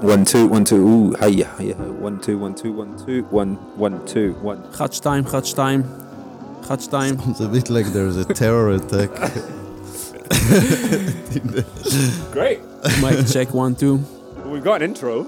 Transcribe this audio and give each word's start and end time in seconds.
One 0.00 0.24
two 0.24 0.46
one 0.46 0.64
two. 0.64 0.76
Ooh, 0.76 1.14
hiya 1.16 1.46
hiya. 1.58 1.74
One 1.74 2.20
two 2.20 2.38
one 2.38 2.54
two 2.54 2.72
one 2.72 2.96
two 3.04 3.22
one 3.24 3.56
one 3.76 4.06
two 4.06 4.32
one. 4.40 4.62
Gat 4.76 4.92
time, 4.92 5.24
gat 5.24 5.44
time, 5.44 5.82
gat 6.66 6.80
time. 6.90 7.18
Sounds 7.18 7.40
a 7.40 7.48
bit 7.48 7.68
like 7.68 7.86
there's 7.86 8.16
a 8.16 8.24
terror 8.24 8.70
attack. 8.70 9.10
Great. 12.32 12.60
Mic 13.02 13.26
check 13.26 13.52
one 13.52 13.74
two. 13.76 13.96
We've 14.46 14.64
got 14.64 14.80
an 14.82 14.90
intro. 14.90 15.24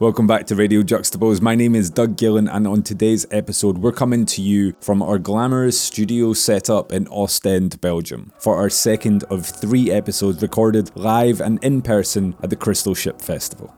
Welcome 0.00 0.28
back 0.28 0.46
to 0.46 0.54
Radio 0.54 0.82
Juxtapose. 0.82 1.40
My 1.40 1.56
name 1.56 1.74
is 1.74 1.90
Doug 1.90 2.16
Gillen, 2.16 2.46
and 2.46 2.68
on 2.68 2.84
today's 2.84 3.26
episode, 3.32 3.78
we're 3.78 3.90
coming 3.90 4.26
to 4.26 4.40
you 4.40 4.76
from 4.80 5.02
our 5.02 5.18
glamorous 5.18 5.80
studio 5.80 6.34
setup 6.34 6.92
in 6.92 7.08
Ostend, 7.08 7.80
Belgium, 7.80 8.32
for 8.38 8.54
our 8.54 8.70
second 8.70 9.24
of 9.24 9.44
three 9.44 9.90
episodes 9.90 10.40
recorded 10.40 10.92
live 10.94 11.40
and 11.40 11.58
in 11.64 11.82
person 11.82 12.36
at 12.44 12.50
the 12.50 12.54
Crystal 12.54 12.94
Ship 12.94 13.20
Festival. 13.20 13.74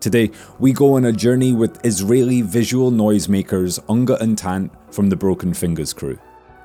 Today, 0.00 0.32
we 0.58 0.72
go 0.72 0.94
on 0.94 1.04
a 1.04 1.12
journey 1.12 1.52
with 1.52 1.86
Israeli 1.86 2.42
visual 2.42 2.90
noisemakers 2.90 3.78
Unga 3.88 4.20
and 4.20 4.36
Tant 4.36 4.72
from 4.92 5.08
the 5.08 5.16
Broken 5.16 5.52
Fingaz 5.52 5.94
crew. 5.94 6.18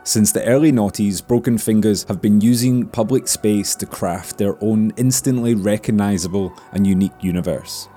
Since 0.03 0.31
the 0.31 0.43
early 0.45 0.71
noughties, 0.71 1.25
Broken 1.25 1.57
Fingaz 1.57 2.07
have 2.07 2.23
been 2.23 2.41
using 2.41 2.87
public 2.87 3.27
space 3.27 3.75
to 3.75 3.85
craft 3.85 4.39
their 4.39 4.57
own 4.63 4.93
instantly 4.97 5.53
recognisable 5.53 6.51
and 6.71 6.87
unique 6.87 7.21
universe. 7.21 7.87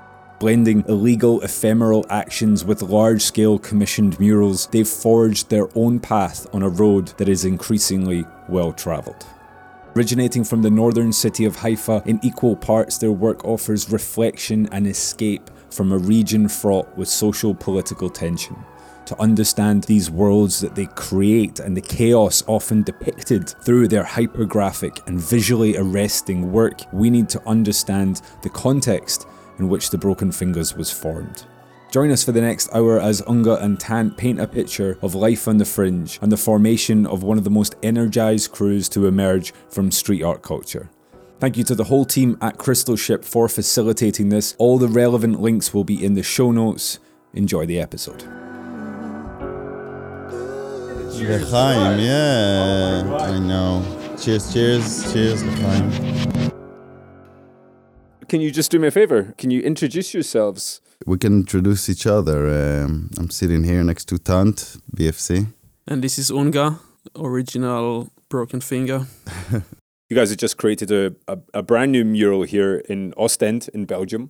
Blending 0.43 0.83
illegal, 0.89 1.39
ephemeral 1.39 2.05
actions 2.09 2.65
with 2.65 2.81
large 2.81 3.21
scale 3.21 3.57
commissioned 3.57 4.19
murals, 4.19 4.67
they've 4.67 4.85
forged 4.85 5.49
their 5.49 5.69
own 5.73 6.01
path 6.01 6.53
on 6.53 6.61
a 6.61 6.67
road 6.67 7.13
that 7.15 7.29
is 7.29 7.45
increasingly 7.45 8.25
well 8.49 8.73
travelled. 8.73 9.25
Originating 9.95 10.43
from 10.43 10.61
the 10.61 10.69
northern 10.69 11.13
city 11.13 11.45
of 11.45 11.55
Haifa, 11.55 12.03
in 12.05 12.19
equal 12.23 12.57
parts, 12.57 12.97
their 12.97 13.13
work 13.13 13.45
offers 13.45 13.89
reflection 13.89 14.67
and 14.73 14.85
escape 14.85 15.49
from 15.69 15.93
a 15.93 15.97
region 15.97 16.49
fraught 16.49 16.93
with 16.97 17.07
social 17.07 17.55
political 17.55 18.09
tension. 18.09 18.57
To 19.05 19.21
understand 19.21 19.85
these 19.85 20.11
worlds 20.11 20.59
that 20.59 20.75
they 20.75 20.87
create 20.87 21.61
and 21.61 21.77
the 21.77 21.81
chaos 21.81 22.43
often 22.47 22.83
depicted 22.83 23.47
through 23.63 23.87
their 23.87 24.03
hypergraphic 24.03 25.07
and 25.07 25.21
visually 25.21 25.77
arresting 25.77 26.51
work, 26.51 26.81
we 26.91 27.09
need 27.09 27.29
to 27.29 27.47
understand 27.47 28.21
the 28.41 28.49
context 28.49 29.25
in 29.59 29.69
which 29.69 29.89
the 29.89 29.97
Broken 29.97 30.31
Fingaz 30.31 30.75
was 30.75 30.91
formed. 30.91 31.45
Join 31.91 32.09
us 32.09 32.23
for 32.23 32.31
the 32.31 32.41
next 32.41 32.73
hour 32.73 32.99
as 32.99 33.21
Unga 33.27 33.57
and 33.63 33.79
Tant 33.79 34.17
paint 34.17 34.39
a 34.39 34.47
picture 34.47 34.97
of 35.03 35.13
life 35.13 35.47
on 35.47 35.57
the 35.57 35.65
fringe 35.65 36.17
and 36.23 36.31
the 36.31 36.37
formation 36.37 37.05
of 37.05 37.21
one 37.21 37.37
of 37.37 37.43
the 37.43 37.51
most 37.51 37.75
energised 37.83 38.51
crews 38.51 38.89
to 38.89 39.05
emerge 39.05 39.53
from 39.69 39.91
street 39.91 40.23
art 40.23 40.41
culture. 40.41 40.89
Thank 41.39 41.55
you 41.57 41.63
to 41.65 41.75
the 41.75 41.83
whole 41.83 42.05
team 42.05 42.37
at 42.41 42.57
Crystal 42.57 42.95
Ship 42.95 43.23
for 43.23 43.47
facilitating 43.47 44.29
this. 44.29 44.55
All 44.57 44.77
the 44.77 44.87
relevant 44.87 45.39
links 45.39 45.73
will 45.73 45.83
be 45.83 46.03
in 46.03 46.15
the 46.15 46.23
show 46.23 46.51
notes. 46.51 46.99
Enjoy 47.33 47.65
the 47.65 47.79
episode. 47.79 48.23
L'chaim, 51.13 51.99
yeah. 51.99 53.17
I 53.19 53.37
know. 53.39 53.83
Cheers, 54.19 54.51
cheers, 54.53 55.13
cheers. 55.13 56.22
Can 58.33 58.41
you 58.41 58.49
just 58.49 58.71
do 58.71 58.79
me 58.79 58.87
a 58.87 58.91
favour? 58.91 59.35
Can 59.37 59.51
you 59.51 59.61
introduce 59.61 60.11
yourselves? 60.11 60.81
We 61.05 61.19
can 61.19 61.41
introduce 61.41 61.87
each 61.87 62.07
other. 62.07 62.47
Um, 62.47 63.11
I'm 63.19 63.29
sitting 63.29 63.63
here 63.63 63.83
next 63.83 64.05
to 64.05 64.17
Tant, 64.17 64.77
BFC. 64.97 65.53
And 65.85 66.03
this 66.03 66.17
is 66.17 66.31
Unga, 66.31 66.79
original 67.15 68.09
broken 68.29 68.59
finger. 68.59 69.05
You 70.09 70.19
guys 70.19 70.29
have 70.29 70.39
just 70.39 70.57
created 70.57 70.91
a, 70.91 71.15
a, 71.27 71.37
a 71.53 71.63
brand 71.63 71.91
new 71.91 72.03
mural 72.03 72.43
here 72.43 72.83
in 72.89 73.13
Ostend 73.17 73.69
in 73.73 73.85
Belgium. 73.85 74.29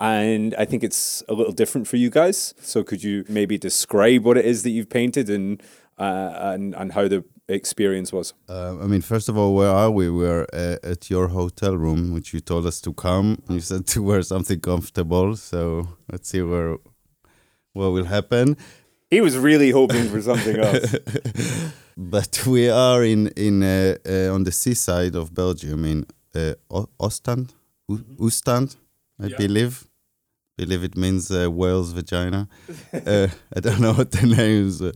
And 0.00 0.54
I 0.58 0.66
think 0.66 0.82
it's 0.82 1.22
a 1.28 1.32
little 1.32 1.52
different 1.52 1.86
for 1.88 1.96
you 1.96 2.10
guys. 2.10 2.54
So 2.60 2.82
could 2.82 3.02
you 3.02 3.24
maybe 3.28 3.56
describe 3.56 4.24
what 4.24 4.36
it 4.36 4.44
is 4.44 4.62
that 4.62 4.70
you've 4.70 4.90
painted 4.90 5.30
and 5.30 5.62
uh, 5.98 6.52
and, 6.54 6.74
and 6.74 6.92
how 6.92 7.06
the 7.08 7.24
experience 7.48 8.12
was? 8.12 8.34
Uh, 8.48 8.76
I 8.82 8.86
mean, 8.86 9.00
first 9.02 9.28
of 9.28 9.36
all, 9.36 9.54
where 9.54 9.70
are 9.70 9.90
we? 9.90 10.08
We're 10.10 10.46
uh, 10.52 10.76
at 10.92 11.10
your 11.10 11.28
hotel 11.28 11.76
room, 11.76 12.12
which 12.12 12.32
you 12.32 12.40
told 12.40 12.66
us 12.66 12.80
to 12.82 12.92
come. 12.92 13.42
You 13.48 13.60
said 13.60 13.86
to 13.88 14.02
wear 14.02 14.22
something 14.22 14.60
comfortable. 14.60 15.36
So 15.36 15.88
let's 16.10 16.28
see 16.28 16.42
where 16.42 16.76
what 17.74 17.90
will 17.92 18.04
happen. 18.06 18.56
He 19.10 19.20
was 19.20 19.36
really 19.36 19.70
hoping 19.70 20.08
for 20.08 20.20
something 20.22 20.56
else. 20.58 20.94
but 21.96 22.46
we 22.46 22.70
are 22.70 23.04
in 23.04 23.28
in 23.36 23.62
uh, 23.62 23.96
uh, 24.08 24.34
on 24.34 24.44
the 24.44 24.52
seaside 24.52 25.14
of 25.14 25.34
Belgium 25.34 25.84
in 25.84 26.06
uh, 26.34 26.54
Ostend, 26.98 27.52
U- 27.88 28.04
Oostend, 28.18 28.76
I 29.20 29.26
Yeah. 29.26 29.36
believe. 29.38 29.86
Believe 30.58 30.84
it 30.84 30.96
means 30.96 31.30
uh, 31.30 31.48
whale's 31.50 31.92
vagina. 31.92 32.46
uh, 33.06 33.26
I 33.56 33.60
don't 33.60 33.80
know 33.80 33.94
what 33.94 34.10
the 34.10 34.26
names 34.26 34.80
uh, 34.82 34.92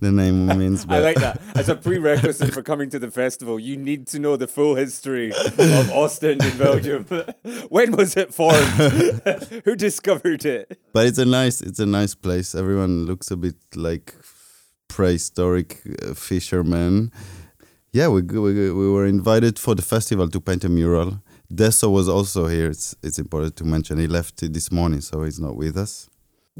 the 0.00 0.12
name 0.12 0.46
means, 0.46 0.86
I 0.88 1.00
like 1.00 1.16
that. 1.18 1.40
As 1.54 1.68
a 1.68 1.76
prerequisite 1.76 2.52
for 2.52 2.62
coming 2.62 2.90
to 2.90 2.98
the 2.98 3.10
festival, 3.10 3.58
you 3.58 3.76
need 3.76 4.06
to 4.08 4.18
know 4.18 4.36
the 4.36 4.46
full 4.46 4.74
history 4.74 5.30
of 5.32 5.90
Ostend 5.92 6.44
in 6.44 6.56
Belgium. 6.58 7.04
when 7.68 7.92
was 7.92 8.16
it 8.16 8.32
formed? 8.34 8.56
Who 9.64 9.76
discovered 9.76 10.44
it? 10.44 10.78
but 10.92 11.06
it's 11.06 11.18
a 11.18 11.24
nice 11.24 11.60
it's 11.60 11.78
a 11.78 11.86
nice 11.86 12.14
place. 12.14 12.54
Everyone 12.54 13.06
looks 13.06 13.30
a 13.30 13.36
bit 13.36 13.56
like 13.74 14.14
prehistoric 14.88 15.80
uh, 16.02 16.14
fishermen. 16.14 17.12
Yeah, 17.92 18.08
we, 18.08 18.22
we 18.22 18.70
we 18.70 18.90
were 18.90 19.06
invited 19.06 19.58
for 19.58 19.74
the 19.74 19.82
festival 19.82 20.28
to 20.28 20.40
paint 20.40 20.64
a 20.64 20.68
mural. 20.68 21.22
Deso 21.52 21.90
was 21.90 22.08
also 22.08 22.46
here. 22.46 22.70
It's 22.70 22.94
it's 23.02 23.18
important 23.18 23.56
to 23.56 23.64
mention. 23.64 23.98
He 23.98 24.06
left 24.06 24.36
this 24.52 24.70
morning, 24.70 25.00
so 25.00 25.22
he's 25.22 25.40
not 25.40 25.56
with 25.56 25.76
us. 25.76 26.08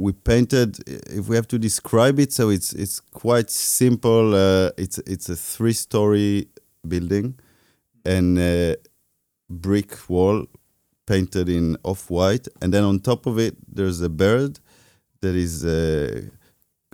We 0.01 0.13
painted. 0.13 0.79
If 0.87 1.29
we 1.29 1.35
have 1.35 1.49
to 1.49 1.59
describe 1.59 2.21
it, 2.21 2.33
so 2.33 2.51
it's 2.51 2.73
it's 2.73 3.01
quite 3.01 3.51
simple. 3.51 4.33
Uh, 4.33 4.71
it's 4.79 4.99
it's 4.99 5.29
a 5.29 5.35
three-story 5.35 6.47
building, 6.87 7.35
and 8.05 8.39
uh, 8.39 8.77
brick 9.51 10.09
wall 10.09 10.47
painted 11.05 11.49
in 11.49 11.77
off-white, 11.83 12.47
and 12.63 12.73
then 12.73 12.85
on 12.85 13.01
top 13.01 13.27
of 13.27 13.39
it 13.41 13.57
there's 13.67 14.01
a 14.01 14.09
bird 14.09 14.61
that 15.21 15.35
is 15.35 15.65
uh, 15.65 16.23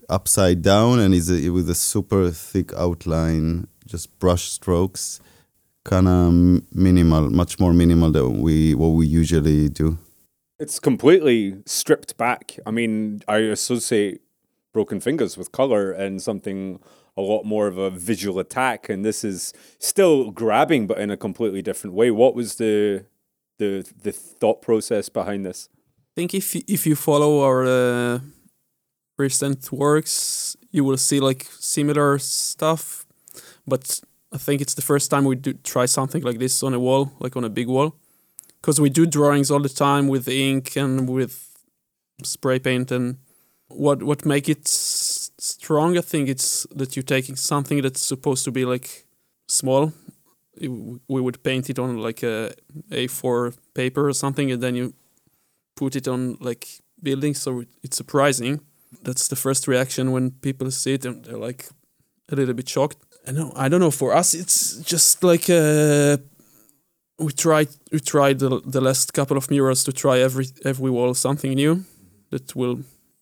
upside 0.09 0.62
down 0.62 0.98
and 0.98 1.12
is 1.15 1.31
a, 1.31 1.50
with 1.50 1.69
a 1.69 1.75
super 1.75 2.31
thick 2.31 2.72
outline, 2.72 3.66
just 3.86 4.19
brush 4.19 4.44
strokes, 4.50 5.21
kind 5.84 6.09
of 6.09 6.32
minimal, 6.75 7.28
much 7.28 7.60
more 7.60 7.75
minimal 7.75 8.10
than 8.10 8.41
we 8.41 8.75
what 8.75 8.88
we 8.97 9.06
usually 9.06 9.69
do. 9.69 9.98
It's 10.59 10.78
completely 10.78 11.62
stripped 11.66 12.16
back. 12.16 12.59
I 12.65 12.70
mean, 12.70 13.22
I 13.26 13.38
associate 13.38 14.20
Broken 14.72 15.00
Fingaz 15.00 15.37
with 15.37 15.53
color 15.53 15.91
and 15.92 16.22
something 16.22 16.81
a 17.16 17.22
lot 17.22 17.44
more 17.44 17.66
of 17.66 17.78
a 17.78 17.91
visual 17.91 18.38
attack, 18.38 18.88
and 18.88 19.04
this 19.04 19.25
is 19.25 19.53
still 19.78 20.31
grabbing, 20.31 20.87
but 20.87 20.98
in 20.98 21.10
a 21.10 21.16
completely 21.16 21.62
different 21.62 21.94
way. 21.94 22.10
What 22.10 22.34
was 22.34 22.56
the 22.56 23.06
the 23.59 23.84
the 24.03 24.12
thought 24.12 24.62
process 24.62 25.09
behind 25.09 25.44
this? 25.47 25.69
I 25.98 26.12
think 26.16 26.34
if 26.34 26.56
if 26.56 26.86
you 26.86 26.97
follow 26.97 27.42
our 27.42 27.65
uh, 27.65 28.21
recent 29.16 29.71
works, 29.72 30.56
you 30.71 30.84
will 30.84 30.97
see 30.97 31.21
like 31.21 31.47
similar 31.59 32.19
stuff. 32.19 33.06
But 33.66 34.00
I 34.32 34.38
think 34.38 34.60
it's 34.60 34.75
the 34.75 34.82
first 34.82 35.10
time 35.10 35.25
we 35.25 35.36
do 35.36 35.53
try 35.53 35.86
something 35.86 36.22
like 36.22 36.38
this 36.38 36.62
on 36.62 36.75
a 36.75 36.81
wall, 36.81 37.12
like 37.21 37.36
on 37.36 37.44
a 37.44 37.48
big 37.48 37.69
wall, 37.69 37.94
because 38.64 38.80
we 38.80 38.88
do 38.88 39.04
drawings 39.04 39.50
all 39.50 39.60
the 39.60 39.69
time 39.69 40.08
with 40.08 40.26
ink 40.26 40.75
and 40.75 41.06
with 41.06 41.54
spray 42.22 42.58
paint. 42.58 42.91
And 42.91 43.19
what 43.69 44.02
what 44.02 44.25
make 44.25 44.48
it 44.48 44.60
s- 44.66 45.30
strong? 45.38 45.98
I 45.98 46.00
think 46.00 46.30
it's 46.30 46.66
that 46.74 46.97
you're 46.97 47.03
taking 47.16 47.36
something 47.36 47.82
that's 47.82 48.00
supposed 48.00 48.42
to 48.47 48.50
be 48.50 48.64
like 48.64 49.04
small. 49.48 49.92
It 50.56 50.70
we 51.08 51.20
would 51.20 51.42
paint 51.42 51.69
it 51.69 51.78
on 51.78 51.98
like 51.98 52.22
a 52.22 52.53
A4 52.91 53.53
paper 53.74 54.09
or 54.09 54.15
something, 54.15 54.50
and 54.50 54.62
then 54.62 54.74
you 54.77 54.94
put 55.77 55.94
it 55.97 56.09
on 56.09 56.39
like 56.41 56.66
buildings 57.03 57.42
so 57.42 57.60
it- 57.60 57.68
it's 57.83 57.97
surprising 57.97 58.60
that's 59.03 59.28
the 59.28 59.36
first 59.36 59.68
reaction 59.68 60.12
when 60.12 60.30
people 60.30 60.71
see 60.71 60.94
it 60.94 61.04
and 61.04 61.24
they're 61.24 61.36
like 61.48 61.68
a 62.33 62.36
little 62.36 62.54
bit 62.54 62.68
shocked 62.68 62.97
i 63.27 63.33
know 63.33 63.53
i 63.56 63.68
don't 63.68 63.80
know 63.80 63.91
for 63.91 64.15
us 64.15 64.34
it's 64.34 64.77
just 64.92 65.22
like 65.24 65.50
uh 65.50 66.16
we 67.19 67.33
tried 67.33 67.69
we 67.93 68.01
tried 68.01 68.39
the, 68.39 68.61
the 68.65 68.81
last 68.81 69.13
couple 69.13 69.37
of 69.37 69.51
murals 69.51 69.84
to 69.84 69.93
try 69.93 70.19
every 70.19 70.47
every 70.65 70.91
wall 70.91 71.15
something 71.15 71.55
new 71.55 71.84
that 72.31 72.55
will 72.57 72.81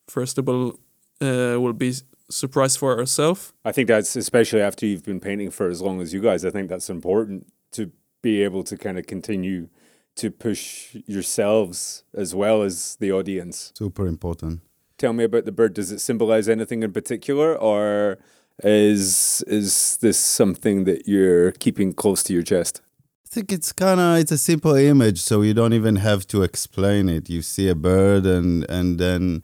first 0.09 0.39
of 0.39 0.49
all 0.49 0.79
uh, 1.21 1.61
will 1.61 1.73
be 1.73 1.93
surprise 2.31 2.77
for 2.77 2.99
ourselves 2.99 3.53
I 3.65 3.73
think 3.73 3.89
that's 3.89 4.17
especially 4.17 4.63
after 4.63 4.87
you've 4.87 5.05
been 5.05 5.21
painting 5.21 5.51
for 5.51 5.69
as 5.69 5.83
long 5.83 6.01
as 6.01 6.15
you 6.15 6.21
guys. 6.21 6.45
I 6.45 6.51
think 6.51 6.69
that's 6.69 6.89
important 6.89 7.47
to 7.73 7.93
be 8.23 8.43
able 8.43 8.63
to 8.65 8.77
kind 8.79 8.99
of 8.99 9.07
continue 9.07 9.69
to 10.17 10.31
push 10.31 10.97
yourselves 11.07 12.05
as 12.15 12.35
well 12.35 12.63
as 12.63 12.97
the 12.97 13.13
audience. 13.13 13.73
Super 13.77 14.07
important. 14.07 14.61
Tell 14.99 15.13
me 15.13 15.25
about 15.25 15.45
the 15.45 15.53
bird. 15.53 15.75
Does 15.75 15.91
it 15.91 16.01
symbolize 16.01 16.49
anything 16.49 16.83
in 16.83 16.93
particular, 16.93 17.57
or 17.57 18.19
is 18.63 19.43
is 19.47 19.97
this 19.99 20.19
something 20.19 20.85
that 20.85 21.09
you're 21.09 21.53
keeping 21.53 21.93
close 21.93 22.23
to 22.25 22.33
your 22.33 22.43
chest? 22.43 22.83
Think 23.33 23.51
it's 23.51 23.73
kind 23.73 23.99
of 23.99 24.19
it's 24.19 24.31
a 24.31 24.37
simple 24.37 24.75
image, 24.75 25.21
so 25.21 25.41
you 25.41 25.55
don't 25.55 25.73
even 25.73 25.97
have 25.97 26.27
to 26.29 26.43
explain 26.43 27.09
it. 27.09 27.31
You 27.31 27.41
see 27.41 27.69
a 27.69 27.75
bird, 27.75 28.27
and 28.27 28.69
and 28.69 28.99
then, 28.99 29.43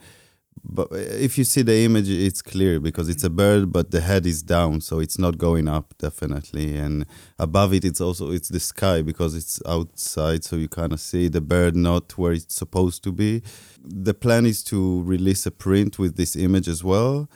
but 0.63 0.89
if 0.93 1.39
you 1.39 1.45
see 1.45 1.63
the 1.63 1.79
image, 1.87 2.11
it's 2.11 2.43
clear 2.43 2.81
because 2.81 3.09
it's 3.09 3.25
a 3.25 3.31
bird, 3.31 3.73
but 3.73 3.91
the 3.91 4.03
head 4.03 4.27
is 4.27 4.43
down, 4.43 4.83
so 4.83 5.01
it's 5.01 5.19
not 5.19 5.39
going 5.39 5.69
up 5.69 5.95
definitely. 5.97 6.77
And 6.77 7.07
above 7.39 7.73
it, 7.73 7.83
it's 7.83 8.01
also 8.01 8.31
it's 8.31 8.51
the 8.51 8.61
sky 8.61 9.01
because 9.01 9.35
it's 9.35 9.63
outside, 9.67 10.45
so 10.45 10.57
you 10.57 10.69
kind 10.69 10.93
of 10.93 11.01
see 11.01 11.29
the 11.29 11.41
bird 11.41 11.75
not 11.75 12.19
where 12.19 12.33
it's 12.33 12.55
supposed 12.55 13.03
to 13.05 13.13
be. 13.13 13.43
The 13.83 14.13
plan 14.13 14.45
is 14.45 14.63
to 14.65 15.03
release 15.05 15.47
a 15.47 15.51
print 15.51 15.99
with 15.99 16.17
this 16.17 16.37
image 16.37 16.69
as 16.69 16.85
well 16.85 17.29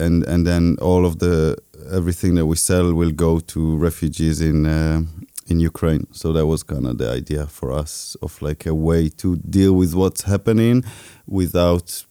and 0.00 0.24
and 0.24 0.46
then 0.46 0.76
all 0.80 1.04
of 1.04 1.18
the 1.18 1.56
everything 1.92 2.34
that 2.34 2.46
we 2.46 2.56
sell 2.56 2.94
will 2.94 3.12
go 3.12 3.38
to 3.38 3.76
refugees 3.76 4.40
in 4.40 4.66
uh, 4.66 5.02
in 5.50 5.60
Ukraine. 5.60 6.06
So 6.12 6.32
that 6.32 6.46
was 6.46 6.62
kind 6.62 6.86
of 6.86 6.98
the 6.98 7.10
idea 7.10 7.46
for 7.46 7.72
us 7.72 8.16
of 8.22 8.40
like 8.40 8.66
a 8.66 8.74
way 8.74 9.08
to 9.08 9.36
deal 9.36 9.74
with 9.74 9.94
what's 9.94 10.22
happening 10.22 10.84
without 11.26 12.04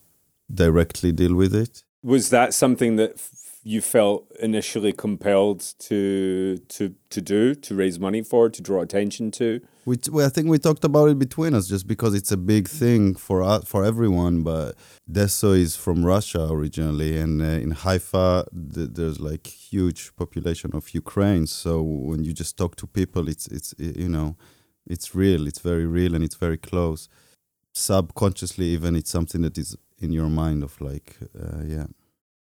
directly 0.54 1.12
deal 1.12 1.36
with 1.36 1.56
it. 1.56 1.84
Was 2.04 2.30
that 2.30 2.54
something 2.54 2.96
that 2.98 3.20
you 3.64 3.82
felt 3.82 4.32
initially 4.40 4.94
compelled 4.94 5.60
to 5.80 6.58
to 6.70 6.96
to 7.10 7.22
do 7.22 7.54
to 7.56 7.76
raise 7.76 8.00
money 8.00 8.22
for 8.22 8.50
to 8.50 8.62
draw 8.62 8.82
attention 8.82 9.32
to? 9.32 9.62
We, 9.86 9.98
t- 9.98 10.12
I 10.22 10.30
think 10.30 10.48
we 10.48 10.60
talked 10.60 10.84
about 10.84 11.10
it 11.10 11.18
between 11.18 11.54
us 11.56 11.68
just 11.68 11.88
because 11.88 12.14
it's 12.14 12.32
a 12.32 12.38
big 12.38 12.68
thing 12.68 13.16
for 13.16 13.42
us, 13.42 13.66
for 13.66 13.84
everyone. 13.84 14.44
But 14.44 14.76
Deso 15.12 15.58
is 15.58 15.76
from 15.76 16.06
Russia 16.06 16.48
originally, 16.50 17.18
and 17.18 17.42
uh, 17.42 17.46
in 17.46 17.72
Haifa 17.72 18.46
th- 18.76 18.90
there's 18.94 19.20
like 19.20 19.48
huge 19.48 20.16
population 20.16 20.72
of 20.74 20.94
Ukraine. 20.94 21.48
So 21.48 21.82
when 21.82 22.24
you 22.24 22.34
just 22.34 22.58
talk 22.58 22.76
to 22.78 22.88
people, 22.88 23.28
it's 23.28 23.48
it's 23.48 23.74
you 23.78 24.10
know, 24.10 24.38
it's 24.88 25.16
real. 25.16 25.48
It's 25.48 25.60
very 25.60 25.86
real, 25.86 26.16
and 26.16 26.24
it's 26.24 26.36
very 26.36 26.58
close. 26.58 27.10
Subconsciously, 27.74 28.66
even 28.68 28.96
it's 28.96 29.12
something 29.12 29.42
that 29.42 29.58
is 29.58 29.76
in 30.00 30.14
your 30.14 30.30
mind 30.30 30.64
of 30.64 30.80
like, 30.80 31.18
uh, 31.38 31.64
yeah. 31.66 31.88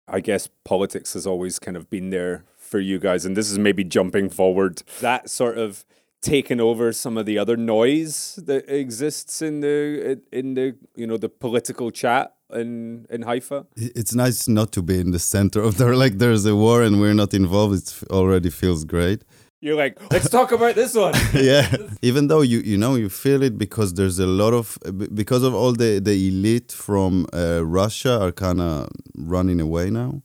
I 0.08 0.20
guess 0.20 0.48
politics 0.64 1.14
has 1.14 1.26
always 1.26 1.58
kind 1.58 1.76
of 1.76 1.90
been 1.90 2.10
there 2.10 2.44
for 2.56 2.80
you 2.80 2.98
guys, 2.98 3.24
and 3.24 3.36
this 3.36 3.50
is 3.50 3.58
maybe 3.58 3.84
jumping 3.84 4.28
forward. 4.30 4.82
That 5.00 5.30
sort 5.30 5.58
of 5.58 5.84
taken 6.20 6.60
over 6.60 6.92
some 6.92 7.16
of 7.16 7.26
the 7.26 7.38
other 7.38 7.56
noise 7.56 8.38
that 8.44 8.68
exists 8.68 9.40
in 9.40 9.60
the 9.60 10.20
in 10.32 10.54
the 10.54 10.76
you 10.96 11.06
know 11.06 11.16
the 11.16 11.28
political 11.28 11.90
chat 11.90 12.34
in 12.52 13.06
in 13.10 13.22
Haifa. 13.22 13.66
It's 13.76 14.14
nice 14.14 14.48
not 14.48 14.72
to 14.72 14.82
be 14.82 15.00
in 15.00 15.10
the 15.12 15.18
center 15.18 15.60
of 15.62 15.78
there. 15.78 15.94
Like 15.94 16.18
there's 16.18 16.44
a 16.46 16.56
war 16.56 16.82
and 16.82 17.00
we're 17.00 17.14
not 17.14 17.34
involved. 17.34 17.74
It 17.74 18.10
already 18.10 18.50
feels 18.50 18.84
great. 18.84 19.22
You're 19.60 19.76
like, 19.76 19.98
let's 20.12 20.30
talk 20.30 20.52
about 20.52 20.76
this 20.76 20.94
one. 20.94 21.14
yeah. 21.34 21.76
Even 22.00 22.28
though 22.28 22.42
you 22.42 22.60
you 22.60 22.78
know 22.78 22.94
you 22.94 23.08
feel 23.08 23.42
it 23.42 23.58
because 23.58 23.94
there's 23.94 24.20
a 24.20 24.26
lot 24.26 24.54
of 24.54 24.78
because 25.14 25.42
of 25.42 25.52
all 25.52 25.72
the 25.72 25.98
the 25.98 26.28
elite 26.28 26.70
from 26.70 27.26
uh, 27.32 27.64
Russia 27.64 28.20
are 28.20 28.32
kind 28.32 28.60
of 28.60 28.88
running 29.16 29.60
away 29.60 29.90
now 29.90 30.22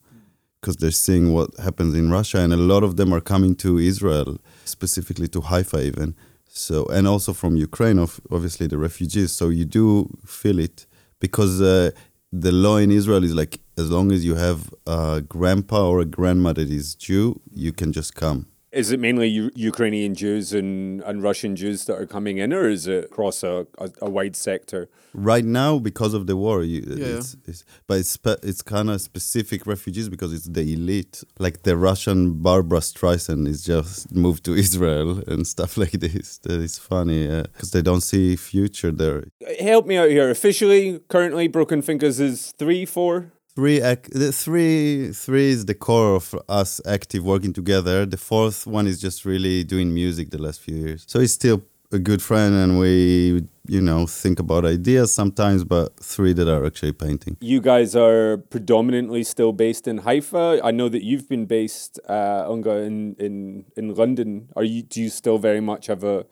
because 0.62 0.78
they're 0.78 0.92
seeing 0.92 1.34
what 1.34 1.50
happens 1.58 1.96
in 1.96 2.12
Russia 2.12 2.38
and 2.38 2.54
a 2.54 2.58
lot 2.58 2.84
of 2.84 2.96
them 2.96 3.12
are 3.12 3.20
coming 3.20 3.56
to 3.56 3.80
Israel 3.80 4.38
specifically 4.66 5.28
to 5.30 5.42
Haifa 5.42 5.82
even 5.82 6.16
so 6.48 6.86
and 6.86 7.08
also 7.08 7.34
from 7.34 7.56
Ukraine 7.56 7.98
of 7.98 8.22
obviously 8.32 8.68
the 8.68 8.78
refugees 8.78 9.32
so 9.32 9.50
you 9.50 9.66
do 9.66 10.10
feel 10.26 10.60
it 10.60 10.86
because 11.20 11.60
uh, 11.60 11.90
the 12.32 12.52
law 12.52 12.78
in 12.78 12.92
Israel 12.92 13.24
is 13.24 13.34
like 13.34 13.60
as 13.78 13.90
long 13.90 14.12
as 14.12 14.24
you 14.24 14.36
have 14.36 14.74
a 14.88 15.22
grandpa 15.28 15.90
or 15.90 16.00
a 16.00 16.06
grandma 16.06 16.54
that 16.54 16.70
is 16.70 16.96
Jew 16.96 17.42
you 17.52 17.74
can 17.74 17.92
just 17.92 18.14
come 18.16 18.46
is 18.74 18.92
it 18.92 19.00
mainly 19.00 19.28
U- 19.28 19.52
Ukrainian 19.56 20.14
Jews 20.16 20.54
and, 20.54 21.02
and 21.04 21.22
Russian 21.24 21.56
Jews 21.56 21.86
that 21.86 21.96
are 22.02 22.06
coming 22.06 22.38
in, 22.38 22.52
or 22.54 22.68
is 22.70 22.88
it 22.88 23.06
across 23.06 23.44
a, 23.44 23.68
a, 23.78 23.90
a 24.02 24.10
wide 24.10 24.36
sector? 24.36 24.90
Right 25.14 25.46
now, 25.46 25.78
because 25.78 26.14
of 26.16 26.26
the 26.26 26.36
war, 26.36 26.64
you, 26.64 26.82
Yeah. 26.88 27.18
it's, 27.18 27.36
it's, 27.46 27.64
but 27.88 28.00
it's 28.00 28.10
spe- 28.10 28.42
it's 28.44 28.62
kind 28.64 28.90
of 28.90 29.00
specific 29.02 29.68
refugees 29.68 30.10
because 30.10 30.34
it's 30.34 30.46
the 30.46 30.74
elite. 30.74 31.24
Like 31.38 31.64
the 31.64 31.78
Russian 31.78 32.20
Barbra 32.42 32.80
Streisand 32.80 33.48
is 33.48 33.64
just 33.64 34.12
moved 34.16 34.44
to 34.46 34.54
Israel 34.66 35.22
and 35.28 35.46
stuff 35.46 35.78
like 35.78 35.92
this. 35.92 36.40
That 36.40 36.60
is 36.62 36.80
funny 36.80 37.28
because 37.28 37.72
they 37.72 37.82
don't 37.84 38.02
see 38.02 38.36
future 38.36 38.92
there. 38.92 39.26
Help 39.60 39.86
me 39.86 39.98
out 39.98 40.10
here. 40.10 40.30
Officially, 40.32 41.00
currently, 41.10 41.48
Broken 41.48 41.82
Fingaz 41.84 42.20
is 42.20 42.54
three, 42.58 42.86
four. 42.86 43.33
Three, 43.56 43.82
ac- 43.82 44.10
the 44.12 44.32
three, 44.32 45.12
three 45.12 45.52
is 45.52 45.66
the 45.66 45.76
core 45.76 46.16
of 46.16 46.36
us 46.50 46.82
active 46.88 47.24
working 47.24 47.54
together. 47.54 48.04
The 48.06 48.18
fourth 48.18 48.66
one 48.66 48.88
is 48.88 49.00
just 49.00 49.26
really 49.26 49.64
doing 49.64 49.94
music 49.94 50.32
the 50.32 50.42
last 50.42 50.60
few 50.60 50.76
years. 50.76 51.06
So 51.08 51.20
he's 51.20 51.34
still 51.34 51.62
a 51.92 52.00
good 52.00 52.24
friend, 52.24 52.56
and 52.56 52.80
we, 52.80 53.44
you 53.68 53.80
know, 53.80 54.08
think 54.08 54.40
about 54.40 54.66
ideas 54.66 55.14
sometimes. 55.14 55.64
But 55.64 55.96
three 56.00 56.34
that 56.34 56.48
are 56.48 56.66
actually 56.66 56.94
painting. 56.94 57.38
You 57.42 57.62
guys 57.62 57.96
are 57.96 58.38
predominantly 58.38 59.24
still 59.24 59.54
based 59.54 59.88
in 59.88 60.00
Haifa. 60.00 60.60
I 60.64 60.72
know 60.72 60.90
that 60.90 61.04
you've 61.04 61.30
been 61.30 61.46
based, 61.46 62.00
uh, 62.10 62.46
Unga, 62.50 62.78
in, 62.78 63.16
in, 63.20 63.66
in 63.78 63.94
London. 63.94 64.50
Are 64.56 64.64
you? 64.64 64.82
Do 64.82 65.00
you 65.00 65.10
still 65.10 65.38
very 65.38 65.62
much 65.62 65.86
have 65.86 66.04
a, 66.04 66.26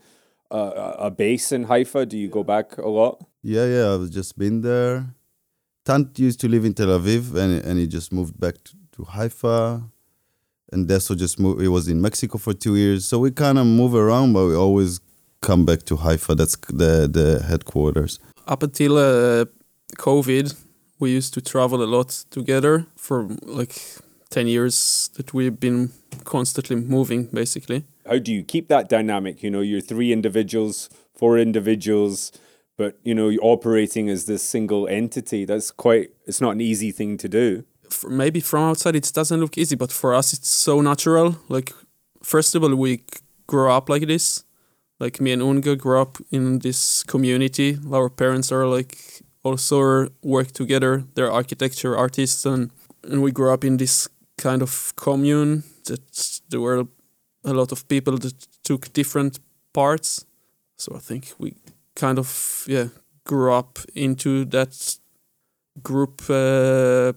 a 0.49 0.57
a 1.07 1.11
base 1.11 1.51
in 1.51 1.65
Haifa? 1.65 2.07
Do 2.07 2.17
you 2.17 2.29
go 2.29 2.43
back 2.43 2.79
a 2.79 2.89
lot? 2.89 3.23
Yeah, 3.43 3.65
yeah, 3.67 3.93
I've 3.93 4.09
just 4.09 4.39
been 4.39 4.61
there. 4.61 5.13
Tant 5.83 6.17
used 6.19 6.39
to 6.41 6.47
live 6.47 6.65
in 6.65 6.73
Tel 6.73 6.87
Aviv, 6.87 7.35
and 7.35 7.63
and 7.65 7.79
he 7.79 7.87
just 7.87 8.11
moved 8.11 8.39
back 8.39 8.55
to, 8.65 8.73
to 8.95 9.03
Haifa. 9.03 9.83
And 10.73 10.87
Deso 10.87 11.17
just 11.17 11.39
moved. 11.39 11.61
He 11.61 11.67
was 11.67 11.87
in 11.89 12.01
Mexico 12.01 12.37
for 12.37 12.53
two 12.53 12.75
years, 12.77 13.05
so 13.05 13.19
we 13.19 13.31
kind 13.31 13.57
of 13.59 13.65
move 13.65 13.93
around, 13.93 14.31
but 14.33 14.45
we 14.47 14.55
always 14.55 15.01
come 15.41 15.65
back 15.65 15.83
to 15.83 15.97
Haifa. 15.97 16.35
That's 16.35 16.55
the 16.67 17.09
the 17.11 17.43
headquarters. 17.45 18.19
Up 18.47 18.63
until 18.63 18.97
uh, 18.97 19.45
COVID, 19.97 20.55
we 20.99 21.11
used 21.11 21.33
to 21.33 21.41
travel 21.41 21.83
a 21.83 21.89
lot 21.95 22.09
together 22.29 22.85
for 22.95 23.27
like 23.43 23.75
10 24.29 24.47
years 24.47 25.09
that 25.15 25.33
we've 25.33 25.59
been 25.59 25.91
constantly 26.23 26.75
moving, 26.75 27.25
basically. 27.25 27.83
How 28.07 28.17
do 28.17 28.31
you 28.31 28.43
keep 28.43 28.67
that 28.69 28.87
dynamic? 28.87 29.43
You 29.43 29.51
know, 29.51 29.61
you're 29.61 29.81
three 29.81 30.11
individuals, 30.13 30.89
four 31.13 31.37
individuals, 31.37 32.31
but 32.81 32.97
you 33.03 33.13
know, 33.13 33.29
operating 33.41 34.09
as 34.09 34.25
this 34.25 34.41
single 34.41 34.87
entity. 34.87 35.45
That's 35.45 35.69
quite. 35.69 36.09
It's 36.25 36.41
not 36.41 36.51
an 36.57 36.61
easy 36.61 36.91
thing 36.91 37.17
to 37.17 37.29
do. 37.29 37.63
Maybe 38.07 38.39
from 38.39 38.63
outside 38.69 38.95
it 38.95 39.11
doesn't 39.13 39.39
look 39.39 39.55
easy, 39.57 39.75
but 39.75 39.91
for 39.91 40.15
us 40.19 40.33
it's 40.33 40.49
so 40.49 40.81
natural. 40.81 41.35
Like, 41.47 41.69
first 42.23 42.55
of 42.55 42.63
all, 42.63 42.75
we 42.75 42.97
g- 42.97 43.03
grew 43.45 43.69
up 43.69 43.89
like 43.89 44.07
this. 44.07 44.45
Like 44.99 45.21
me 45.21 45.31
and 45.33 45.43
Unga 45.43 45.75
grew 45.75 45.99
up 46.01 46.17
in 46.31 46.59
this 46.59 47.03
community. 47.03 47.77
Our 47.91 48.09
parents 48.09 48.51
are 48.51 48.65
like 48.65 48.97
also 49.43 50.07
work 50.23 50.51
together. 50.51 51.03
They're 51.13 51.31
architecture 51.31 51.95
artists, 51.95 52.45
and 52.45 52.71
and 53.03 53.21
we 53.21 53.31
grew 53.31 53.53
up 53.53 53.63
in 53.63 53.77
this 53.77 54.09
kind 54.37 54.61
of 54.61 54.93
commune 54.95 55.63
that 55.85 56.41
there 56.49 56.61
were 56.61 56.87
a 57.43 57.53
lot 57.53 57.71
of 57.71 57.87
people 57.87 58.17
that 58.17 58.47
took 58.63 58.93
different 58.93 59.39
parts. 59.71 60.25
So 60.77 60.95
I 60.95 60.99
think 60.99 61.23
we 61.37 61.53
kind 61.95 62.19
of 62.19 62.65
yeah 62.67 62.87
grew 63.25 63.53
up 63.53 63.79
into 63.95 64.45
that 64.45 64.97
group 65.81 66.21
uh, 66.29 67.13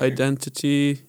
identity. 0.00 1.02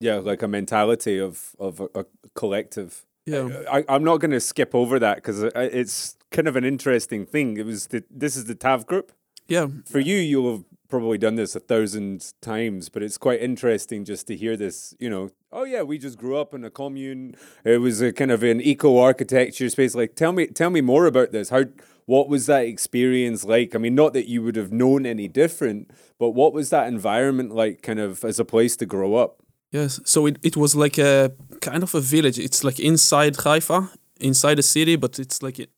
Yeah, 0.00 0.16
like 0.16 0.42
a 0.42 0.48
mentality 0.48 1.18
of 1.18 1.54
of 1.58 1.80
a, 1.80 1.88
a 2.00 2.04
collective. 2.34 3.04
Yeah, 3.26 3.48
I, 3.70 3.84
I'm 3.88 4.04
not 4.04 4.18
going 4.20 4.32
to 4.32 4.40
skip 4.40 4.74
over 4.74 4.98
that 4.98 5.16
because 5.16 5.44
it's 5.54 6.16
kind 6.30 6.46
of 6.46 6.56
an 6.56 6.64
interesting 6.64 7.24
thing. 7.24 7.56
It 7.56 7.64
was 7.64 7.86
the, 7.86 8.04
this 8.10 8.36
is 8.36 8.44
the 8.44 8.54
TAV 8.54 8.84
group. 8.84 9.12
yeah. 9.48 9.66
For 9.86 9.98
you, 9.98 10.16
you'll 10.16 10.50
have 10.52 10.64
probably 10.94 11.18
done 11.18 11.34
this 11.34 11.56
a 11.56 11.60
thousand 11.60 12.32
times, 12.40 12.88
but 12.88 13.02
it's 13.02 13.18
quite 13.18 13.42
interesting 13.42 14.04
just 14.04 14.28
to 14.28 14.36
hear 14.36 14.56
this. 14.56 14.94
You 15.00 15.10
know, 15.10 15.30
oh 15.52 15.64
yeah, 15.64 15.82
we 15.82 15.98
just 15.98 16.16
grew 16.16 16.36
up 16.36 16.54
in 16.54 16.62
a 16.64 16.70
commune. 16.70 17.34
It 17.64 17.78
was 17.78 18.00
a 18.00 18.12
kind 18.12 18.30
of 18.30 18.44
an 18.44 18.60
eco 18.60 18.98
architecture 18.98 19.68
space. 19.70 19.96
Like, 19.96 20.14
tell 20.14 20.30
me, 20.30 20.46
tell 20.46 20.70
me 20.70 20.80
more 20.80 21.06
about 21.06 21.32
this. 21.32 21.48
How, 21.48 21.64
what 22.06 22.28
was 22.28 22.46
that 22.46 22.66
experience 22.66 23.44
like? 23.44 23.74
I 23.74 23.78
mean, 23.78 23.96
not 23.96 24.12
that 24.12 24.28
you 24.28 24.40
would 24.44 24.54
have 24.54 24.70
known 24.70 25.04
any 25.04 25.26
different, 25.26 25.90
but 26.16 26.30
what 26.30 26.52
was 26.52 26.70
that 26.70 26.86
environment 26.86 27.52
like, 27.52 27.82
kind 27.82 27.98
of 27.98 28.24
as 28.24 28.38
a 28.38 28.44
place 28.44 28.76
to 28.76 28.86
grow 28.86 29.16
up? 29.16 29.42
Yes. 29.72 29.98
So 30.04 30.26
it, 30.26 30.38
it 30.44 30.56
was 30.56 30.76
like 30.76 30.96
a 30.96 31.32
kind 31.60 31.82
of 31.82 31.92
a 31.96 32.00
village. 32.00 32.38
It's 32.38 32.62
like 32.62 32.78
inside 32.78 33.34
Haifa, 33.34 33.90
inside 34.20 34.58
the 34.58 34.62
city, 34.62 34.94
but 34.94 35.18
it's 35.18 35.42
like 35.42 35.68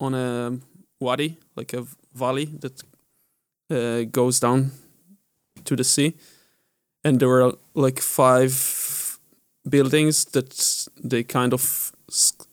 on 0.00 0.14
a 0.14 0.58
wadi, 0.98 1.36
like 1.56 1.74
a 1.74 1.84
valley 2.14 2.46
that 2.60 2.82
uh, 3.70 4.02
goes 4.10 4.40
down 4.40 4.72
to 5.64 5.76
the 5.76 5.84
sea. 5.84 6.14
And 7.04 7.20
there 7.20 7.28
were 7.28 7.52
like 7.74 8.00
five 8.00 9.18
buildings 9.68 10.24
that 10.26 10.88
they 11.02 11.22
kind 11.22 11.52
of 11.52 11.92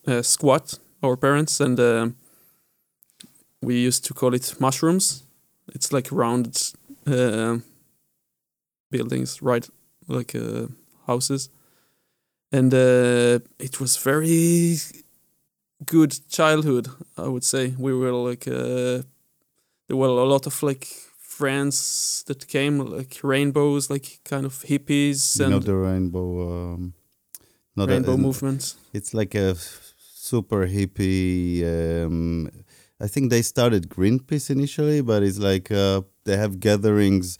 uh, 0.06 0.22
squat, 0.22 0.78
our 1.02 1.16
parents, 1.16 1.60
and 1.60 1.78
uh, 1.78 2.08
we 3.60 3.76
used 3.86 4.04
to 4.06 4.14
call 4.14 4.34
it 4.34 4.54
mushrooms. 4.60 5.24
It's 5.74 5.92
like 5.92 6.08
round 6.10 6.72
uh, 7.06 7.58
buildings, 8.90 9.42
right? 9.42 9.68
like 10.08 10.34
uh, 10.34 10.66
houses, 11.06 11.48
and 12.52 12.72
uh, 12.72 13.38
it 13.58 13.80
was 13.80 13.96
very 13.96 14.76
good 15.86 16.16
childhood. 16.28 16.88
I 17.16 17.28
would 17.28 17.44
say 17.44 17.74
we 17.78 17.94
were 17.94 18.12
like 18.12 18.46
uh, 18.48 19.02
there 19.94 20.00
were 20.00 20.08
a 20.08 20.24
lot 20.24 20.46
of 20.46 20.62
like 20.62 20.86
friends 21.18 22.24
that 22.26 22.48
came 22.48 22.78
like 22.78 23.20
rainbows, 23.22 23.90
like 23.90 24.20
kind 24.24 24.44
of 24.44 24.54
hippies 24.64 25.38
you 25.38 25.44
and 25.44 25.52
know 25.52 25.60
the 25.60 25.74
rainbow. 25.74 26.28
Um, 26.74 26.94
not 27.76 27.88
rainbow 27.88 28.14
uh, 28.14 28.16
movement. 28.16 28.74
It's 28.92 29.14
like 29.14 29.34
a 29.36 29.54
super 29.98 30.66
hippie. 30.66 31.62
Um, 31.64 32.50
I 33.00 33.06
think 33.06 33.30
they 33.30 33.42
started 33.42 33.88
Greenpeace 33.88 34.50
initially, 34.50 35.00
but 35.00 35.22
it's 35.22 35.38
like 35.38 35.70
uh, 35.70 36.02
they 36.24 36.36
have 36.36 36.58
gatherings 36.58 37.38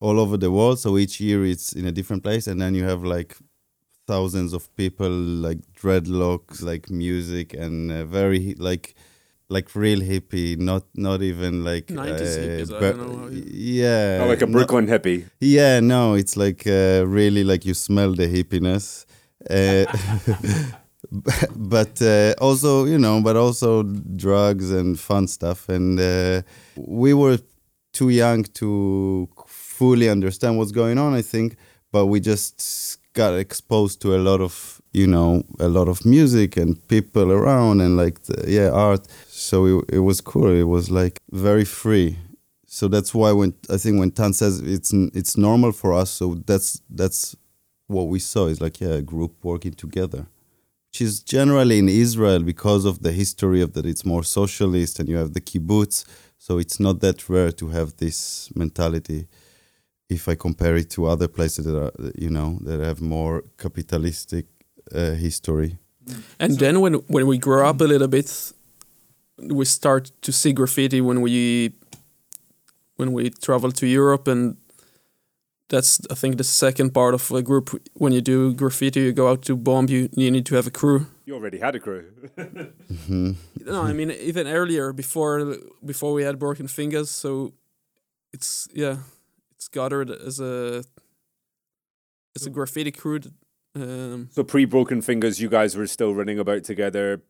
all 0.00 0.20
over 0.20 0.36
the 0.36 0.50
world. 0.50 0.78
So 0.78 0.96
each 0.96 1.20
year 1.20 1.44
it's 1.44 1.72
in 1.72 1.86
a 1.86 1.92
different 1.92 2.22
place, 2.22 2.46
and 2.46 2.60
then 2.60 2.74
you 2.74 2.84
have 2.84 3.02
like 3.02 3.36
thousands 4.06 4.52
of 4.52 4.74
people, 4.76 5.10
like 5.10 5.58
dreadlocks, 5.80 6.62
like 6.62 6.88
music, 6.88 7.52
and 7.54 7.90
uh, 7.90 8.04
very 8.04 8.54
like 8.58 8.94
like 9.48 9.74
real 9.74 10.00
hippie. 10.00 10.56
Not 10.58 10.84
not 10.94 11.22
even 11.22 11.64
like 11.64 11.86
90s 11.86 12.38
hippies, 12.38 12.72
I 12.74 12.80
don't 12.80 12.98
know 12.98 13.28
yeah, 13.30 14.20
Oh, 14.22 14.26
like 14.28 14.42
a 14.42 14.46
no- 14.46 14.52
Brooklyn 14.52 14.86
hippie. 14.86 15.24
yeah, 15.40 15.80
no, 15.80 16.14
it's 16.14 16.36
like 16.36 16.66
uh, 16.66 17.04
really 17.06 17.44
like 17.44 17.64
you 17.64 17.74
smell 17.74 18.12
the 18.14 18.26
hippiness. 18.26 19.04
Uh, 19.48 19.84
but 21.56 22.00
uh, 22.02 22.34
also, 22.40 22.84
you 22.84 22.98
know, 22.98 23.20
but 23.22 23.36
also 23.36 23.82
drugs 23.82 24.70
and 24.70 24.98
fun 24.98 25.28
stuff. 25.28 25.68
And 25.68 25.98
uh, 26.00 26.42
we 26.76 27.14
were 27.14 27.38
too 27.92 28.08
young 28.10 28.44
to 28.54 29.28
fully 29.46 30.08
understand 30.08 30.58
what's 30.58 30.72
going 30.72 30.98
on, 30.98 31.14
I 31.14 31.22
think. 31.22 31.56
But 31.92 32.06
we 32.06 32.20
just 32.20 32.98
got 33.12 33.34
exposed 33.34 34.02
to 34.02 34.16
a 34.16 34.18
lot 34.18 34.40
of, 34.40 34.75
you 35.00 35.06
know, 35.14 35.42
a 35.58 35.68
lot 35.68 35.88
of 35.88 36.04
music 36.04 36.56
and 36.56 36.70
people 36.88 37.30
around 37.38 37.80
and 37.80 37.96
like, 37.96 38.16
the, 38.26 38.36
yeah, 38.56 38.70
art. 38.70 39.06
So 39.28 39.56
it, 39.72 39.96
it 39.96 40.02
was 40.08 40.20
cool. 40.20 40.52
It 40.64 40.68
was 40.76 40.90
like 40.90 41.20
very 41.30 41.66
free 41.66 42.16
so 42.66 42.88
that's 42.88 43.14
why 43.14 43.32
when 43.32 43.54
I 43.70 43.78
think 43.78 43.98
when 43.98 44.10
Tant 44.10 44.36
says 44.36 44.60
it's 44.60 44.92
it's 44.92 45.36
normal 45.36 45.72
for 45.72 45.94
us, 45.94 46.10
so 46.10 46.34
that's 46.34 46.82
that's 46.90 47.36
what 47.86 48.08
we 48.08 48.18
saw 48.18 48.48
is 48.48 48.60
like 48.60 48.80
yeah, 48.82 48.96
a 48.96 49.02
group 49.02 49.32
working 49.42 49.72
together, 49.72 50.26
which 50.90 51.00
is 51.00 51.22
generally 51.22 51.78
in 51.78 51.88
Israel 51.88 52.42
because 52.42 52.84
of 52.84 53.02
the 53.02 53.12
history 53.12 53.62
of 53.62 53.72
that 53.74 53.86
it's 53.86 54.04
more 54.04 54.22
socialist 54.24 54.98
and 54.98 55.08
you 55.08 55.16
have 55.16 55.32
the 55.32 55.40
kibbutz, 55.40 56.04
so 56.36 56.58
it's 56.58 56.78
not 56.78 57.00
that 57.00 57.28
rare 57.30 57.52
to 57.52 57.68
have 57.68 57.96
this 57.96 58.50
mentality. 58.54 59.26
If 60.10 60.28
I 60.28 60.34
compare 60.34 60.76
it 60.76 60.90
to 60.90 61.06
other 61.06 61.28
places 61.28 61.64
that 61.64 61.78
are 61.84 61.92
you 62.14 62.28
know 62.28 62.58
that 62.62 62.80
have 62.80 63.00
more 63.00 63.44
capitalistic 63.56 64.46
uh, 64.94 65.14
history. 65.14 65.78
And 66.38 66.58
then 66.58 66.80
when 66.80 66.94
when 67.08 67.26
we 67.26 67.38
grow 67.38 67.68
up 67.68 67.80
a 67.80 67.84
little 67.84 68.08
bit, 68.08 68.52
we 69.38 69.64
start 69.64 70.12
to 70.20 70.32
see 70.32 70.52
graffiti 70.52 71.00
when 71.00 71.20
we 71.20 71.72
when 72.96 73.12
we 73.12 73.30
travel 73.30 73.72
to 73.72 73.86
Europe, 73.86 74.28
and 74.30 74.56
that's 75.68 76.00
I 76.10 76.14
think 76.14 76.36
the 76.36 76.44
second 76.44 76.92
part 76.92 77.14
of 77.14 77.30
a 77.30 77.42
group. 77.42 77.70
When 77.94 78.12
you 78.12 78.20
do 78.20 78.54
graffiti, 78.54 79.00
you 79.00 79.12
go 79.12 79.28
out 79.28 79.42
to 79.42 79.56
bomb. 79.56 79.88
You 79.88 80.08
you 80.16 80.30
need 80.30 80.46
to 80.46 80.54
have 80.54 80.66
a 80.66 80.70
crew. 80.70 81.06
You 81.24 81.34
already 81.34 81.58
had 81.58 81.74
a 81.74 81.80
crew. 81.80 82.04
hmm 83.06 83.32
No, 83.66 83.82
I 83.82 83.92
mean 83.92 84.10
even 84.10 84.46
earlier 84.46 84.92
before 84.92 85.56
before 85.84 86.12
we 86.14 86.24
had 86.24 86.38
Broken 86.38 86.68
Fingaz. 86.68 87.08
So 87.08 87.52
it's 88.32 88.68
yeah, 88.74 88.96
it's 89.56 89.68
gathered 89.68 90.10
as 90.10 90.40
a 90.40 90.84
as 92.36 92.46
a 92.46 92.50
graffiti 92.50 92.92
crew. 92.92 93.18
that, 93.18 93.32
Um, 93.76 94.28
so 94.32 94.42
pre 94.42 94.64
Broken 94.64 95.02
Fingaz, 95.02 95.38
you 95.38 95.48
guys 95.48 95.76
were 95.76 95.86
still 95.86 96.14
running 96.14 96.38
about 96.38 96.64
together, 96.64 97.20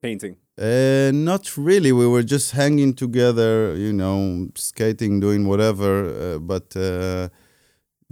painting. 0.00 0.36
Uh, 0.58 1.12
not 1.14 1.56
really. 1.56 1.92
We 1.92 2.08
were 2.08 2.24
just 2.24 2.52
hanging 2.52 2.94
together, 2.94 3.76
you 3.76 3.92
know, 3.92 4.48
skating, 4.56 5.20
doing 5.20 5.46
whatever. 5.46 6.34
Uh, 6.34 6.38
but 6.38 6.76
uh, 6.76 7.28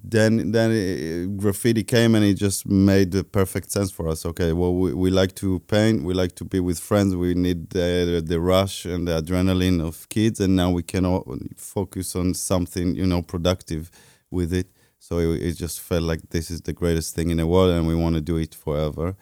then, 0.02 0.52
then 0.52 0.70
uh, 0.70 1.36
graffiti 1.36 1.82
came, 1.82 2.14
and 2.14 2.24
it 2.24 2.34
just 2.34 2.64
made 2.64 3.10
the 3.10 3.24
perfect 3.24 3.72
sense 3.72 3.90
for 3.90 4.06
us. 4.08 4.24
Okay, 4.24 4.52
well, 4.52 4.72
we, 4.72 4.94
we 4.94 5.10
like 5.10 5.34
to 5.36 5.58
paint. 5.60 6.04
We 6.04 6.14
like 6.14 6.36
to 6.36 6.44
be 6.44 6.60
with 6.60 6.78
friends. 6.78 7.16
We 7.16 7.34
need 7.34 7.70
the 7.70 8.22
the 8.24 8.40
rush 8.40 8.84
and 8.84 9.08
the 9.08 9.20
adrenaline 9.20 9.84
of 9.84 10.08
kids, 10.08 10.38
and 10.38 10.54
now 10.54 10.70
we 10.70 10.84
can 10.84 11.04
all 11.04 11.36
focus 11.56 12.14
on 12.14 12.34
something, 12.34 12.94
you 12.94 13.06
know, 13.06 13.20
productive 13.20 13.90
with 14.30 14.54
it. 14.54 14.68
So 15.06 15.18
it, 15.18 15.42
it 15.48 15.54
just 15.64 15.80
felt 15.80 16.04
like 16.10 16.20
this 16.30 16.50
is 16.50 16.60
the 16.68 16.72
greatest 16.72 17.14
thing 17.16 17.30
in 17.30 17.38
the 17.38 17.46
world, 17.46 17.72
and 17.76 17.86
we 17.88 17.94
want 18.04 18.14
to 18.14 18.20
do 18.32 18.36
it 18.36 18.54
forever 18.54 19.16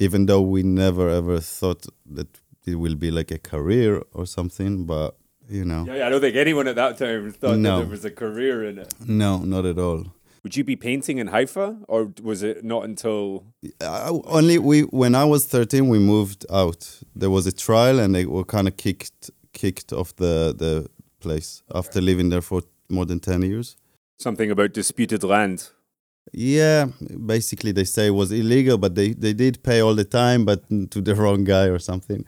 even 0.00 0.26
though 0.26 0.40
we 0.40 0.62
never 0.62 1.08
ever 1.10 1.38
thought 1.40 1.86
that 2.06 2.26
it 2.66 2.74
will 2.76 2.94
be 2.96 3.10
like 3.10 3.30
a 3.30 3.38
career 3.38 4.02
or 4.12 4.26
something 4.26 4.86
but 4.86 5.10
you 5.48 5.64
know 5.64 5.84
Yeah, 5.86 6.06
I 6.06 6.08
don't 6.10 6.20
think 6.22 6.36
anyone 6.36 6.66
at 6.68 6.76
that 6.76 6.98
time 6.98 7.30
thought 7.32 7.58
No. 7.58 7.70
that 7.76 7.82
there 7.84 7.90
was 7.90 8.04
a 8.04 8.10
career 8.10 8.64
in 8.64 8.78
it. 8.78 8.92
no 9.06 9.38
not 9.54 9.64
at 9.66 9.78
all 9.78 10.02
Would 10.42 10.56
you 10.56 10.64
be 10.64 10.76
painting 10.76 11.18
in 11.22 11.26
Haifa, 11.28 11.66
or 11.86 12.00
was 12.22 12.42
it 12.42 12.64
not 12.64 12.82
until? 12.88 13.44
I, 13.82 14.08
only 14.38 14.56
we 14.70 14.78
when 15.02 15.14
i 15.14 15.24
was 15.34 15.42
13 15.46 15.88
we 15.94 15.98
moved 15.98 16.46
out 16.62 16.80
there 17.20 17.30
was 17.38 17.46
a 17.46 17.52
trial 17.66 17.96
and 18.02 18.14
they 18.14 18.24
were 18.24 18.44
kind 18.56 18.66
of 18.70 18.74
kicked 18.76 19.30
kicked 19.52 19.92
off 19.92 20.10
the 20.16 20.34
the 20.64 20.72
place 21.24 21.62
after 21.74 22.00
living 22.00 22.30
there 22.30 22.42
for 22.50 22.62
more 22.88 23.04
than 23.10 23.20
10 23.20 23.42
years 23.42 23.76
Something 24.20 24.50
about 24.50 24.70
disputed 24.80 25.22
land. 25.24 25.58
yeah 26.32 26.80
basically 27.34 27.72
they 27.78 27.86
say 27.94 28.04
it 28.12 28.16
was 28.22 28.30
illegal 28.42 28.76
but 28.84 28.92
they 28.98 29.08
they 29.24 29.34
did 29.44 29.54
pay 29.68 29.78
all 29.84 29.96
the 30.02 30.08
time 30.22 30.40
but 30.50 30.60
to 30.92 30.98
the 31.08 31.14
wrong 31.20 31.40
guy 31.54 31.66
or 31.74 31.78
something. 31.90 32.22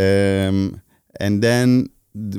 Um 0.00 0.56
and 1.24 1.34
then 1.48 1.68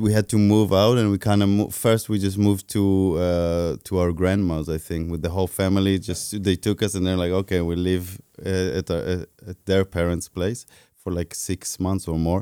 we 0.05 0.09
had 0.17 0.27
to 0.33 0.37
move 0.53 0.69
out 0.83 0.95
and 0.99 1.07
we 1.13 1.17
kind 1.29 1.41
of 1.45 1.49
mo- 1.57 1.69
first 1.85 2.03
we 2.09 2.17
just 2.27 2.37
moved 2.47 2.65
to 2.77 2.83
uh 3.27 3.71
to 3.87 3.91
our 4.01 4.11
grandma's 4.19 4.67
i 4.77 4.79
think 4.89 5.03
with 5.11 5.21
the 5.25 5.29
whole 5.35 5.51
family. 5.61 5.93
Just 5.99 6.23
they 6.47 6.55
took 6.67 6.77
us 6.85 6.91
and 6.95 7.03
they're 7.05 7.21
like 7.25 7.35
okay 7.41 7.59
we 7.61 7.75
live 7.91 8.05
uh, 8.45 8.79
at, 8.79 8.87
our, 8.95 9.03
uh, 9.13 9.49
at 9.51 9.57
their 9.69 9.83
parents 9.97 10.27
place 10.37 10.61
for 11.01 11.09
like 11.19 11.31
six 11.35 11.79
months 11.79 12.07
or 12.11 12.17
more. 12.29 12.41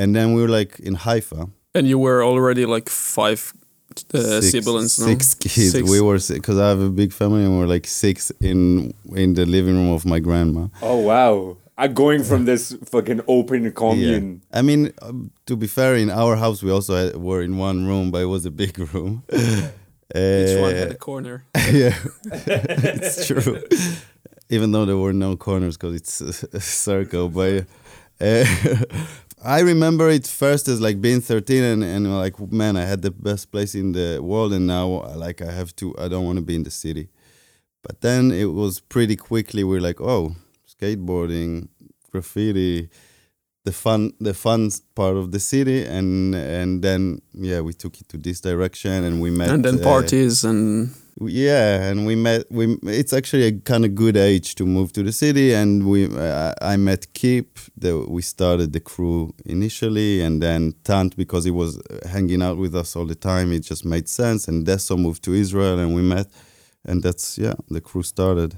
And 0.00 0.08
then 0.16 0.26
we 0.34 0.40
were 0.44 0.54
like 0.60 0.72
in 0.88 0.94
haifa. 1.06 1.42
And 1.76 1.86
you 1.92 1.98
were 2.06 2.20
already 2.30 2.64
like 2.76 2.88
five 2.88 3.40
uh, 4.14 4.40
six, 4.40 4.50
siblings. 4.52 4.98
no? 4.98 5.06
six 5.06 5.34
kids 5.34 5.72
Six. 5.72 5.90
we 5.90 6.00
were 6.00 6.18
because 6.38 6.58
i 6.58 6.68
have 6.68 6.80
a 6.80 6.90
big 7.02 7.12
family 7.12 7.42
and 7.44 7.52
we 7.52 7.58
we're 7.58 7.66
like 7.76 7.86
six 7.86 8.30
in 8.40 8.92
in 9.14 9.34
the 9.34 9.44
living 9.46 9.74
room 9.74 9.90
of 9.92 10.04
my 10.04 10.18
grandma 10.20 10.66
Oh 10.82 10.98
wow! 11.10 11.56
I'm 11.78 11.94
going 11.94 12.22
from 12.22 12.44
this 12.44 12.76
fucking 12.84 13.20
open 13.26 13.72
commune. 13.72 14.42
I 14.52 14.62
mean, 14.62 14.92
um, 15.02 15.30
to 15.46 15.56
be 15.56 15.66
fair, 15.66 15.94
in 15.96 16.10
our 16.10 16.36
house 16.36 16.62
we 16.62 16.70
also 16.70 16.92
had, 16.94 17.16
were 17.16 17.42
in 17.42 17.56
one 17.58 17.86
room, 17.86 18.10
but 18.12 18.20
it 18.22 18.30
was 18.36 18.44
a 18.46 18.50
big 18.50 18.78
room. 18.94 19.22
Each 20.14 20.54
one 20.60 20.74
had 20.74 20.88
Uh, 20.88 20.94
a 20.94 20.94
corner. 21.08 21.44
yeah, 21.72 21.96
it's 22.32 23.26
true. 23.26 23.56
Even 24.50 24.72
though 24.72 24.84
there 24.84 24.98
were 24.98 25.14
no 25.14 25.36
corners 25.36 25.76
because 25.78 25.94
it's 25.94 26.20
a, 26.20 26.56
a 26.56 26.60
circle, 26.60 27.28
but 27.30 27.64
uh, 28.22 28.44
I 29.44 29.60
remember 29.60 30.08
it 30.08 30.26
first 30.26 30.68
as 30.68 30.80
like 30.80 31.00
being 31.00 31.20
13 31.20 31.64
and, 31.64 31.82
and 31.82 32.16
like 32.16 32.38
man, 32.52 32.76
I 32.76 32.84
had 32.84 33.02
the 33.02 33.10
best 33.10 33.50
place 33.50 33.74
in 33.74 33.92
the 33.92 34.20
world, 34.22 34.52
and 34.52 34.66
now 34.66 34.86
like 35.16 35.42
I 35.42 35.50
have 35.50 35.74
to, 35.76 35.94
I 35.98 36.08
don't 36.08 36.24
want 36.24 36.36
to 36.38 36.44
be 36.44 36.54
in 36.54 36.62
the 36.62 36.70
city. 36.70 37.08
But 37.82 38.00
then 38.00 38.30
it 38.30 38.52
was 38.52 38.78
pretty 38.78 39.16
quickly 39.16 39.64
we're 39.64 39.80
like, 39.80 40.00
oh, 40.00 40.36
skateboarding, 40.68 41.68
graffiti, 42.12 42.88
the 43.64 43.72
fun, 43.72 44.12
the 44.20 44.34
fun 44.34 44.70
part 44.94 45.16
of 45.16 45.32
the 45.32 45.40
city, 45.40 45.84
and 45.84 46.34
and 46.34 46.82
then 46.82 47.22
yeah, 47.34 47.60
we 47.60 47.72
took 47.72 48.00
it 48.00 48.08
to 48.10 48.18
this 48.18 48.40
direction, 48.40 49.04
and 49.04 49.20
we 49.20 49.30
met. 49.30 49.50
and 49.50 49.64
then 49.64 49.80
uh, 49.80 49.82
parties 49.82 50.44
and 50.44 50.94
yeah, 51.20 51.82
and 51.82 52.06
we 52.06 52.16
met. 52.16 52.50
We 52.50 52.78
it's 52.84 53.12
actually 53.12 53.44
a 53.44 53.52
kind 53.52 53.84
of 53.84 53.94
good 53.94 54.16
age 54.16 54.54
to 54.56 54.64
move 54.64 54.92
to 54.92 55.02
the 55.02 55.12
city, 55.12 55.52
and 55.52 55.86
we 55.86 56.06
uh, 56.06 56.54
I 56.60 56.76
met 56.76 57.12
Kip. 57.12 57.58
The, 57.76 57.98
we 58.08 58.22
started 58.22 58.72
the 58.72 58.80
crew 58.80 59.34
initially, 59.44 60.22
and 60.22 60.42
then 60.42 60.74
Tant 60.84 61.16
because 61.16 61.44
he 61.44 61.50
was 61.50 61.78
uh, 61.78 62.08
hanging 62.08 62.42
out 62.42 62.56
with 62.56 62.74
us 62.74 62.96
all 62.96 63.06
the 63.06 63.14
time. 63.14 63.52
It 63.52 63.60
just 63.60 63.84
made 63.84 64.08
sense, 64.08 64.48
and 64.48 64.66
Deso 64.66 64.98
moved 64.98 65.22
to 65.24 65.34
Israel, 65.34 65.78
and 65.78 65.94
we 65.94 66.02
met, 66.02 66.28
and 66.84 67.02
that's 67.02 67.36
yeah, 67.36 67.54
the 67.68 67.80
crew 67.80 68.02
started. 68.02 68.56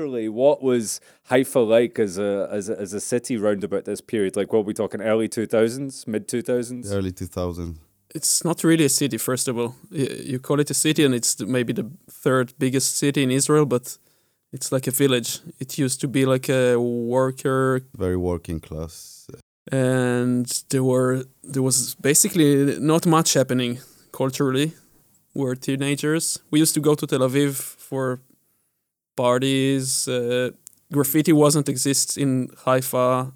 What 0.00 0.62
was 0.62 1.00
Haifa 1.28 1.58
like 1.58 1.98
as 1.98 2.18
a 2.18 2.48
as 2.52 2.68
a, 2.68 2.78
as 2.78 2.92
a 2.92 3.00
city 3.00 3.36
round 3.36 3.64
about 3.64 3.84
this 3.84 4.00
period? 4.00 4.36
Like, 4.36 4.52
what 4.52 4.60
are 4.60 4.62
we 4.62 4.74
talking? 4.74 5.00
Early 5.00 5.28
two 5.28 5.46
thousands, 5.46 6.06
mid 6.06 6.28
two 6.28 6.42
thousands. 6.42 6.92
Early 6.92 7.12
2000. 7.12 7.78
It's 8.14 8.44
not 8.44 8.64
really 8.64 8.84
a 8.84 8.88
city. 8.88 9.18
First 9.18 9.48
of 9.48 9.58
all, 9.58 9.74
you 9.90 10.38
call 10.38 10.60
it 10.60 10.70
a 10.70 10.74
city, 10.74 11.04
and 11.04 11.14
it's 11.14 11.38
maybe 11.40 11.72
the 11.72 11.86
third 12.10 12.52
biggest 12.58 12.96
city 12.96 13.22
in 13.22 13.30
Israel, 13.30 13.66
but 13.66 13.98
it's 14.52 14.72
like 14.72 14.86
a 14.86 14.90
village. 14.90 15.40
It 15.60 15.78
used 15.78 16.00
to 16.00 16.08
be 16.08 16.24
like 16.26 16.48
a 16.48 16.76
worker, 16.78 17.80
Very 17.96 18.16
working 18.16 18.60
class. 18.60 19.26
and 19.70 20.46
there 20.70 20.82
were 20.82 21.24
there 21.52 21.62
was 21.62 21.94
basically 22.00 22.78
not 22.80 23.06
much 23.06 23.34
happening 23.34 23.78
culturally. 24.12 24.72
We're 25.34 25.54
teenagers. 25.54 26.38
We 26.50 26.58
used 26.60 26.74
to 26.74 26.80
go 26.80 26.94
to 26.94 27.06
Tel 27.06 27.20
Aviv 27.28 27.54
for 27.88 28.20
parties. 29.16 30.08
Uh, 30.08 30.50
graffiti 30.92 31.32
wasn't 31.32 31.68
exist 31.68 32.16
in 32.18 32.48
Haifa 32.64 33.32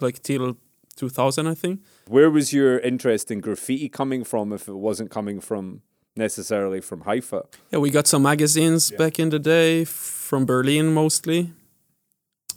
like 0.00 0.22
till 0.22 0.56
2000, 0.96 1.46
I 1.46 1.54
think. 1.54 1.80
Where 2.08 2.30
was 2.30 2.54
your 2.54 2.78
interest 2.78 3.30
in 3.30 3.40
graffiti 3.40 3.88
coming 3.90 4.24
from 4.24 4.52
if 4.52 4.66
it 4.66 4.74
wasn't 4.74 5.10
coming 5.10 5.40
from 5.40 5.82
necessarily 6.16 6.80
from 6.80 7.02
Haifa? 7.02 7.44
Yeah, 7.70 7.80
we 7.80 7.90
got 7.90 8.06
some 8.06 8.22
magazines 8.22 8.90
back 8.90 9.18
in 9.18 9.28
the 9.28 9.38
day 9.38 9.84
from 9.84 10.46
Berlin 10.46 10.94
mostly. 10.94 11.52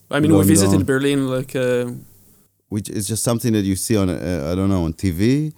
I 0.10 0.20
mean, 0.20 0.34
we 0.36 0.44
visited 0.44 0.86
Berlin 0.86 1.28
like 1.28 1.56
uh, 1.56 1.92
which 2.70 2.90
is 2.90 3.08
just 3.08 3.24
something 3.24 3.52
that 3.54 3.64
you 3.64 3.76
see 3.76 3.98
on 3.98 4.10
uh, 4.10 4.50
I 4.52 4.56
don't 4.56 4.70
know 4.70 4.86
on 4.86 4.94
TV. 4.94 5.54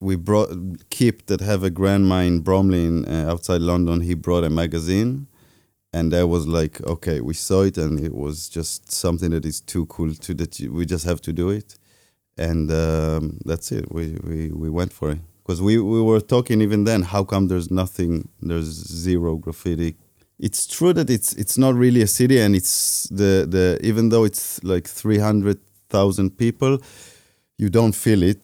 We 0.00 0.16
brought 0.16 0.50
Kip 0.90 1.26
that 1.26 1.40
have 1.40 1.62
a 1.64 1.70
grandma 1.70 2.20
in 2.20 2.40
Bromley 2.40 2.84
in, 2.84 3.04
uh, 3.06 3.30
outside 3.30 3.60
London. 3.60 4.00
He 4.00 4.14
brought 4.14 4.42
a 4.42 4.50
magazine, 4.50 5.28
and 5.92 6.12
that 6.12 6.28
was 6.28 6.46
like 6.46 6.80
okay, 6.82 7.20
we 7.20 7.34
saw 7.34 7.62
it, 7.62 7.76
and 7.76 7.98
it 8.00 8.14
was 8.14 8.48
just 8.48 8.92
something 8.92 9.30
that 9.30 9.44
is 9.44 9.60
too 9.60 9.86
cool 9.86 10.14
to 10.14 10.34
that 10.34 10.60
you, 10.60 10.72
we 10.72 10.86
just 10.86 11.04
have 11.04 11.20
to 11.22 11.32
do 11.32 11.50
it, 11.50 11.76
and 12.38 12.70
um, 12.70 13.38
that's 13.44 13.72
it. 13.72 13.90
We 13.92 14.16
we 14.22 14.50
we 14.50 14.70
went 14.70 14.92
for 14.92 15.12
it 15.12 15.18
because 15.42 15.60
we 15.62 15.78
we 15.78 16.00
were 16.02 16.20
talking 16.20 16.60
even 16.60 16.84
then. 16.84 17.02
How 17.02 17.24
come 17.24 17.48
there's 17.48 17.70
nothing? 17.70 18.28
There's 18.40 18.66
zero 18.66 19.36
graffiti 19.36 19.96
it's 20.42 20.66
true 20.66 20.92
that 20.92 21.08
it's 21.08 21.32
it's 21.34 21.56
not 21.56 21.74
really 21.74 22.02
a 22.02 22.06
city 22.06 22.38
and 22.40 22.54
it's 22.54 23.08
the 23.10 23.46
the 23.48 23.78
even 23.82 24.08
though 24.08 24.24
it's 24.24 24.62
like 24.64 24.88
300,000 24.88 26.36
people 26.36 26.78
you 27.58 27.70
don't 27.70 27.94
feel 27.94 28.22
it 28.22 28.40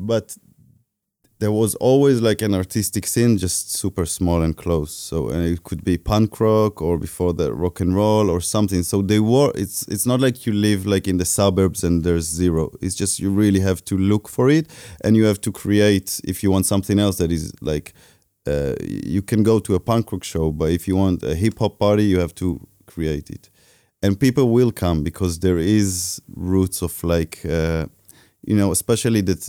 but 0.00 0.34
there 1.40 1.52
was 1.52 1.74
always 1.76 2.20
like 2.20 2.42
an 2.42 2.54
artistic 2.54 3.06
scene 3.06 3.36
just 3.36 3.72
super 3.72 4.06
small 4.06 4.42
and 4.42 4.56
close. 4.56 4.92
So 4.94 5.28
and 5.28 5.44
it 5.46 5.64
could 5.64 5.84
be 5.84 5.98
punk 5.98 6.40
rock 6.40 6.80
or 6.80 6.96
before 6.96 7.32
the 7.32 7.52
rock 7.52 7.80
and 7.80 7.94
roll 7.94 8.30
or 8.30 8.40
something. 8.40 8.82
So 8.82 9.02
they 9.02 9.20
were 9.20 9.52
it's 9.54 9.86
it's 9.88 10.06
not 10.06 10.20
like 10.20 10.46
you 10.46 10.52
live 10.52 10.86
like 10.86 11.08
in 11.08 11.18
the 11.18 11.24
suburbs 11.24 11.84
and 11.84 12.04
there's 12.04 12.26
zero. 12.26 12.70
It's 12.80 12.94
just 12.94 13.18
you 13.18 13.30
really 13.30 13.60
have 13.60 13.84
to 13.86 13.98
look 13.98 14.28
for 14.28 14.48
it 14.48 14.70
and 15.02 15.16
you 15.16 15.24
have 15.24 15.40
to 15.42 15.52
create 15.52 16.20
if 16.24 16.42
you 16.42 16.50
want 16.50 16.66
something 16.66 16.98
else 16.98 17.18
that 17.18 17.32
is 17.32 17.52
like 17.60 17.94
uh, 18.46 18.74
you 18.82 19.22
can 19.22 19.42
go 19.42 19.58
to 19.58 19.74
a 19.74 19.80
punk 19.80 20.12
rock 20.12 20.24
show, 20.24 20.50
but 20.50 20.70
if 20.70 20.86
you 20.86 20.96
want 20.96 21.22
a 21.22 21.34
hip 21.34 21.58
hop 21.58 21.78
party, 21.78 22.04
you 22.04 22.18
have 22.18 22.34
to 22.34 22.66
create 22.86 23.30
it, 23.30 23.50
and 24.02 24.18
people 24.18 24.50
will 24.50 24.70
come 24.70 25.02
because 25.02 25.38
there 25.38 25.58
is 25.58 26.20
roots 26.34 26.82
of 26.82 27.02
like, 27.02 27.40
uh, 27.46 27.86
you 28.46 28.56
know, 28.56 28.70
especially 28.72 29.22
that 29.22 29.42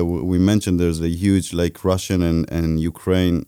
uh, 0.00 0.04
we 0.04 0.38
mentioned 0.38 0.78
there's 0.78 1.00
a 1.00 1.08
huge 1.08 1.52
like 1.52 1.84
Russian 1.84 2.22
and 2.22 2.50
and 2.50 2.80
Ukraine 2.80 3.46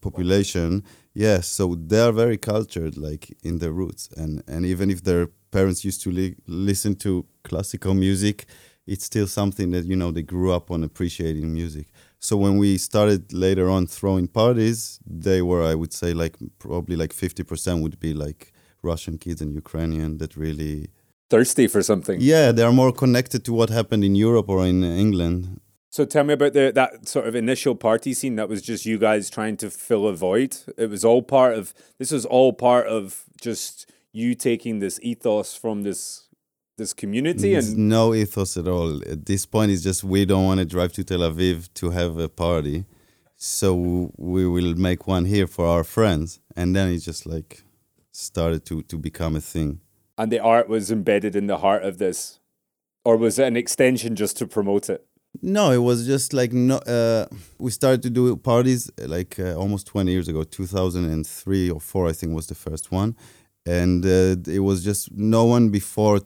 population. 0.00 0.84
Yeah, 1.14 1.40
so 1.40 1.74
they 1.74 2.00
are 2.00 2.12
very 2.12 2.36
cultured, 2.36 2.96
like 2.98 3.34
in 3.42 3.58
their 3.58 3.72
roots, 3.72 4.10
and 4.16 4.42
and 4.46 4.66
even 4.66 4.90
if 4.90 5.02
their 5.02 5.28
parents 5.50 5.84
used 5.84 6.02
to 6.02 6.10
li- 6.10 6.36
listen 6.46 6.94
to 6.96 7.24
classical 7.42 7.94
music, 7.94 8.46
it's 8.86 9.04
still 9.04 9.26
something 9.26 9.70
that 9.70 9.84
you 9.86 9.96
know 9.96 10.10
they 10.10 10.22
grew 10.22 10.52
up 10.52 10.70
on 10.70 10.84
appreciating 10.84 11.52
music. 11.52 11.86
So 12.18 12.36
when 12.36 12.58
we 12.58 12.76
started 12.78 13.32
later 13.32 13.68
on 13.70 13.86
throwing 13.86 14.28
parties, 14.28 14.98
they 15.06 15.40
were, 15.42 15.62
I 15.62 15.74
would 15.74 15.92
say, 15.92 16.12
like 16.12 16.36
probably 16.58 16.96
like 16.96 17.12
fifty 17.14 17.42
percent 17.42 17.82
would 17.82 17.98
be 17.98 18.12
like 18.12 18.52
Russian 18.82 19.16
kids 19.18 19.40
and 19.40 19.52
Ukrainian 19.54 20.18
that 20.18 20.36
really 20.36 20.88
Thirsty 21.30 21.66
for 21.68 21.82
something. 21.82 22.18
yeah 22.20 22.52
they 22.52 22.62
are 22.62 22.72
more 22.72 22.92
connected 22.92 23.44
to 23.44 23.52
what 23.52 23.70
happened 23.70 24.04
in 24.04 24.14
Europe 24.14 24.48
or 24.48 24.64
in 24.66 24.84
England. 24.84 25.60
So 25.90 26.04
tell 26.04 26.24
me 26.24 26.34
about 26.34 26.52
the 26.52 26.72
that 26.74 27.08
sort 27.08 27.26
of 27.26 27.34
initial 27.34 27.74
party 27.74 28.12
scene 28.14 28.36
that 28.36 28.48
was 28.48 28.60
just 28.60 28.84
you 28.84 28.98
guys 28.98 29.30
trying 29.30 29.56
to 29.58 29.70
fill 29.70 30.06
a 30.06 30.14
void. 30.14 30.56
It 30.76 30.90
was 30.90 31.04
all 31.04 31.22
part 31.22 31.54
of 31.58 31.72
this 31.98 32.10
was 32.12 32.26
all 32.26 32.52
part 32.52 32.86
of 32.86 33.24
just 33.40 33.90
you 34.12 34.34
taking 34.34 34.78
this 34.80 34.98
ethos 35.02 35.56
from 35.56 35.82
this 35.82 36.28
this 36.76 36.92
community 36.92 37.52
There's 37.52 37.70
and 37.70 37.88
no 37.88 38.14
ethos 38.14 38.56
at 38.56 38.68
all. 38.68 39.00
At 39.10 39.24
this 39.24 39.46
point, 39.46 39.70
it's 39.72 39.82
just 39.82 40.04
we 40.04 40.26
don't 40.26 40.44
want 40.44 40.60
to 40.60 40.66
drive 40.66 40.92
to 40.94 41.04
Tel 41.04 41.20
Aviv 41.20 41.72
to 41.80 41.90
have 41.90 42.18
a 42.18 42.28
party, 42.28 42.84
so 43.36 44.10
we 44.18 44.46
will 44.46 44.74
make 44.74 45.06
one 45.06 45.24
here 45.24 45.46
for 45.46 45.64
our 45.66 45.84
friends, 45.84 46.40
and 46.54 46.76
then 46.76 46.92
it 46.92 46.98
just 46.98 47.24
like 47.26 47.62
started 48.12 48.66
to 48.66 48.82
to 48.82 48.98
become 48.98 49.34
a 49.36 49.40
thing. 49.40 49.80
And 50.18 50.32
the 50.32 50.38
art 50.38 50.68
was 50.68 50.90
embedded 50.90 51.36
in 51.36 51.46
the 51.46 51.58
heart 51.58 51.84
of 51.84 51.98
this. 51.98 52.40
Or 53.04 53.16
was 53.16 53.38
it 53.38 53.46
an 53.46 53.56
extension 53.56 54.16
just 54.16 54.36
to 54.38 54.46
promote 54.46 54.90
it? 54.90 55.06
No, 55.42 55.70
it 55.70 55.78
was 55.78 56.06
just 56.06 56.32
like 56.32 56.52
no. 56.52 56.78
Uh, 56.78 57.26
we 57.58 57.70
started 57.70 58.02
to 58.02 58.10
do 58.10 58.34
parties 58.36 58.90
uh, 59.00 59.06
like 59.06 59.38
uh, 59.38 59.54
almost 59.54 59.86
twenty 59.86 60.12
years 60.12 60.28
ago, 60.28 60.44
two 60.44 60.66
thousand 60.66 61.04
and 61.10 61.26
three 61.26 61.70
or 61.70 61.80
four, 61.80 62.08
I 62.08 62.12
think 62.12 62.34
was 62.34 62.46
the 62.46 62.54
first 62.54 62.90
one, 62.90 63.16
and 63.66 64.04
uh, 64.04 64.36
it 64.50 64.60
was 64.60 64.82
just 64.82 65.12
no 65.12 65.44
one 65.44 65.68
before 65.68 66.20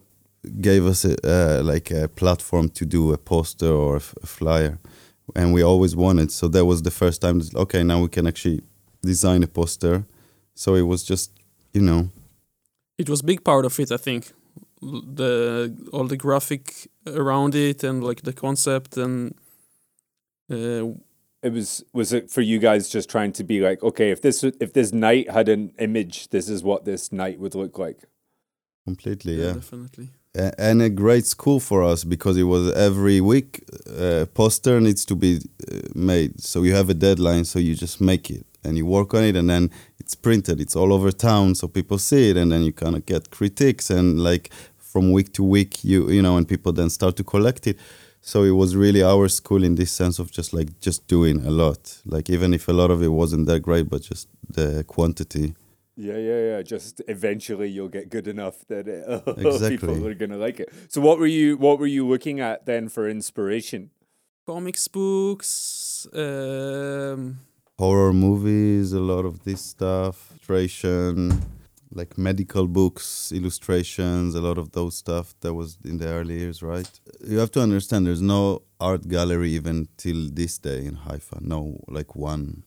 gave 0.59 0.85
us 0.85 1.05
a, 1.05 1.15
uh, 1.27 1.61
like 1.63 1.91
a 1.91 2.07
platform 2.07 2.69
to 2.69 2.85
do 2.85 3.13
a 3.13 3.17
poster 3.17 3.71
or 3.71 3.97
a, 3.97 3.99
flyer, 3.99 4.79
and 5.35 5.53
we 5.53 5.61
always 5.61 5.95
wanted. 5.95 6.31
So 6.31 6.47
that 6.47 6.65
was 6.65 6.81
the 6.81 6.91
first 6.91 7.21
time. 7.21 7.41
Okay, 7.55 7.83
now 7.83 8.01
we 8.01 8.07
can 8.07 8.27
actually 8.27 8.61
design 9.03 9.43
a 9.43 9.47
poster. 9.47 10.05
So 10.55 10.75
it 10.75 10.83
was 10.83 11.03
just 11.03 11.31
you 11.73 11.81
know 11.81 12.09
it 13.01 13.09
was 13.09 13.21
big 13.21 13.41
part 13.43 13.65
of 13.65 13.79
it 13.79 13.91
i 13.91 13.97
think 13.97 14.23
the 14.81 15.29
all 15.93 16.07
the 16.07 16.17
graphic 16.17 16.65
around 17.05 17.53
it 17.55 17.83
and 17.83 18.03
like 18.03 18.21
the 18.23 18.33
concept 18.33 18.97
and 18.97 19.35
uh, 20.51 20.85
It 21.43 21.53
was 21.53 21.83
was 21.93 22.13
it 22.13 22.29
for 22.29 22.41
you 22.41 22.59
guys 22.59 22.89
just 22.95 23.09
trying 23.09 23.33
to 23.33 23.43
be 23.43 23.61
like, 23.67 23.81
okay, 23.81 24.11
if 24.11 24.21
this 24.21 24.43
if 24.43 24.73
this 24.73 24.91
night 24.93 25.25
had 25.37 25.49
an 25.49 25.71
image, 25.79 26.29
this 26.29 26.47
is 26.49 26.61
what 26.63 26.85
this 26.85 27.11
night 27.11 27.39
would 27.39 27.55
look 27.55 27.79
like. 27.79 27.99
completely 28.85 29.35
yeah, 29.35 29.47
yeah. 29.47 29.53
definitely 29.53 30.09
and 30.57 30.81
a 30.81 30.89
great 30.89 31.25
school 31.25 31.59
for 31.59 31.83
us 31.83 32.03
because 32.03 32.37
it 32.37 32.43
was 32.43 32.71
every 32.73 33.19
week 33.19 33.63
uh, 33.97 34.25
poster 34.33 34.79
needs 34.79 35.05
to 35.05 35.15
be 35.15 35.39
uh, 35.71 35.79
made 35.93 36.39
so 36.41 36.63
you 36.63 36.73
have 36.73 36.89
a 36.89 36.93
deadline 36.93 37.43
so 37.45 37.59
you 37.59 37.75
just 37.75 37.99
make 37.99 38.29
it 38.29 38.45
and 38.63 38.77
you 38.77 38.85
work 38.85 39.13
on 39.13 39.23
it 39.23 39.35
and 39.35 39.49
then 39.49 39.69
it's 40.11 40.21
printed 40.21 40.59
it's 40.59 40.75
all 40.75 40.91
over 40.91 41.09
town 41.11 41.55
so 41.55 41.67
people 41.69 41.97
see 41.97 42.29
it 42.31 42.37
and 42.37 42.51
then 42.51 42.63
you 42.63 42.73
kind 42.73 42.95
of 42.97 43.05
get 43.05 43.29
critiques 43.31 43.89
and 43.89 44.19
like 44.21 44.49
from 44.77 45.11
week 45.13 45.31
to 45.31 45.41
week 45.41 45.83
you 45.85 46.09
you 46.09 46.21
know 46.21 46.35
and 46.37 46.47
people 46.47 46.73
then 46.73 46.89
start 46.89 47.15
to 47.15 47.23
collect 47.23 47.65
it 47.65 47.77
so 48.19 48.43
it 48.43 48.51
was 48.61 48.75
really 48.75 49.01
our 49.01 49.29
school 49.29 49.63
in 49.63 49.75
this 49.75 49.89
sense 49.91 50.19
of 50.19 50.29
just 50.29 50.51
like 50.53 50.69
just 50.81 51.07
doing 51.07 51.45
a 51.45 51.49
lot 51.49 52.01
like 52.05 52.29
even 52.29 52.53
if 52.53 52.67
a 52.67 52.73
lot 52.73 52.91
of 52.91 53.01
it 53.01 53.07
wasn't 53.21 53.45
that 53.47 53.61
great 53.61 53.89
but 53.89 54.01
just 54.01 54.27
the 54.57 54.83
quantity 54.95 55.53
Yeah, 55.97 56.17
yeah, 56.29 56.41
yeah. 56.51 56.61
Just 56.63 57.01
eventually 57.07 57.69
you'll 57.75 57.93
get 57.99 58.05
good 58.09 58.27
enough 58.27 58.55
that 58.67 58.85
uh, 58.87 59.33
Exactly. 59.49 59.77
people 59.77 60.07
are 60.07 60.15
gonna 60.21 60.37
like 60.47 60.57
it. 60.63 60.69
So 60.93 61.01
what 61.07 61.17
were 61.19 61.31
you 61.39 61.57
what 61.65 61.75
were 61.79 61.91
you 61.97 62.03
looking 62.13 62.39
at 62.49 62.57
then 62.65 62.89
for 62.89 63.03
inspiration? 63.09 63.89
comics 64.47 64.87
books 64.87 66.07
um 66.13 67.21
horror 67.81 68.13
movies, 68.13 68.93
a 68.93 68.99
lot 68.99 69.25
of 69.25 69.43
this 69.43 69.61
stuff, 69.73 70.17
illustration, 70.31 71.41
like 71.99 72.17
medical 72.17 72.67
books, 72.67 73.31
illustrations, 73.31 74.35
a 74.35 74.41
lot 74.41 74.57
of 74.57 74.71
those 74.71 74.95
stuff. 74.95 75.33
That 75.41 75.53
was 75.53 75.77
in 75.83 75.97
the 75.97 76.07
early 76.07 76.37
years, 76.39 76.61
right? 76.61 76.89
You 77.31 77.39
have 77.39 77.51
to 77.51 77.61
understand 77.61 78.05
there's 78.05 78.21
no 78.21 78.43
art 78.79 79.07
gallery 79.07 79.51
even 79.59 79.87
till 79.97 80.29
this 80.31 80.57
day 80.57 80.85
in 80.89 80.95
Haifa. 80.95 81.37
No, 81.41 81.59
like 81.87 82.15
one 82.15 82.63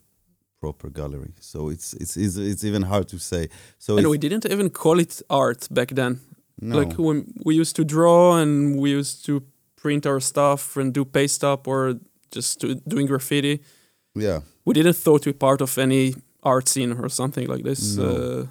proper 0.60 0.90
gallery. 0.90 1.34
So 1.40 1.58
it's 1.68 1.94
it's 1.94 2.16
it's, 2.16 2.36
it's 2.36 2.64
even 2.64 2.82
hard 2.82 3.06
to 3.08 3.18
say. 3.18 3.48
So 3.78 3.96
and 3.98 4.08
we 4.08 4.18
didn't 4.18 4.46
even 4.46 4.70
call 4.70 4.98
it 4.98 5.22
art 5.28 5.68
back 5.70 5.90
then 6.00 6.20
no, 6.60 6.78
like 6.78 6.94
when 6.98 7.18
we 7.44 7.54
used 7.62 7.76
to 7.76 7.84
draw 7.84 8.36
and 8.40 8.78
we 8.82 8.90
used 8.90 9.24
to 9.26 9.42
print 9.76 10.06
our 10.06 10.20
stuff 10.20 10.76
and 10.76 10.94
do 10.94 11.04
paste 11.04 11.42
up 11.44 11.68
or 11.68 11.94
just 12.30 12.60
do, 12.60 12.74
doing 12.92 13.06
graffiti 13.06 13.60
yeah. 14.14 14.40
we 14.64 14.74
didn't 14.74 14.96
thought 14.96 15.22
to 15.22 15.32
be 15.32 15.38
part 15.38 15.60
of 15.60 15.76
any 15.78 16.14
art 16.42 16.68
scene 16.68 16.92
or 16.92 17.08
something 17.08 17.46
like 17.48 17.64
this 17.64 17.96
No. 17.96 18.04
uh, 18.04 18.46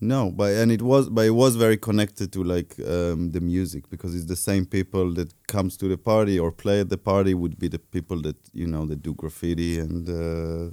No, 0.00 0.30
but 0.30 0.50
and 0.60 0.70
it 0.72 0.82
was, 0.82 1.08
but 1.10 1.24
it 1.26 1.34
was 1.44 1.56
very 1.56 1.76
connected 1.76 2.28
to 2.32 2.44
like 2.44 2.74
um, 2.94 3.30
the 3.32 3.40
music 3.40 3.82
because 3.90 4.14
it's 4.16 4.26
the 4.34 4.36
same 4.50 4.64
people 4.64 5.12
that 5.14 5.30
comes 5.48 5.76
to 5.78 5.88
the 5.88 5.98
party 5.98 6.38
or 6.38 6.52
play 6.52 6.80
at 6.80 6.88
the 6.88 6.96
party 6.96 7.34
would 7.34 7.56
be 7.58 7.68
the 7.68 7.78
people 7.96 8.22
that 8.22 8.36
you 8.52 8.66
know 8.66 8.86
that 8.86 9.02
do 9.02 9.12
graffiti 9.14 9.78
and 9.80 10.08
uh, 10.08 10.70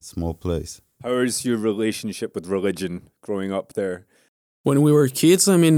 small 0.00 0.34
place. 0.34 0.80
How 1.02 1.22
is 1.22 1.44
your 1.44 1.58
relationship 1.58 2.34
with 2.34 2.46
religion 2.48 3.02
growing 3.26 3.52
up 3.52 3.72
there? 3.74 4.06
when 4.62 4.82
we 4.82 4.92
were 4.92 5.08
kids 5.08 5.48
i 5.48 5.56
mean 5.56 5.76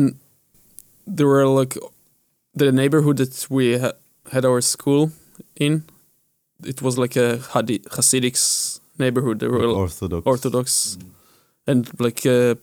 there 1.16 1.28
were 1.34 1.46
like 1.60 1.74
the 2.60 2.72
neighborhood 2.72 3.16
that 3.16 3.46
we 3.48 3.78
ha- 3.78 3.96
had 4.32 4.44
our 4.44 4.60
school 4.60 5.10
in 5.54 5.84
it 6.66 6.80
was 6.82 6.96
like 6.98 7.16
a 7.16 7.38
Hadi- 7.54 7.84
hasidic 7.96 8.36
neighborhood 8.98 9.38
there 9.40 9.50
were 9.50 9.66
Orthodox. 9.66 10.26
orthodox 10.26 10.98
and 11.66 11.88
like 12.00 12.26
uh, 12.26 12.54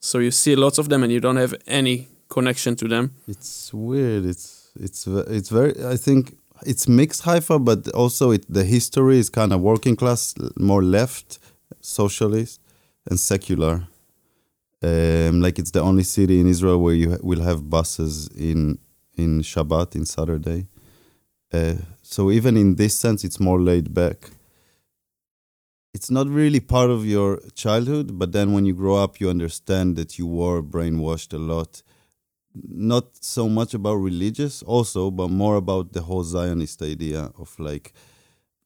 so 0.00 0.18
you 0.18 0.30
see 0.30 0.54
lots 0.56 0.78
of 0.78 0.88
them 0.88 1.02
and 1.02 1.12
you 1.12 1.20
don't 1.20 1.36
have 1.36 1.54
any 1.66 2.08
connection 2.28 2.76
to 2.76 2.88
them 2.88 3.10
It's 3.28 3.72
weird. 3.72 4.24
It's 4.26 4.70
it's 4.86 5.06
it's 5.06 5.50
very. 5.50 5.72
I 5.94 5.96
think 5.96 6.22
it's 6.66 6.86
mixed 6.88 7.22
Haifa, 7.24 7.58
but 7.58 7.88
also 7.94 8.30
it 8.32 8.44
the 8.48 8.64
history 8.64 9.18
is 9.18 9.28
kind 9.30 9.52
of 9.52 9.60
working 9.60 9.96
class, 9.96 10.34
more 10.56 10.82
left, 10.82 11.38
socialist, 11.80 12.60
and 13.08 13.18
secular. 13.20 13.74
Um, 14.82 15.40
like 15.40 15.58
it's 15.58 15.70
the 15.72 15.80
only 15.80 16.02
city 16.02 16.40
in 16.40 16.46
Israel 16.48 16.78
where 16.84 16.94
you 16.94 17.10
ha- 17.12 17.22
will 17.22 17.42
have 17.42 17.68
buses 17.70 18.28
in 18.50 18.78
in 19.16 19.42
Shabbat 19.42 19.94
in 19.94 20.04
Saturday. 20.06 20.66
Uh, 21.52 21.74
so 22.12 22.30
even 22.30 22.56
in 22.56 22.74
this 22.76 22.94
sense, 22.94 23.24
it's 23.24 23.40
more 23.40 23.60
laid 23.60 23.94
back. 23.94 24.30
It's 25.94 26.10
not 26.10 26.26
really 26.28 26.60
part 26.60 26.90
of 26.90 27.06
your 27.06 27.40
childhood, 27.54 28.18
but 28.18 28.32
then 28.32 28.52
when 28.52 28.64
you 28.66 28.74
grow 28.74 28.96
up, 28.96 29.20
you 29.20 29.28
understand 29.30 29.96
that 29.96 30.18
you 30.18 30.26
were 30.26 30.62
brainwashed 30.62 31.32
a 31.32 31.38
lot. 31.38 31.82
Not 32.54 33.04
so 33.24 33.48
much 33.48 33.72
about 33.74 33.94
religious, 33.94 34.62
also, 34.62 35.10
but 35.10 35.28
more 35.28 35.56
about 35.56 35.92
the 35.92 36.02
whole 36.02 36.24
Zionist 36.24 36.82
idea 36.82 37.30
of 37.38 37.58
like 37.58 37.94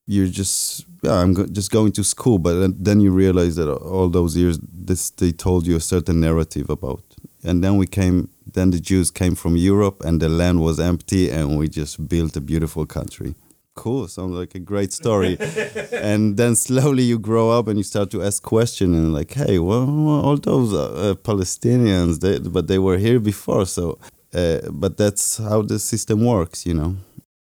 you're 0.09 0.29
just 0.29 0.87
yeah 1.03 1.15
i'm 1.15 1.35
go- 1.35 1.47
just 1.47 1.73
going 1.73 1.91
to 1.91 2.05
school 2.05 2.39
but 2.39 2.73
then, 2.85 3.01
you 3.01 3.11
realize 3.11 3.57
that 3.57 3.69
all 3.69 4.09
those 4.09 4.37
years 4.37 4.57
this 4.63 5.11
they 5.11 5.33
told 5.33 5.67
you 5.67 5.75
a 5.75 5.81
certain 5.81 6.21
narrative 6.21 6.71
about 6.71 7.03
and 7.43 7.63
then 7.65 7.77
we 7.77 7.87
came 7.87 8.29
then 8.55 8.71
the 8.71 8.81
jews 8.81 9.11
came 9.11 9.35
from 9.35 9.57
europe 9.57 10.03
and 10.05 10.21
the 10.21 10.29
land 10.29 10.61
was 10.61 10.79
empty 10.79 11.31
and 11.31 11.59
we 11.59 11.69
just 11.69 12.09
built 12.09 12.37
a 12.37 12.41
beautiful 12.41 12.87
country. 12.87 13.35
Cool 13.75 14.09
sounds 14.09 14.35
like 14.35 14.55
a 14.55 14.59
great 14.59 14.93
story. 14.93 15.37
And 15.93 16.37
then 16.39 16.57
slowly 16.57 17.03
you 17.03 17.19
grow 17.19 17.51
up 17.51 17.69
and 17.69 17.77
you 17.79 17.85
start 17.85 18.11
to 18.13 18.23
ask 18.23 18.43
questions 18.43 18.97
and 18.97 19.13
like 19.13 19.33
hey 19.35 19.59
well 19.59 19.87
all 20.25 20.37
those 20.37 20.73
uh, 20.73 21.11
uh, 21.11 21.15
palestinians 21.15 22.21
they, 22.21 22.39
but 22.39 22.67
they 22.69 22.79
were 22.79 22.99
here 22.99 23.21
before 23.21 23.67
so 23.67 23.99
uh, 24.35 24.61
but 24.71 24.97
that's 24.97 25.39
how 25.39 25.63
the 25.63 25.79
system 25.79 26.25
works 26.25 26.65
you 26.65 26.75
know 26.75 26.97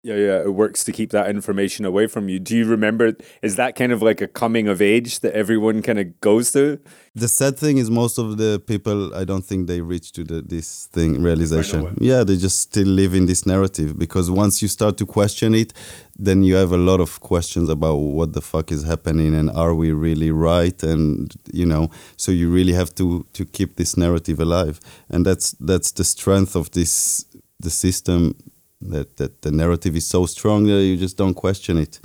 Yeah, 0.05 0.15
yeah, 0.15 0.43
it 0.43 0.55
works 0.55 0.85
to 0.85 0.93
keep 0.93 1.11
that 1.11 1.29
information 1.29 1.85
away 1.85 2.07
from 2.07 2.29
you. 2.29 2.39
Do 2.39 2.57
you 2.57 2.65
remember? 2.65 3.17
Is 3.43 3.57
that 3.57 3.75
kind 3.75 3.91
of 3.91 4.01
like 4.01 4.21
a 4.21 4.29
coming 4.29 4.69
of 4.69 4.81
age 4.81 5.21
that 5.21 5.35
everyone 5.35 5.83
kind 5.83 5.99
of 5.99 6.21
goes 6.21 6.51
through? 6.51 6.79
The 7.17 7.27
sad 7.27 7.59
thing 7.59 7.79
is, 7.79 7.91
most 7.91 8.17
of 8.17 8.37
the 8.37 8.63
people, 8.65 9.13
I 9.13 9.25
don't 9.25 9.45
think 9.45 9.67
they 9.67 9.81
reach 9.81 10.13
to 10.13 10.23
the, 10.23 10.41
this 10.41 10.87
thing 10.93 11.21
realization. 11.21 11.99
Yeah, 12.01 12.23
they 12.23 12.37
just 12.37 12.61
still 12.61 12.87
live 12.87 13.13
in 13.13 13.27
this 13.27 13.45
narrative 13.45 13.99
because 13.99 14.31
once 14.31 14.63
you 14.63 14.69
start 14.69 14.99
to 14.99 15.07
question 15.07 15.53
it, 15.53 15.73
then 16.17 16.45
you 16.45 16.55
have 16.55 16.71
a 16.71 16.77
lot 16.77 17.01
of 17.01 17.19
questions 17.19 17.69
about 17.69 17.97
what 17.97 18.35
the 18.35 18.41
fuck 18.41 18.71
is 18.71 18.85
happening 18.85 19.35
and 19.35 19.51
are 19.51 19.75
we 19.75 19.91
really 19.91 20.31
right? 20.31 20.81
And 20.85 21.35
you 21.53 21.67
know, 21.67 21.91
so 22.17 22.31
you 22.31 22.51
really 22.51 22.73
have 22.73 22.95
to 22.95 23.27
to 23.33 23.45
keep 23.45 23.75
this 23.75 23.97
narrative 23.97 24.39
alive, 24.39 24.79
and 25.11 25.27
that's 25.27 25.57
that's 25.59 25.91
the 25.91 26.05
strength 26.05 26.55
of 26.55 26.71
this 26.71 27.25
the 27.59 27.71
system 27.71 28.37
that 28.81 29.17
that 29.17 29.43
the 29.43 29.51
narrative 29.51 29.97
is 29.97 30.07
so 30.07 30.27
strong 30.27 30.65
that 30.65 30.83
you 30.83 30.97
just 30.97 31.17
don't 31.17 31.35
question 31.35 31.79
it. 31.79 32.01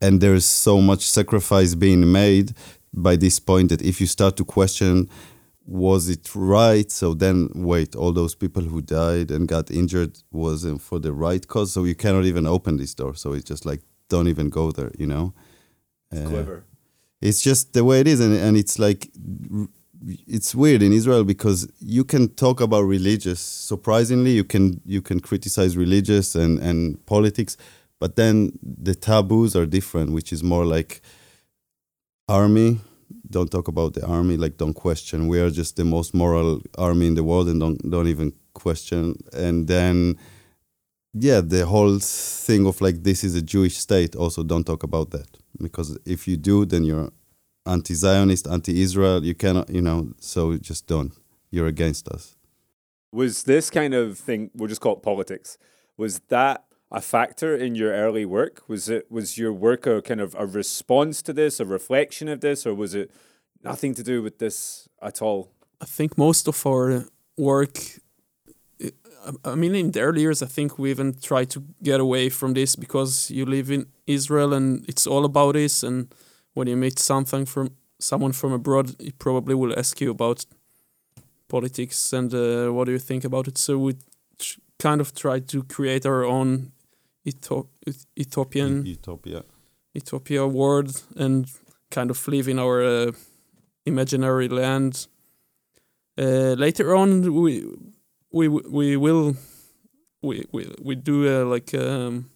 And 0.00 0.20
there's 0.20 0.44
so 0.44 0.80
much 0.80 1.08
sacrifice 1.08 1.74
being 1.74 2.10
made 2.12 2.54
by 2.92 3.16
this 3.16 3.40
point 3.40 3.70
that 3.70 3.82
if 3.82 4.00
you 4.00 4.06
start 4.06 4.36
to 4.36 4.44
question 4.44 5.08
was 5.66 6.10
it 6.10 6.30
right? 6.34 6.90
So 6.90 7.14
then 7.14 7.48
wait 7.54 7.96
all 7.96 8.12
those 8.12 8.34
people 8.34 8.62
who 8.62 8.82
died 8.82 9.30
and 9.30 9.48
got 9.48 9.70
injured 9.70 10.18
wasn't 10.30 10.82
for 10.82 10.98
the 10.98 11.12
right 11.12 11.46
cause. 11.46 11.72
So 11.72 11.84
you 11.84 11.94
cannot 11.94 12.24
even 12.26 12.46
open 12.46 12.76
this 12.76 12.94
door. 12.94 13.14
So 13.14 13.32
it's 13.32 13.48
just 13.48 13.64
like 13.64 13.80
don't 14.08 14.28
even 14.28 14.50
go 14.50 14.70
there 14.70 14.92
you 14.98 15.06
know? 15.06 15.32
Uh, 16.14 16.28
Clever. 16.28 16.64
it's 17.20 17.40
just 17.40 17.72
the 17.72 17.82
way 17.84 18.00
it 18.00 18.06
is. 18.06 18.20
And, 18.20 18.34
and 18.34 18.56
it's 18.56 18.78
like 18.78 19.10
it's 20.06 20.54
weird 20.54 20.82
in 20.82 20.92
israel 20.92 21.24
because 21.24 21.68
you 21.80 22.04
can 22.04 22.28
talk 22.28 22.60
about 22.60 22.82
religious. 22.82 23.40
Surprisingly 23.40 24.32
you 24.32 24.44
can 24.44 24.80
you 24.84 25.00
can 25.00 25.20
criticize 25.20 25.76
religious 25.76 26.34
and 26.34 26.58
and 26.58 27.04
politics 27.06 27.56
but 28.00 28.16
then 28.16 28.58
the 28.62 28.94
taboos 28.94 29.56
are 29.56 29.66
different 29.66 30.12
which 30.12 30.32
is 30.32 30.42
more 30.42 30.64
like 30.64 31.00
army. 32.28 32.80
Don't 33.30 33.50
talk 33.50 33.68
about 33.68 33.94
the 33.94 34.06
army 34.06 34.36
like 34.36 34.56
don't 34.56 34.74
question. 34.74 35.28
We 35.28 35.40
are 35.40 35.50
just 35.50 35.76
the 35.76 35.84
most 35.84 36.14
moral 36.14 36.60
army 36.76 37.06
in 37.06 37.14
the 37.14 37.24
world 37.24 37.48
and 37.48 37.60
don't 37.60 37.90
don't 37.90 38.08
even 38.08 38.32
question. 38.54 39.16
And 39.32 39.68
then 39.68 40.18
yeah 41.14 41.40
the 41.40 41.66
whole 41.66 41.98
thing 42.00 42.66
of 42.66 42.80
like 42.80 43.04
this 43.04 43.22
is 43.22 43.36
a 43.36 43.42
jewish 43.42 43.76
state 43.76 44.16
also 44.16 44.42
don't 44.42 44.64
talk 44.64 44.82
about 44.82 45.10
that. 45.10 45.38
Because 45.62 45.96
if 46.04 46.28
you 46.28 46.36
do 46.36 46.64
then 46.64 46.84
you're 46.84 47.10
anti-zionist 47.66 48.46
anti-israel 48.46 49.24
you 49.24 49.34
cannot 49.34 49.68
you 49.70 49.80
know 49.80 50.12
so 50.18 50.56
just 50.56 50.86
don't 50.86 51.12
you're 51.50 51.66
against 51.66 52.08
us 52.08 52.36
Was 53.12 53.44
this 53.44 53.70
kind 53.70 53.94
of 53.94 54.18
thing? 54.18 54.50
We'll 54.56 54.68
just 54.74 54.80
call 54.80 54.94
it 54.98 55.02
politics. 55.02 55.56
Was 55.96 56.14
that 56.34 56.58
a 56.90 57.00
factor 57.00 57.50
in 57.66 57.76
your 57.80 57.92
early 58.04 58.24
work? 58.38 58.54
Was 58.72 58.88
it 58.96 59.02
was 59.16 59.38
your 59.40 59.52
work 59.66 59.86
a 59.86 60.02
kind 60.02 60.20
of 60.20 60.30
a 60.44 60.46
response 60.60 61.22
to 61.26 61.32
this, 61.32 61.60
a 61.60 61.64
reflection 61.64 62.26
of 62.34 62.38
this, 62.40 62.66
or 62.66 62.74
was 62.74 62.92
it 62.94 63.06
nothing 63.70 63.94
to 63.98 64.02
do 64.02 64.16
with 64.26 64.36
this 64.38 64.88
at 65.08 65.22
all? 65.22 65.40
I 65.80 65.86
think 65.96 66.10
most 66.18 66.48
of 66.48 66.66
our 66.66 66.88
work, 67.50 67.76
I- 69.28 69.52
I 69.52 69.54
mean, 69.54 69.74
in 69.74 69.90
the 69.92 70.00
early 70.00 70.20
years, 70.26 70.42
I 70.42 70.46
think 70.56 70.70
we 70.78 70.90
even 70.90 71.14
tried 71.30 71.50
to 71.54 71.60
get 71.90 72.00
away 72.00 72.30
from 72.30 72.54
this 72.54 72.76
because 72.76 73.30
you 73.36 73.44
live 73.46 73.68
in 73.76 73.86
Israel 74.06 74.52
and 74.58 74.84
it's 74.90 75.06
all 75.12 75.24
about 75.24 75.52
this. 75.54 75.82
And 75.88 76.08
when 76.54 76.68
you 76.68 76.76
meet 76.76 76.98
something 76.98 77.46
from 77.46 77.68
someone 77.98 78.32
from 78.32 78.52
abroad, 78.52 78.94
he 78.98 79.12
probably 79.12 79.54
will 79.54 79.78
ask 79.78 80.00
you 80.00 80.10
about 80.10 80.46
politics 81.48 82.12
and 82.12 82.32
uh, 82.34 82.68
what 82.72 82.86
do 82.86 82.92
you 82.92 82.98
think 82.98 83.24
about 83.24 83.48
it. 83.48 83.58
So 83.58 83.78
we 83.78 83.94
kind 84.78 85.00
of 85.00 85.12
try 85.14 85.40
to 85.40 85.62
create 85.62 86.06
our 86.06 86.24
own 86.24 86.72
Etho- 87.26 87.68
Eth- 87.86 88.06
Ethiopian 88.18 88.84
utopia 88.86 89.42
Utopia 89.94 90.46
world 90.46 91.02
and 91.16 91.46
kind 91.90 92.10
of 92.10 92.28
live 92.28 92.48
in 92.50 92.58
our 92.58 92.82
uh, 92.82 93.12
imaginary 93.86 94.48
land. 94.48 95.06
Uh, 96.18 96.54
later 96.58 96.94
on, 96.94 97.32
we 97.32 97.64
we 98.32 98.48
we 98.48 98.96
will 98.96 99.36
we 100.22 100.44
we 100.52 100.66
we 100.82 100.94
do 100.96 101.26
uh, 101.28 101.44
like 101.54 101.72
um, 101.74 102.30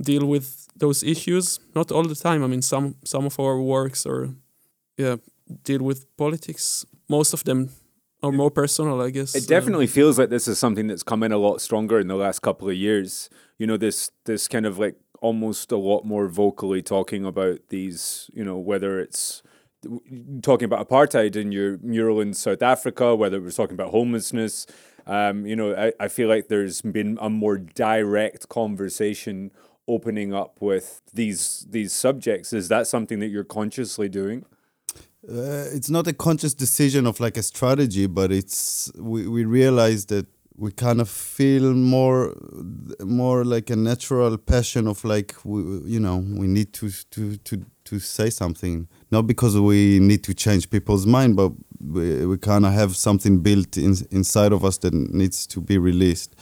deal 0.00 0.26
with 0.26 0.68
those 0.76 1.02
issues. 1.02 1.60
Not 1.74 1.90
all 1.90 2.04
the 2.04 2.14
time. 2.14 2.44
I 2.44 2.46
mean, 2.46 2.62
some 2.62 2.96
some 3.04 3.26
of 3.26 3.38
our 3.38 3.60
works 3.60 4.06
are 4.06 4.30
yeah 4.96 5.16
deal 5.64 5.82
with 5.82 6.04
politics. 6.16 6.84
Most 7.08 7.32
of 7.32 7.44
them 7.44 7.70
are 8.22 8.32
more 8.32 8.50
personal, 8.50 9.00
I 9.00 9.10
guess. 9.10 9.34
It 9.34 9.48
definitely 9.48 9.86
feels 9.86 10.18
like 10.18 10.28
this 10.28 10.48
is 10.48 10.58
something 10.58 10.88
that's 10.88 11.02
come 11.02 11.22
in 11.22 11.32
a 11.32 11.38
lot 11.38 11.60
stronger 11.60 11.98
in 11.98 12.08
the 12.08 12.16
last 12.16 12.40
couple 12.40 12.68
of 12.68 12.74
years. 12.74 13.30
You 13.58 13.66
know, 13.66 13.76
this 13.76 14.10
this 14.24 14.48
kind 14.48 14.66
of 14.66 14.78
like 14.78 14.96
almost 15.20 15.72
a 15.72 15.76
lot 15.76 16.04
more 16.04 16.28
vocally 16.28 16.82
talking 16.82 17.24
about 17.24 17.60
these. 17.68 18.30
You 18.32 18.44
know, 18.44 18.58
whether 18.58 19.00
it's 19.00 19.42
talking 20.42 20.64
about 20.64 20.88
apartheid 20.88 21.36
in 21.36 21.52
your 21.52 21.78
mural 21.78 22.20
in 22.20 22.34
South 22.34 22.62
Africa, 22.62 23.14
whether 23.14 23.40
we're 23.40 23.50
talking 23.50 23.74
about 23.74 23.90
homelessness. 23.90 24.66
Um, 25.06 25.46
you 25.46 25.56
know, 25.56 25.74
I, 25.74 25.92
I 25.98 26.08
feel 26.08 26.28
like 26.28 26.48
there's 26.48 26.82
been 26.82 27.16
a 27.20 27.30
more 27.30 27.56
direct 27.56 28.48
conversation 28.50 29.50
opening 29.88 30.34
up 30.34 30.58
with 30.60 31.00
these 31.12 31.66
these 31.70 31.92
subjects. 31.92 32.52
Is 32.52 32.68
that 32.68 32.86
something 32.86 33.18
that 33.20 33.28
you're 33.28 33.44
consciously 33.44 34.08
doing? 34.08 34.44
uh, 35.28 35.66
it's 35.72 35.90
not 35.90 36.06
a 36.06 36.12
conscious 36.12 36.54
decision 36.54 37.06
of 37.06 37.20
like 37.20 37.36
a 37.36 37.42
strategy, 37.42 38.06
but 38.06 38.32
it's 38.32 38.90
we, 38.96 39.26
we 39.26 39.44
realize 39.44 40.06
that 40.06 40.26
we 40.56 40.72
kind 40.72 41.00
of 41.00 41.08
feel 41.08 41.74
more 41.74 42.34
more 43.00 43.44
like 43.44 43.70
a 43.70 43.76
natural 43.76 44.36
passion 44.38 44.86
of 44.86 45.04
like 45.04 45.34
we, 45.44 45.60
you 45.84 46.00
know 46.00 46.16
we 46.16 46.46
need 46.46 46.72
to 46.72 46.90
to 47.10 47.36
to 47.38 47.64
to 47.84 47.98
say 47.98 48.28
something 48.28 48.88
not 49.10 49.26
because 49.26 49.56
we 49.58 50.00
need 50.00 50.24
to 50.24 50.34
change 50.34 50.68
people's 50.68 51.06
mind 51.06 51.36
but 51.36 51.52
we, 51.80 52.26
we 52.26 52.36
kind 52.36 52.66
of 52.66 52.72
have 52.72 52.96
something 52.96 53.38
built 53.38 53.76
in, 53.76 53.94
inside 54.10 54.52
of 54.52 54.64
us 54.64 54.78
that 54.78 54.92
needs 54.92 55.46
to 55.46 55.60
be 55.60 55.78
released 55.78 56.34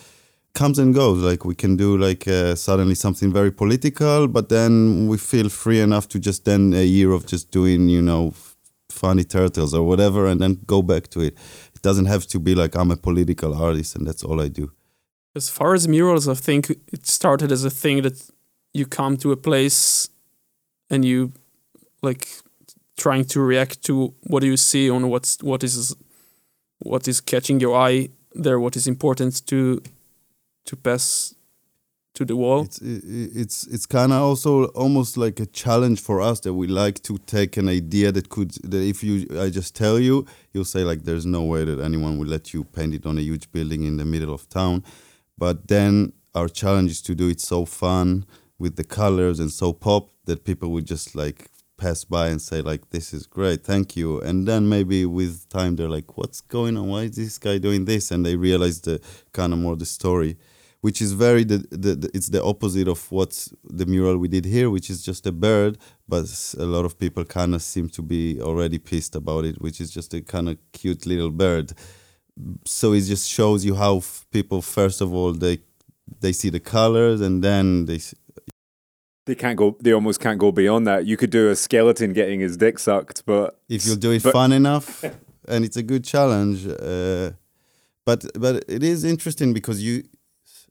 comes 0.57 0.79
and 0.79 0.95
goes. 0.95 1.19
Like 1.31 1.45
we 1.45 1.55
can 1.55 1.77
do 1.77 1.97
like 1.97 2.27
uh, 2.27 2.55
suddenly 2.57 2.97
something 2.97 3.33
very 3.33 3.53
political 3.53 4.27
but 4.27 4.49
then 4.49 5.07
we 5.11 5.17
feel 5.19 5.49
free 5.49 5.81
enough 5.81 6.07
to 6.09 6.19
just 6.19 6.45
then 6.45 6.73
a 6.75 6.87
year 6.97 7.11
of 7.13 7.27
just 7.27 7.51
doing 7.59 7.89
you 7.89 8.03
know 8.03 8.33
funny 8.91 9.25
turtles 9.25 9.73
or 9.75 9.83
whatever 9.91 10.27
and 10.27 10.41
then 10.41 10.59
go 10.67 10.83
back 10.83 11.05
to 11.15 11.21
it. 11.21 11.35
It 11.77 11.83
doesn't 11.83 12.07
have 12.07 12.27
to 12.33 12.39
be 12.41 12.55
like 12.55 12.73
i'm 12.81 12.91
a 12.91 12.97
political 12.97 13.53
artist 13.67 13.97
and 13.97 14.07
that's 14.07 14.25
all 14.25 14.41
i 14.41 14.49
do. 14.49 14.67
As 15.35 15.51
far 15.51 15.75
as 15.75 15.87
murals, 15.87 16.27
I 16.29 16.35
think 16.47 16.63
it 16.97 17.07
started 17.07 17.53
as 17.53 17.63
a 17.63 17.75
thing 17.83 18.03
that 18.07 18.17
you 18.73 18.87
come 18.87 19.19
to 19.19 19.33
a 19.33 19.37
place 19.37 20.09
and 20.89 21.05
you 21.05 21.33
like 22.03 22.27
trying 22.97 23.25
to 23.27 23.41
react 23.41 23.83
to 23.89 24.15
what 24.33 24.43
you 24.43 24.57
see 24.57 24.89
on 24.91 25.11
what's 25.11 25.43
what 25.43 25.63
is 25.63 25.95
what 26.79 27.07
is 27.09 27.21
catching 27.21 27.61
your 27.61 27.75
eye 27.77 28.09
there, 28.45 28.59
what 28.59 28.77
is 28.77 28.87
important 28.87 29.47
to 29.47 29.83
to 30.67 30.77
pass 30.77 31.35
to 32.17 32.25
the 32.25 32.35
wall. 32.35 32.63
it's 32.63 32.81
it's 32.83 33.67
it's 33.67 33.87
kind 33.87 34.11
of 34.11 34.23
also 34.23 34.65
almost 34.69 35.17
like 35.19 35.39
a 35.39 35.47
challenge 35.47 36.01
for 36.01 36.21
us 36.21 36.41
that 36.41 36.55
we 36.55 36.67
like 36.67 37.03
to 37.03 37.19
take 37.19 37.59
an 37.59 37.69
idea 37.69 38.11
that 38.11 38.31
could 38.31 38.53
that 38.65 38.83
if 38.83 39.05
you 39.05 39.27
I 39.39 39.51
just 39.51 39.77
tell 39.77 39.99
you 39.99 40.25
you'll 40.53 40.65
say 40.65 40.83
like 40.83 41.05
there's 41.05 41.27
no 41.27 41.43
way 41.43 41.65
that 41.65 41.79
anyone 41.79 42.19
will 42.19 42.27
let 42.27 42.55
you 42.55 42.65
paint 42.65 42.95
it 42.95 43.05
on 43.07 43.19
a 43.19 43.21
huge 43.21 43.53
building 43.53 43.85
in 43.85 43.99
the 43.99 44.05
middle 44.05 44.35
of 44.35 44.49
town. 44.49 44.83
But 45.37 45.69
then 45.69 46.15
our 46.35 46.49
challenge 46.49 46.91
is 46.91 47.03
to 47.03 47.15
do 47.15 47.29
it 47.29 47.41
so 47.41 47.67
fun 47.67 48.25
with 48.59 48.77
the 48.77 48.85
colors 48.85 49.39
and 49.39 49.51
so 49.51 49.75
pop 49.75 50.09
that 50.25 50.45
people 50.45 50.71
would 50.71 50.87
just 50.87 51.15
like 51.15 51.51
pass 51.77 52.05
by 52.05 52.29
and 52.29 52.41
say 52.41 52.63
like 52.63 52.89
this 52.89 53.13
is 53.13 53.27
great 53.27 53.63
thank 53.63 53.95
you. 53.95 54.21
And 54.23 54.49
then 54.49 54.71
maybe 54.71 55.05
with 55.05 55.47
time 55.51 55.77
they're 55.77 55.97
like 55.99 56.17
what's 56.17 56.41
going 56.41 56.79
on? 56.79 56.89
Why 56.89 57.03
is 57.03 57.17
this 57.17 57.37
guy 57.37 57.59
doing 57.59 57.85
this? 57.85 58.11
And 58.11 58.25
they 58.25 58.37
realize 58.37 58.81
the 58.81 59.03
kind 59.35 59.53
of 59.53 59.59
more 59.59 59.77
the 59.77 59.85
story 59.85 60.39
which 60.87 61.01
is 61.07 61.11
very 61.27 61.45
the, 61.53 61.59
the, 61.85 61.93
the 62.03 62.09
it's 62.17 62.31
the 62.37 62.43
opposite 62.53 62.89
of 62.95 63.01
what 63.17 63.33
the 63.81 63.87
mural 63.95 64.17
we 64.25 64.29
did 64.37 64.45
here 64.57 64.69
which 64.77 64.89
is 64.95 64.99
just 65.11 65.23
a 65.27 65.35
bird 65.49 65.73
but 66.13 66.27
a 66.67 66.67
lot 66.75 66.85
of 66.89 66.93
people 67.05 67.25
kind 67.39 67.53
of 67.57 67.61
seem 67.73 67.87
to 67.97 68.03
be 68.15 68.23
already 68.49 68.79
pissed 68.91 69.15
about 69.23 69.43
it 69.51 69.57
which 69.65 69.79
is 69.83 69.89
just 69.99 70.11
a 70.19 70.21
kind 70.35 70.49
of 70.51 70.55
cute 70.81 71.03
little 71.13 71.33
bird 71.45 71.67
so 72.65 72.87
it 72.99 73.03
just 73.13 73.27
shows 73.37 73.61
you 73.69 73.75
how 73.85 73.95
f- 73.97 74.25
people 74.37 74.61
first 74.79 74.99
of 75.05 75.09
all 75.17 75.33
they 75.45 75.57
they 76.23 76.33
see 76.41 76.51
the 76.51 76.61
colors 76.77 77.21
and 77.27 77.35
then 77.49 77.67
they 77.89 77.97
s- 78.07 78.15
They 79.29 79.35
can't 79.45 79.59
go. 79.63 79.67
They 79.85 79.93
almost 79.99 80.19
can't 80.25 80.39
go 80.39 80.51
beyond 80.63 80.83
that. 80.87 81.01
You 81.11 81.17
could 81.21 81.33
do 81.39 81.45
a 81.51 81.57
skeleton 81.67 82.13
getting 82.21 82.39
his 82.47 82.55
dick 82.57 82.79
sucked, 82.79 83.19
but 83.33 83.47
if 83.77 83.81
you 83.87 83.97
do 84.07 84.11
it 84.17 84.23
but- 84.23 84.33
fun 84.39 84.53
enough 84.53 84.89
and 85.53 85.61
it's 85.67 85.77
a 85.77 85.83
good 85.93 86.05
challenge 86.15 86.59
uh, 86.91 87.29
but 88.09 88.21
but 88.45 88.55
it 88.77 88.83
is 88.93 89.01
interesting 89.15 89.53
because 89.59 89.79
you 89.87 89.95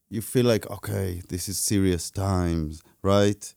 you 0.10 0.22
feel 0.22 0.46
like 0.46 0.70
okay 0.70 1.22
this 1.30 1.50
is 1.50 1.58
serious 1.58 2.10
times 2.10 2.82
right? 3.02 3.54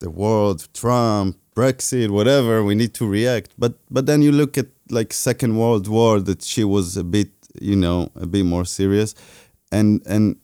The 0.00 0.10
world 0.10 0.68
trump 0.72 1.36
brexit 1.54 2.10
whatever 2.10 2.64
we 2.64 2.74
need 2.74 2.94
to 2.94 3.06
react. 3.06 3.50
But 3.58 3.74
but 3.90 4.06
then 4.06 4.22
you 4.22 4.32
look 4.32 4.56
at 4.56 4.68
like 4.90 5.12
second 5.12 5.56
world 5.56 5.86
war 5.88 6.20
that 6.20 6.42
she 6.42 6.64
was 6.64 6.96
a 6.96 7.04
bit 7.04 7.30
you 7.60 7.76
know 7.76 8.10
a 8.16 8.26
bit 8.26 8.44
more 8.44 8.64
serious. 8.64 9.14
And 9.70 10.02
and 10.06 10.36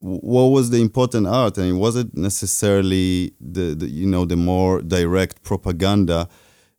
what 0.00 0.48
was 0.56 0.70
the 0.70 0.80
important 0.80 1.26
art? 1.26 1.58
And 1.58 1.68
it 1.68 1.80
wasn't 1.86 2.16
necessarily 2.16 3.32
the, 3.40 3.74
the 3.74 3.88
you 3.88 4.06
know 4.06 4.24
the 4.24 4.36
more 4.36 4.82
direct 4.82 5.42
propaganda? 5.42 6.28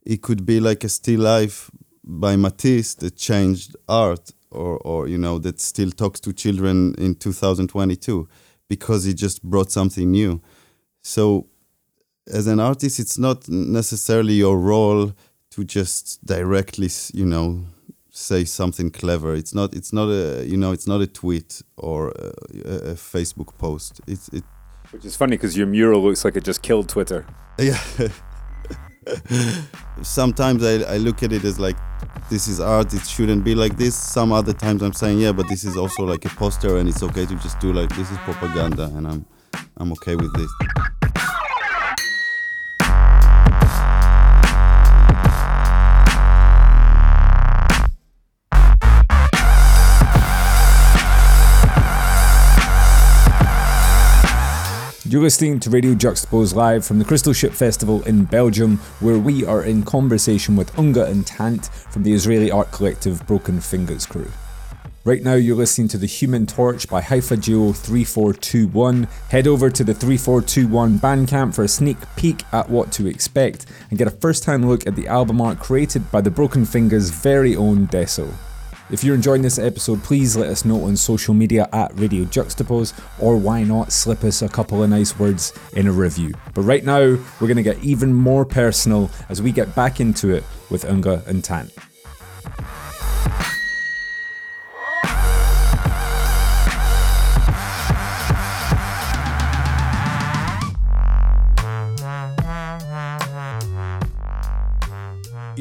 It 0.03 0.21
could 0.21 0.45
be 0.45 0.59
like 0.59 0.83
a 0.83 0.89
still 0.89 1.21
life 1.21 1.69
by 2.03 2.35
Matisse 2.35 2.95
that 2.95 3.15
changed 3.15 3.75
art 3.87 4.31
or, 4.51 4.77
or 4.79 5.07
you 5.07 5.17
know 5.17 5.39
that 5.39 5.59
still 5.59 5.91
talks 5.91 6.19
to 6.21 6.33
children 6.33 6.95
in 6.97 7.15
2022 7.15 8.27
because 8.67 9.03
he 9.03 9.13
just 9.13 9.43
brought 9.43 9.71
something 9.71 10.11
new. 10.11 10.41
So 11.01 11.47
as 12.31 12.47
an 12.47 12.59
artist 12.59 12.99
it's 12.99 13.17
not 13.17 13.47
necessarily 13.49 14.33
your 14.33 14.57
role 14.59 15.13
to 15.51 15.63
just 15.63 16.23
directly 16.25 16.89
you 17.13 17.25
know 17.25 17.63
say 18.11 18.43
something 18.45 18.91
clever. 18.91 19.33
It's 19.33 19.53
not 19.53 19.73
it's 19.73 19.93
not 19.93 20.09
a 20.09 20.45
you 20.45 20.57
know 20.57 20.71
it's 20.71 20.87
not 20.87 21.01
a 21.01 21.07
tweet 21.07 21.61
or 21.77 22.09
a, 22.09 22.31
a- 22.65 22.91
a 22.91 22.95
facebook 22.95 23.57
post. 23.57 24.01
It's 24.07 24.29
it 24.29 24.43
which 24.91 25.05
is 25.05 25.15
funny 25.15 25.31
because 25.37 25.55
your 25.55 25.67
mural 25.67 26.01
looks 26.03 26.25
like 26.25 26.35
it 26.35 26.43
just 26.43 26.61
killed 26.63 26.89
Twitter. 26.89 27.25
yeah 27.59 27.79
sometimes 30.01 30.63
I, 30.63 30.93
I 30.93 30.97
look 30.97 31.23
at 31.23 31.31
it 31.31 31.43
as 31.43 31.59
like 31.59 31.77
this 32.29 32.47
is 32.47 32.59
art 32.59 32.93
it 32.93 33.05
shouldn't 33.05 33.43
be 33.43 33.55
like 33.55 33.77
this. 33.77 33.95
Some 33.95 34.31
other 34.31 34.53
times 34.53 34.81
i'm 34.81 34.93
saying 34.93 35.19
yeah 35.19 35.31
but 35.31 35.47
this 35.49 35.63
is 35.63 35.77
also 35.77 36.03
like 36.03 36.25
a 36.25 36.29
poster 36.29 36.77
and 36.77 36.87
it's 36.87 37.03
okay 37.03 37.25
to 37.25 37.35
just 37.35 37.59
do 37.59 37.73
like 37.73 37.89
this 37.95 38.11
is 38.11 38.17
propaganda 38.19 38.85
and 38.95 39.07
i'm 39.07 39.25
i'm 39.77 39.91
okay 39.91 40.15
with 40.15 40.33
this 40.35 40.98
You're 55.11 55.23
listening 55.23 55.59
to 55.61 55.71
Radio 55.71 55.95
Juxtapose 55.95 56.53
live 56.53 56.85
from 56.85 56.99
the 56.99 57.03
Crystal 57.03 57.33
Ship 57.33 57.51
Festival 57.51 58.03
in 58.03 58.25
Belgium, 58.25 58.77
where 58.99 59.17
we 59.17 59.43
are 59.43 59.63
in 59.63 59.81
conversation 59.81 60.55
with 60.55 60.77
Unga 60.77 61.05
and 61.05 61.25
Tant 61.25 61.65
from 61.65 62.03
the 62.03 62.13
Israeli 62.13 62.51
art 62.51 62.71
collective 62.71 63.25
Broken 63.25 63.57
Fingaz 63.57 64.07
crew. 64.07 64.29
Right 65.05 65.23
now, 65.23 65.33
you're 65.33 65.55
listening 65.55 65.87
to 65.87 65.97
The 65.97 66.05
Human 66.05 66.45
Torch 66.45 66.87
by 66.87 67.01
Haifa 67.01 67.37
Duo 67.37 67.73
3421. 67.73 69.07
Head 69.31 69.47
over 69.47 69.71
to 69.71 69.83
the 69.83 69.95
3421 69.95 70.99
Bandcamp 70.99 71.55
for 71.55 71.63
a 71.63 71.67
sneak 71.67 71.97
peek 72.15 72.43
at 72.53 72.69
what 72.69 72.91
to 72.91 73.07
expect 73.07 73.65
and 73.89 73.97
get 73.97 74.07
a 74.07 74.11
first 74.11 74.45
hand 74.45 74.69
look 74.69 74.85
at 74.85 74.95
the 74.95 75.07
album 75.07 75.41
art 75.41 75.57
created 75.57 76.11
by 76.11 76.21
the 76.21 76.29
Broken 76.29 76.65
Fingaz' 76.65 77.09
very 77.09 77.55
own 77.55 77.87
Deso. 77.87 78.31
If 78.91 79.03
you're 79.03 79.13
enjoying 79.13 79.43
this 79.43 79.59
episode, 79.59 80.03
please 80.03 80.35
let 80.35 80.49
us 80.49 80.65
know 80.65 80.85
on 80.85 80.97
social 80.97 81.35
media 81.35 81.69
at 81.71 81.91
Radio 81.99 82.23
Juxtapose, 82.25 82.99
or 83.19 83.37
why 83.37 83.63
not 83.63 83.91
slip 83.91 84.23
us 84.23 84.41
a 84.41 84.49
couple 84.49 84.81
of 84.81 84.89
nice 84.89 85.19
words 85.19 85.53
in 85.73 85.85
a 85.85 85.91
review. 85.91 86.33
But 86.55 86.63
right 86.63 86.83
now, 86.83 86.99
we're 86.99 87.47
going 87.47 87.57
to 87.57 87.63
get 87.63 87.83
even 87.83 88.15
more 88.15 88.45
personal 88.45 89.11
as 89.29 89.43
we 89.43 89.51
get 89.51 89.75
back 89.75 89.99
into 89.99 90.31
it 90.31 90.43
with 90.71 90.85
Unga 90.85 91.23
and 91.27 91.43
Tant. 91.43 91.71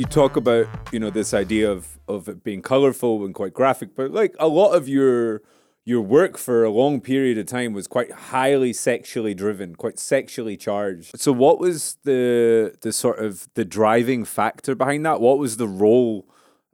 Talk 0.09 0.37
about 0.37 0.67
you 0.93 0.99
know 0.99 1.11
this 1.11 1.35
idea 1.35 1.71
of 1.71 1.99
of 2.09 2.29
it 2.29 2.43
being 2.43 2.63
colorful 2.63 3.25
and 3.25 3.35
quite 3.35 3.53
graphic 3.53 3.95
but 3.95 4.11
like 4.11 4.35
a 4.39 4.49
lot 4.49 4.73
of 4.73 4.89
your 4.89 5.43
your 5.89 6.03
work 6.03 6.37
for 6.37 6.65
a 6.65 6.71
long 6.71 7.01
period 7.01 7.39
of 7.39 7.47
time 7.47 7.73
was 7.73 7.87
quite 7.87 8.13
highly 8.13 8.75
sexually 8.75 9.33
driven 9.33 9.75
quite 9.75 9.99
sexually 9.99 10.55
charged. 10.55 11.19
So 11.19 11.33
what 11.33 11.59
was 11.59 11.97
the 12.05 12.77
the 12.83 12.93
sort 12.93 13.21
of 13.21 13.49
the 13.55 13.65
driving 13.65 14.27
factor 14.27 14.75
behind 14.75 15.07
that? 15.07 15.19
What 15.19 15.39
was 15.39 15.57
the 15.57 15.67
role 15.67 16.29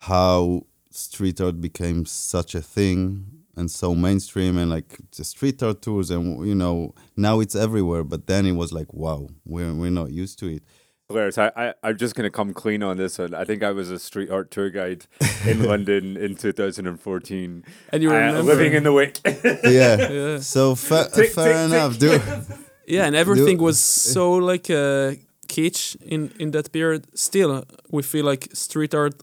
how 0.00 0.62
street 0.90 1.40
art 1.40 1.60
became 1.60 2.06
such 2.06 2.54
a 2.54 2.60
thing 2.60 3.26
and 3.56 3.70
so 3.70 3.94
mainstream 3.94 4.58
and 4.58 4.70
like 4.70 4.98
the 5.16 5.24
street 5.24 5.62
art 5.62 5.80
tours 5.80 6.10
and 6.10 6.46
you 6.46 6.54
know 6.54 6.92
now 7.16 7.40
it's 7.40 7.54
everywhere. 7.54 8.02
But 8.02 8.26
then 8.26 8.46
it 8.46 8.52
was 8.52 8.72
like 8.72 8.92
wow 8.92 9.28
we're, 9.44 9.72
we're 9.72 9.90
not 9.90 10.10
used 10.10 10.38
to 10.40 10.48
it 10.48 10.62
Hilarious. 11.08 11.36
I, 11.36 11.52
I, 11.54 11.74
I'm 11.82 11.98
just 11.98 12.14
going 12.14 12.24
to 12.24 12.30
come 12.30 12.54
clean 12.54 12.82
on 12.82 12.96
this 12.96 13.18
one. 13.18 13.34
I 13.34 13.44
think 13.44 13.62
I 13.62 13.72
was 13.72 13.90
a 13.90 13.98
street 13.98 14.30
art 14.30 14.50
tour 14.50 14.70
guide 14.70 15.04
in 15.46 15.62
London 15.70 16.16
in 16.16 16.34
2014. 16.34 17.64
And 17.92 18.02
you 18.02 18.10
Uh, 18.10 18.40
living 18.42 18.72
in 18.72 18.84
the 18.84 18.92
wick. 18.92 19.20
yeah 19.64 20.10
Yeah. 20.10 20.38
so 20.40 20.74
fa- 20.74 21.10
Tick, 21.14 21.30
fair 21.32 21.52
tick, 21.68 21.72
enough 21.72 21.98
tick. 21.98 22.22
dude 22.22 22.56
Yeah, 22.86 23.06
and 23.06 23.14
everything 23.16 23.58
was 23.58 23.78
so 23.78 24.32
like 24.34 24.70
uh, 24.70 25.14
kitsch 25.48 25.96
in 26.02 26.30
in 26.38 26.50
that 26.52 26.70
period. 26.72 27.02
Still, 27.14 27.64
we 27.90 28.02
feel 28.02 28.24
like 28.30 28.48
street 28.54 28.94
art 28.94 29.22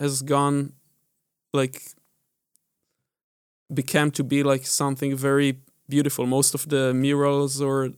has 0.00 0.22
gone 0.22 0.72
like 1.54 1.80
became 3.72 4.10
to 4.10 4.24
be 4.24 4.42
like 4.42 4.66
something 4.66 5.16
very 5.16 5.58
beautiful. 5.88 6.26
Most 6.26 6.54
of 6.54 6.68
the 6.68 6.92
murals 6.94 7.60
or 7.60 7.90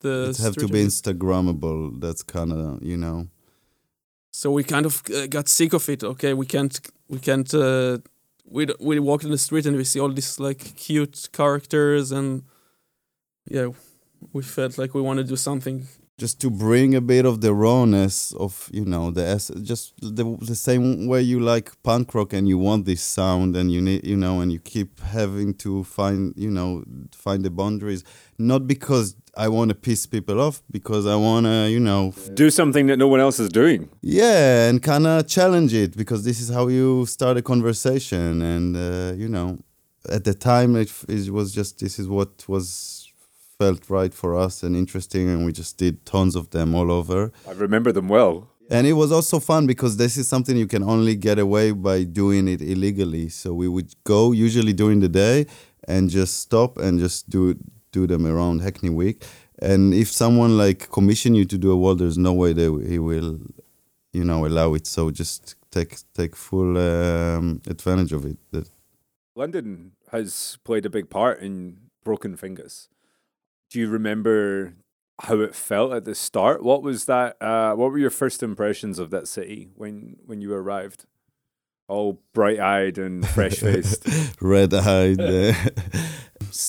the 0.00 0.30
it 0.30 0.36
have 0.38 0.54
to 0.56 0.68
be 0.68 0.84
instagrammable 0.84 2.00
that's 2.00 2.22
kind 2.22 2.52
of 2.52 2.82
you 2.82 2.96
know 2.96 3.26
so 4.36 4.50
we 4.50 4.64
kind 4.64 4.84
of 4.84 5.02
uh, 5.14 5.26
got 5.28 5.48
sick 5.48 5.72
of 5.72 5.88
it. 5.88 6.04
Okay, 6.04 6.34
we 6.34 6.44
can't 6.44 6.78
we 7.08 7.18
can't. 7.18 7.54
Uh, 7.54 7.98
we 8.44 8.66
we 8.78 8.98
walk 8.98 9.24
in 9.24 9.30
the 9.30 9.38
street 9.38 9.64
and 9.64 9.74
we 9.78 9.84
see 9.84 9.98
all 9.98 10.10
these 10.10 10.38
like 10.38 10.76
cute 10.76 11.30
characters 11.32 12.12
and 12.12 12.42
yeah, 13.48 13.68
we 14.34 14.42
felt 14.42 14.76
like 14.76 14.92
we 14.92 15.00
want 15.00 15.16
to 15.20 15.24
do 15.24 15.36
something 15.36 15.88
just 16.18 16.40
to 16.40 16.50
bring 16.50 16.94
a 16.94 17.00
bit 17.00 17.26
of 17.26 17.40
the 17.40 17.52
rawness 17.52 18.32
of 18.32 18.70
you 18.72 18.84
know 18.84 19.10
the 19.10 19.24
es- 19.24 19.50
just 19.62 19.92
the, 20.00 20.36
the 20.40 20.54
same 20.54 21.06
way 21.06 21.20
you 21.20 21.38
like 21.40 21.70
punk 21.82 22.14
rock 22.14 22.32
and 22.32 22.48
you 22.48 22.56
want 22.58 22.86
this 22.86 23.02
sound 23.02 23.54
and 23.56 23.70
you 23.70 23.80
need 23.80 24.04
you 24.06 24.16
know 24.16 24.40
and 24.40 24.52
you 24.52 24.58
keep 24.58 25.00
having 25.00 25.52
to 25.52 25.84
find 25.84 26.32
you 26.36 26.50
know 26.50 26.82
find 27.12 27.44
the 27.44 27.50
boundaries 27.50 28.02
not 28.38 28.66
because 28.66 29.14
I 29.36 29.48
want 29.48 29.68
to 29.68 29.74
piss 29.74 30.06
people 30.06 30.40
off 30.40 30.62
because 30.70 31.04
I 31.06 31.16
want 31.16 31.44
to 31.46 31.68
you 31.70 31.80
know 31.80 32.12
Do 32.34 32.48
something 32.50 32.86
that 32.88 32.96
no 32.98 33.08
one 33.08 33.20
else 33.20 33.38
is 33.44 33.48
doing. 33.60 33.80
yeah 34.02 34.68
and 34.68 34.82
kind 34.82 35.06
of 35.06 35.26
challenge 35.36 35.72
it 35.84 35.96
because 35.96 36.20
this 36.28 36.38
is 36.40 36.48
how 36.56 36.64
you 36.68 37.06
start 37.06 37.36
a 37.36 37.42
conversation 37.42 38.42
and 38.54 38.76
uh, 38.76 39.12
you 39.22 39.28
know 39.28 39.58
at 40.16 40.22
the 40.24 40.34
time 40.34 40.70
it, 40.76 40.90
it 41.08 41.30
was 41.38 41.52
just 41.58 41.78
this 41.80 41.98
is 41.98 42.06
what 42.08 42.30
was 42.48 42.66
felt 43.58 43.82
right 43.98 44.14
for 44.14 44.30
us 44.46 44.62
and 44.64 44.76
interesting 44.76 45.24
and 45.32 45.38
we 45.46 45.52
just 45.52 45.76
did 45.78 45.94
tons 46.04 46.34
of 46.36 46.44
them 46.50 46.74
all 46.74 46.90
over 46.92 47.32
I 47.48 47.52
remember 47.52 47.90
them 47.92 48.08
well. 48.08 48.36
and 48.70 48.86
it 48.86 48.92
was 49.02 49.10
also 49.18 49.36
fun 49.40 49.62
because 49.66 49.96
this 49.96 50.16
is 50.20 50.26
something 50.28 50.54
you 50.56 50.66
can 50.76 50.82
only 50.94 51.14
get 51.28 51.38
away 51.46 51.66
by 51.72 52.04
doing 52.22 52.44
it 52.54 52.60
illegally 52.60 53.28
so 53.40 53.48
we 53.62 53.68
would 53.74 53.90
go 54.04 54.32
usually 54.32 54.72
during 54.82 55.00
the 55.00 55.08
day 55.08 55.46
and 55.88 56.02
just 56.10 56.32
stop 56.46 56.70
and 56.84 56.98
just 57.06 57.20
do 57.36 57.54
do 57.96 58.02
them 58.12 58.24
around 58.32 58.56
Hackney 58.66 58.92
Wick 59.00 59.16
and 59.72 59.82
if 60.02 60.08
someone 60.22 60.52
like 60.64 60.80
commission 60.98 61.30
you 61.38 61.44
to 61.52 61.58
do 61.64 61.70
a 61.76 61.78
wall 61.82 61.96
there's 62.02 62.20
no 62.28 62.32
way 62.42 62.50
that 62.60 62.70
he 62.92 62.98
will 63.08 63.30
you 64.12 64.24
know 64.28 64.40
allow 64.48 64.68
it 64.78 64.86
so 64.86 65.10
just 65.22 65.40
take 65.76 65.92
take 66.20 66.34
full 66.48 66.72
um, 66.90 67.44
advantage 67.74 68.12
of 68.18 68.22
it 68.30 68.38
London 69.36 69.92
has 70.12 70.58
played 70.64 70.86
a 70.86 70.90
big 70.90 71.10
part 71.10 71.40
in 71.40 71.76
Broken 72.02 72.36
Fingaz. 72.36 72.88
Do 73.70 73.78
you 73.78 73.88
remember 73.88 74.74
how 75.20 75.40
it 75.40 75.54
felt 75.54 75.92
at 75.92 76.04
the 76.04 76.14
start? 76.14 76.62
What 76.62 76.82
was 76.82 77.04
that? 77.04 77.36
Uh, 77.40 77.74
what 77.74 77.90
were 77.90 77.98
your 77.98 78.10
first 78.10 78.42
impressions 78.42 78.98
of 78.98 79.10
that 79.10 79.28
city 79.28 79.68
when 79.74 80.16
when 80.24 80.40
you 80.40 80.54
arrived? 80.54 81.04
All 81.88 82.22
bright 82.32 82.58
eyed 82.58 82.98
and 82.98 83.28
fresh 83.36 83.58
faced. 83.58 84.06
red 84.40 84.72
eyed. 84.72 85.20
Uh, 85.20 85.52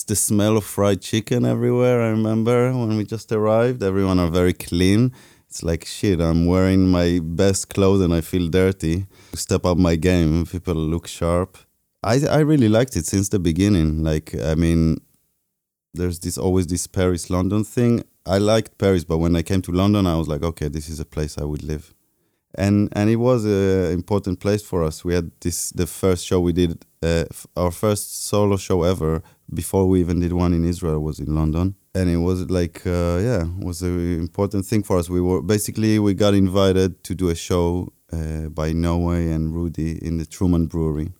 the 0.08 0.16
smell 0.16 0.56
of 0.56 0.64
fried 0.64 1.00
chicken 1.00 1.44
everywhere. 1.44 2.02
I 2.02 2.08
remember 2.08 2.72
when 2.72 2.96
we 2.96 3.04
just 3.04 3.32
arrived. 3.32 3.82
Everyone 3.82 4.18
are 4.18 4.30
very 4.30 4.52
clean. 4.52 5.12
It's 5.48 5.62
like 5.62 5.84
shit. 5.84 6.20
I'm 6.20 6.46
wearing 6.46 6.88
my 6.88 7.20
best 7.22 7.70
clothes 7.70 8.02
and 8.02 8.12
I 8.12 8.20
feel 8.20 8.48
dirty. 8.48 9.06
Step 9.34 9.64
up 9.64 9.78
my 9.78 9.96
game. 9.96 10.44
People 10.46 10.74
look 10.74 11.06
sharp. 11.06 11.58
I 12.02 12.14
I 12.38 12.40
really 12.40 12.68
liked 12.68 12.96
it 12.96 13.06
since 13.06 13.28
the 13.30 13.38
beginning. 13.38 14.02
Like 14.02 14.34
I 14.52 14.54
mean, 14.54 14.98
there's 15.94 16.18
this 16.20 16.38
always 16.38 16.66
this 16.66 16.86
Paris 16.86 17.30
London 17.30 17.64
thing. 17.64 18.04
I 18.26 18.38
liked 18.38 18.78
Paris, 18.78 19.04
but 19.04 19.18
when 19.18 19.34
I 19.36 19.42
came 19.42 19.62
to 19.62 19.72
London, 19.72 20.06
I 20.06 20.16
was 20.16 20.28
like, 20.28 20.42
okay, 20.42 20.68
this 20.68 20.88
is 20.88 21.00
a 21.00 21.06
place 21.06 21.38
I 21.38 21.44
would 21.44 21.62
live 21.62 21.94
and 22.54 22.88
and 22.92 23.10
it 23.10 23.16
was 23.16 23.44
a 23.44 23.90
important 23.92 24.40
place 24.40 24.62
for 24.62 24.82
us. 24.82 25.04
We 25.04 25.14
had 25.14 25.30
this 25.40 25.70
the 25.70 25.86
first 25.86 26.24
show 26.24 26.40
we 26.40 26.52
did, 26.52 26.84
uh, 27.02 27.24
our 27.56 27.70
first 27.70 28.26
solo 28.26 28.56
show 28.56 28.82
ever 28.82 29.22
before 29.52 29.88
we 29.88 30.00
even 30.00 30.20
did 30.20 30.32
one 30.32 30.52
in 30.52 30.64
Israel 30.64 31.00
was 31.00 31.18
in 31.18 31.34
London, 31.34 31.74
and 31.94 32.08
it 32.08 32.18
was 32.18 32.50
like 32.50 32.86
uh, 32.86 33.18
yeah, 33.20 33.42
it 33.42 33.64
was 33.64 33.82
an 33.82 34.18
important 34.18 34.66
thing 34.66 34.82
for 34.82 34.98
us. 34.98 35.10
We 35.10 35.20
were 35.20 35.42
basically 35.42 35.98
we 35.98 36.14
got 36.14 36.34
invited 36.34 37.02
to 37.04 37.14
do 37.14 37.28
a 37.28 37.34
show 37.34 37.92
uh, 38.12 38.48
by 38.48 38.72
Noe 38.72 39.10
and 39.10 39.54
Rudy 39.54 39.98
in 40.04 40.18
the 40.18 40.26
Truman 40.26 40.66
Brewery, 40.66 41.12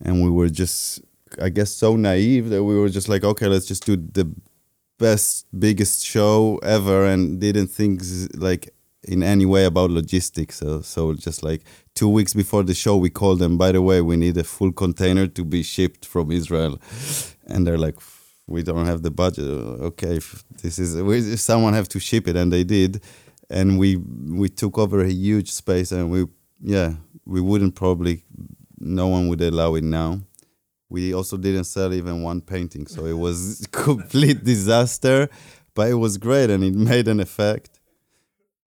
and 0.00 0.22
we 0.22 0.30
were 0.30 0.48
just 0.48 1.02
I 1.42 1.50
guess 1.50 1.70
so 1.70 1.96
naive 1.96 2.48
that 2.48 2.64
we 2.64 2.74
were 2.74 2.88
just 2.88 3.08
like 3.08 3.22
okay, 3.22 3.46
let's 3.46 3.66
just 3.66 3.84
do 3.84 3.96
the 3.96 4.32
best 4.98 5.46
biggest 5.56 6.04
show 6.04 6.58
ever 6.62 7.06
and 7.06 7.40
didn't 7.40 7.68
think 7.68 8.02
like 8.34 8.74
in 9.04 9.22
any 9.22 9.46
way 9.46 9.64
about 9.64 9.90
logistics. 9.90 10.56
So, 10.56 10.80
so 10.80 11.14
just 11.14 11.42
like 11.42 11.62
two 11.94 12.08
weeks 12.08 12.34
before 12.34 12.62
the 12.62 12.74
show, 12.74 12.96
we 12.96 13.10
called 13.10 13.38
them. 13.38 13.56
By 13.56 13.72
the 13.72 13.82
way, 13.82 14.00
we 14.00 14.16
need 14.16 14.36
a 14.36 14.44
full 14.44 14.72
container 14.72 15.26
to 15.26 15.44
be 15.44 15.62
shipped 15.62 16.04
from 16.04 16.32
Israel, 16.32 16.80
and 17.46 17.66
they're 17.66 17.78
like, 17.78 17.96
"We 18.46 18.62
don't 18.62 18.86
have 18.86 19.02
the 19.02 19.10
budget." 19.10 19.46
Okay, 19.46 20.20
this 20.62 20.78
is 20.78 20.96
if 20.96 21.40
someone 21.40 21.74
have 21.74 21.88
to 21.90 22.00
ship 22.00 22.26
it, 22.28 22.36
and 22.36 22.52
they 22.52 22.64
did, 22.64 23.02
and 23.50 23.78
we 23.78 23.96
we 23.96 24.48
took 24.48 24.78
over 24.78 25.00
a 25.00 25.10
huge 25.10 25.52
space, 25.52 25.92
and 25.92 26.10
we 26.10 26.26
yeah 26.60 26.94
we 27.24 27.40
wouldn't 27.40 27.74
probably 27.74 28.24
no 28.80 29.08
one 29.08 29.28
would 29.28 29.40
allow 29.40 29.74
it 29.74 29.84
now. 29.84 30.20
We 30.90 31.12
also 31.12 31.36
didn't 31.36 31.64
sell 31.64 31.92
even 31.92 32.22
one 32.22 32.40
painting, 32.40 32.86
so 32.86 33.04
it 33.04 33.18
was 33.18 33.66
complete 33.72 34.42
disaster, 34.42 35.28
but 35.74 35.90
it 35.90 35.94
was 35.94 36.16
great 36.16 36.48
and 36.48 36.64
it 36.64 36.74
made 36.74 37.08
an 37.08 37.20
effect 37.20 37.77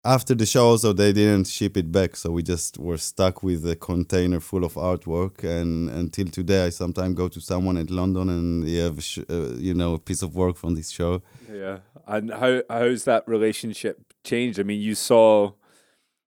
after 0.04 0.34
the 0.34 0.46
show 0.46 0.68
also 0.68 0.94
they 0.94 1.14
didn't 1.14 1.46
ship 1.46 1.78
it 1.78 1.92
back 1.92 2.16
so 2.16 2.32
we 2.32 2.42
just 2.42 2.78
were 2.80 2.98
stuck 2.98 3.44
with 3.44 3.66
a 3.70 3.76
container 3.76 4.40
full 4.40 4.64
of 4.64 4.74
artwork 4.74 5.44
and 5.44 5.90
until 5.90 6.26
today 6.26 6.66
i 6.66 6.70
sometimes 6.70 7.14
go 7.14 7.28
to 7.28 7.40
someone 7.40 7.78
in 7.78 7.86
london 7.88 8.30
and 8.30 8.68
they 8.68 8.76
have 8.76 8.98
uh, 9.30 9.54
you 9.58 9.74
know 9.74 9.94
a 9.94 10.00
piece 10.00 10.24
of 10.24 10.36
work 10.36 10.56
from 10.56 10.74
this 10.74 10.90
show 10.90 11.22
yeah. 11.52 11.80
And 12.08 12.32
how 12.32 12.64
how's 12.70 13.04
that 13.06 13.28
relationship 13.28 14.14
changed? 14.24 14.60
I 14.60 14.64
mean, 14.64 14.82
you 14.82 14.96
saw 14.96 15.54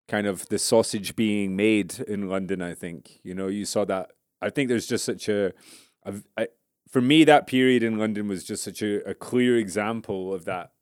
kind 0.08 0.26
of 0.26 0.48
the 0.48 0.58
sausage 0.58 1.16
being 1.16 1.56
made 1.56 1.98
in 2.00 2.28
London. 2.28 2.62
I 2.62 2.74
think 2.74 3.20
you 3.22 3.34
know 3.34 3.48
you 3.48 3.64
saw 3.64 3.84
that. 3.86 4.12
I 4.40 4.50
think 4.50 4.68
there's 4.68 4.86
just 4.86 5.04
such 5.04 5.28
a, 5.28 5.52
for 6.90 7.00
me 7.00 7.24
that 7.24 7.46
period 7.46 7.82
in 7.82 7.98
London 7.98 8.28
was 8.28 8.44
just 8.44 8.62
such 8.62 8.82
a, 8.82 9.08
a 9.08 9.14
clear 9.14 9.56
example 9.56 10.34
of 10.34 10.44
that 10.44 10.72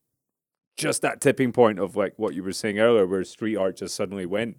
just 0.77 1.03
that 1.03 1.21
tipping 1.21 1.53
point 1.53 1.79
of 1.79 1.97
like 1.97 2.15
what 2.17 2.35
you 2.35 2.43
were 2.43 2.53
saying 2.53 2.79
earlier, 2.79 3.07
where 3.07 3.25
street 3.25 3.57
art 3.57 3.77
just 3.77 3.95
suddenly 3.95 4.27
went 4.27 4.57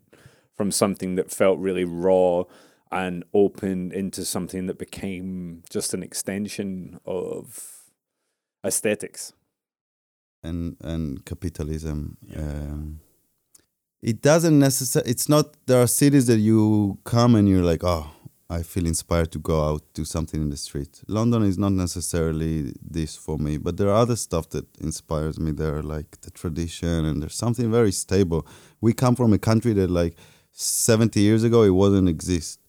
from 0.56 0.72
something 0.72 1.16
that 1.16 1.32
felt 1.32 1.60
really 1.60 1.86
raw 1.86 2.44
and 2.92 3.24
open 3.34 3.92
into 3.92 4.24
something 4.24 4.68
that 4.68 4.78
became 4.78 5.64
just 5.70 5.94
an 5.94 6.04
extension 6.04 7.00
of 7.06 7.82
aesthetics. 8.66 9.34
and 10.44 10.76
and 10.82 11.26
capitalism 11.26 12.18
um, 12.36 13.00
it 14.02 14.22
doesn't 14.22 14.60
necessarily 14.60 15.10
it's 15.10 15.30
not 15.30 15.56
there 15.66 15.82
are 15.82 15.88
cities 15.88 16.28
that 16.28 16.40
you 16.40 16.98
come 17.06 17.36
and 17.36 17.48
you're 17.48 17.64
like 17.64 17.84
oh 17.84 18.12
i 18.54 18.62
feel 18.62 18.86
inspired 18.86 19.32
to 19.32 19.40
go 19.40 19.58
out 19.70 19.82
do 19.94 20.06
something 20.06 20.42
in 20.42 20.50
the 20.50 20.58
street. 20.58 21.02
London 21.08 21.44
is 21.44 21.58
not 21.58 21.72
necessarily 21.72 22.74
this 22.82 23.16
for 23.16 23.38
me 23.38 23.58
but 23.58 23.78
there 23.78 23.90
are 23.90 24.02
other 24.06 24.16
stuff 24.16 24.50
that 24.50 24.66
inspires 24.80 25.40
me. 25.40 25.52
There 25.52 25.82
like 25.82 26.22
the 26.22 26.32
tradition 26.32 27.06
and 27.06 27.22
there's 27.22 27.36
something 27.36 27.72
very 27.72 27.92
stable. 27.92 28.46
We 28.82 28.94
come 28.94 29.16
from 29.16 29.34
a 29.34 29.40
country 29.40 29.74
that 29.74 29.90
like 29.90 30.16
70 30.52 31.20
years 31.20 31.44
ago 31.44 31.64
it 31.64 31.76
wasn't 31.84 32.10
exist. 32.10 32.60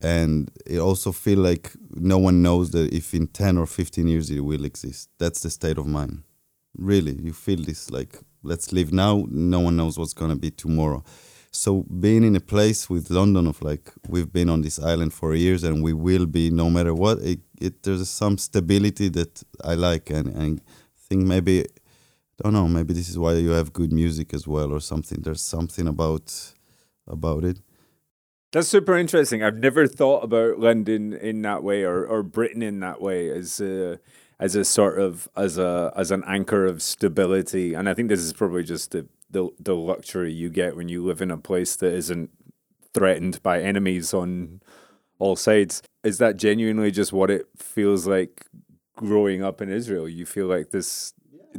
And 0.00 0.50
it 0.66 0.78
also 0.78 1.10
feel 1.10 1.38
like 1.38 1.72
no 1.90 2.18
one 2.18 2.42
knows 2.42 2.70
that 2.70 2.92
if 2.92 3.14
in 3.14 3.26
10 3.26 3.58
or 3.58 3.66
15 3.66 4.06
years 4.06 4.30
it 4.30 4.40
will 4.40 4.64
exist. 4.64 5.08
That's 5.18 5.40
the 5.40 5.50
state 5.50 5.78
of 5.78 5.86
mind. 5.86 6.22
Really 6.76 7.14
you 7.20 7.32
feel 7.32 7.62
this 7.62 7.90
like 7.90 8.18
let's 8.42 8.72
live 8.72 8.92
now. 8.92 9.24
No 9.28 9.60
one 9.60 9.76
knows 9.76 9.98
what's 9.98 10.14
going 10.14 10.30
to 10.30 10.36
be 10.38 10.50
tomorrow 10.50 11.02
so 11.56 11.84
being 12.00 12.22
in 12.24 12.36
a 12.36 12.40
place 12.40 12.90
with 12.90 13.10
london 13.10 13.46
of 13.46 13.60
like 13.62 13.92
we've 14.08 14.32
been 14.32 14.48
on 14.48 14.62
this 14.62 14.78
island 14.78 15.12
for 15.12 15.34
years 15.34 15.64
and 15.64 15.82
we 15.82 15.92
will 15.92 16.26
be 16.26 16.50
no 16.50 16.68
matter 16.70 16.94
what 16.94 17.18
it, 17.18 17.40
it 17.60 17.82
there's 17.82 18.08
some 18.08 18.36
stability 18.38 19.08
that 19.08 19.42
i 19.64 19.74
like 19.74 20.10
and 20.10 20.28
and 20.36 20.60
think 21.08 21.24
maybe 21.24 21.64
don't 22.42 22.52
know 22.52 22.68
maybe 22.68 22.92
this 22.92 23.08
is 23.08 23.18
why 23.18 23.32
you 23.34 23.50
have 23.50 23.72
good 23.72 23.92
music 23.92 24.34
as 24.34 24.46
well 24.46 24.72
or 24.72 24.80
something 24.80 25.20
there's 25.22 25.42
something 25.42 25.86
about 25.88 26.52
about 27.08 27.44
it 27.44 27.60
That's 28.52 28.68
super 28.68 28.96
interesting. 28.96 29.42
I've 29.42 29.58
never 29.58 29.86
thought 29.86 30.24
about 30.24 30.58
London 30.58 31.12
in 31.12 31.42
that 31.42 31.62
way 31.62 31.82
or, 31.82 32.06
or 32.06 32.22
Britain 32.22 32.62
in 32.62 32.80
that 32.80 33.00
way 33.02 33.28
as 33.28 33.60
a 33.60 33.98
as 34.38 34.54
a 34.54 34.64
sort 34.64 34.98
of 34.98 35.28
as 35.36 35.58
a 35.58 35.92
as 35.96 36.10
an 36.10 36.22
anchor 36.26 36.64
of 36.64 36.80
stability. 36.80 37.74
And 37.74 37.88
I 37.88 37.94
think 37.94 38.08
this 38.08 38.20
is 38.20 38.32
probably 38.32 38.62
just 38.62 38.92
the 38.92 39.06
the, 39.30 39.48
the 39.58 39.74
luxury 39.74 40.32
you 40.32 40.50
get 40.50 40.76
when 40.76 40.88
you 40.88 41.04
live 41.04 41.20
in 41.20 41.30
a 41.30 41.36
place 41.38 41.76
that 41.76 41.92
isn't 41.92 42.30
threatened 42.94 43.42
by 43.42 43.60
enemies 43.60 44.14
on 44.14 44.60
all 45.18 45.36
sides. 45.36 45.82
Is 46.04 46.18
that 46.18 46.36
genuinely 46.36 46.90
just 46.90 47.12
what 47.12 47.30
it 47.30 47.46
feels 47.56 48.06
like 48.06 48.46
growing 48.96 49.42
up 49.42 49.60
in 49.60 49.68
Israel? 49.70 50.08
You 50.08 50.26
feel 50.26 50.46
like 50.46 50.70
this 50.70 51.12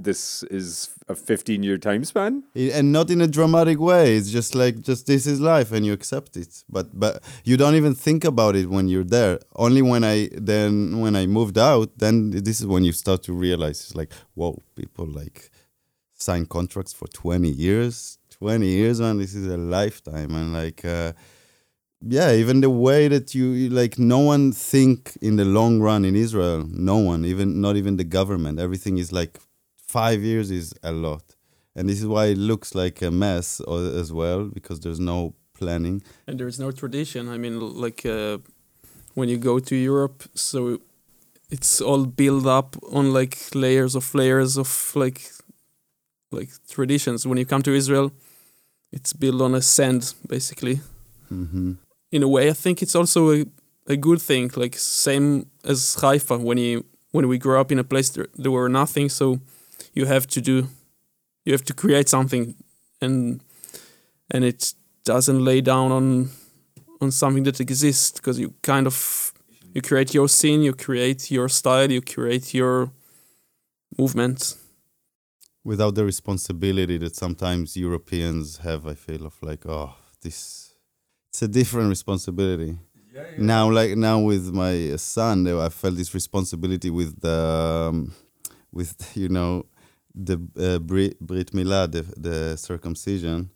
this 0.03 0.43
is 0.43 0.89
a 1.07 1.15
15 1.15 1.63
year 1.63 1.77
time 1.77 2.03
span? 2.05 2.43
And 2.55 2.91
not 2.91 3.09
in 3.09 3.21
a 3.21 3.27
dramatic 3.27 3.79
way 3.79 4.15
it's 4.15 4.29
just 4.29 4.55
like 4.55 4.81
just 4.81 5.07
this 5.07 5.25
is 5.25 5.39
life 5.39 5.71
and 5.71 5.85
you 5.85 5.93
accept 5.93 6.37
it 6.37 6.63
but 6.69 6.87
but 6.97 7.23
you 7.43 7.57
don't 7.57 7.75
even 7.75 7.95
think 7.95 8.23
about 8.23 8.55
it 8.55 8.69
when 8.69 8.87
you're 8.87 9.03
there 9.03 9.39
only 9.55 9.81
when 9.81 10.03
i 10.03 10.29
then 10.33 10.99
when 10.99 11.15
i 11.15 11.25
moved 11.25 11.57
out 11.57 11.97
then 11.97 12.29
this 12.29 12.59
is 12.61 12.67
when 12.67 12.83
you 12.83 12.91
start 12.91 13.23
to 13.23 13.33
realize 13.33 13.81
it's 13.81 13.95
like 13.95 14.11
whoa 14.35 14.61
people 14.75 15.07
like 15.07 15.49
sign 16.17 16.45
contracts 16.45 16.93
for 16.93 17.07
20 17.07 17.49
years 17.49 18.17
20 18.31 18.65
years 18.65 18.99
man 18.99 19.17
this 19.17 19.33
is 19.33 19.47
a 19.47 19.57
lifetime 19.57 20.33
and 20.35 20.53
like 20.53 20.83
uh 20.83 21.13
yeah 22.01 22.31
even 22.31 22.61
the 22.61 22.69
way 22.69 23.07
that 23.07 23.33
you 23.33 23.69
like 23.69 23.97
no 23.97 24.19
one 24.19 24.51
think 24.51 25.17
in 25.21 25.35
the 25.35 25.45
long 25.45 25.79
run 25.79 26.05
in 26.05 26.15
israel 26.15 26.65
no 26.69 26.97
one 26.97 27.25
even 27.25 27.61
not 27.61 27.75
even 27.75 27.97
the 27.97 28.03
government 28.03 28.59
everything 28.59 28.97
is 28.97 29.11
like 29.11 29.39
five 29.75 30.21
years 30.21 30.51
is 30.51 30.73
a 30.83 30.91
lot 30.91 31.35
and 31.75 31.87
this 31.87 31.99
is 31.99 32.07
why 32.07 32.25
it 32.25 32.37
looks 32.37 32.73
like 32.73 33.01
a 33.01 33.11
mess 33.11 33.61
as 33.61 34.11
well 34.11 34.45
because 34.45 34.79
there's 34.79 34.99
no 34.99 35.35
planning. 35.57 36.01
and 36.25 36.39
there 36.39 36.47
is 36.47 36.59
no 36.59 36.71
tradition. 36.71 37.29
I 37.29 37.37
mean, 37.37 37.59
like 37.59 38.05
uh, 38.05 38.37
when 39.13 39.29
you 39.29 39.37
go 39.37 39.59
to 39.59 39.75
Europe, 39.75 40.23
so 40.33 40.79
it's 41.49 41.81
all 41.81 42.05
built 42.05 42.45
up 42.45 42.75
on 42.91 43.13
like 43.13 43.37
layers 43.53 43.95
of 43.95 44.13
layers 44.13 44.57
of 44.57 44.91
like 44.95 45.21
like 46.31 46.49
traditions. 46.69 47.25
When 47.25 47.37
you 47.37 47.45
come 47.45 47.61
to 47.63 47.73
Israel, 47.73 48.11
it's 48.91 49.13
built 49.13 49.41
on 49.41 49.55
a 49.55 49.61
sand 49.61 50.13
basically. 50.27 50.81
hmm 51.29 51.73
In 52.11 52.23
a 52.23 52.27
way, 52.27 52.49
I 52.49 52.53
think 52.53 52.81
it's 52.81 52.95
also 52.95 53.31
a, 53.31 53.45
a 53.87 53.95
good 53.97 54.21
thing. 54.21 54.51
Like 54.55 54.75
same 54.77 55.47
as 55.63 55.95
Haifa, 56.01 56.37
when 56.37 56.57
you 56.57 56.85
when 57.11 57.27
we 57.27 57.37
grew 57.37 57.59
up 57.59 57.71
in 57.71 57.79
a 57.79 57.83
place 57.83 58.09
there, 58.09 58.27
there 58.35 58.51
were 58.51 58.69
nothing, 58.69 59.09
so 59.09 59.39
you 59.93 60.05
have 60.05 60.25
to 60.27 60.41
do 60.41 60.67
you 61.45 61.53
have 61.53 61.63
to 61.65 61.73
create 61.73 62.09
something, 62.09 62.55
and 63.01 63.41
and 64.31 64.43
it 64.43 64.73
doesn't 65.05 65.43
lay 65.43 65.61
down 65.61 65.91
on 65.91 66.29
on 67.01 67.11
something 67.11 67.43
that 67.43 67.59
exists 67.59 68.11
because 68.11 68.39
you 68.39 68.53
kind 68.61 68.87
of 68.87 69.33
you 69.73 69.81
create 69.81 70.13
your 70.13 70.27
scene, 70.27 70.61
you 70.61 70.73
create 70.73 71.31
your 71.31 71.49
style, 71.49 71.91
you 71.91 72.01
create 72.01 72.53
your 72.53 72.91
movement. 73.97 74.55
Without 75.67 75.95
the 75.95 76.05
responsibility 76.05 76.97
that 76.97 77.13
sometimes 77.17 77.75
Europeans 77.75 78.59
have, 78.59 78.87
I 78.87 78.93
feel 78.93 79.25
of 79.25 79.35
like, 79.41 79.65
oh, 79.65 79.93
this. 80.21 80.73
It's 81.27 81.41
a 81.41 81.47
different 81.49 81.89
responsibility. 81.89 82.77
Now, 83.37 83.69
like 83.69 83.97
now 83.97 84.17
with 84.19 84.53
my 84.53 84.95
son, 84.95 85.45
I 85.45 85.67
felt 85.67 85.97
this 85.97 86.13
responsibility 86.13 86.89
with 86.89 87.19
the, 87.19 87.89
um, 87.89 88.13
with 88.71 89.11
you 89.17 89.27
know, 89.27 89.65
the 90.15 90.37
uh, 90.57 90.79
Brit, 90.79 91.19
Brit 91.19 91.51
Milah, 91.51 91.91
the, 91.91 92.03
the 92.15 92.55
circumcision. 92.55 93.49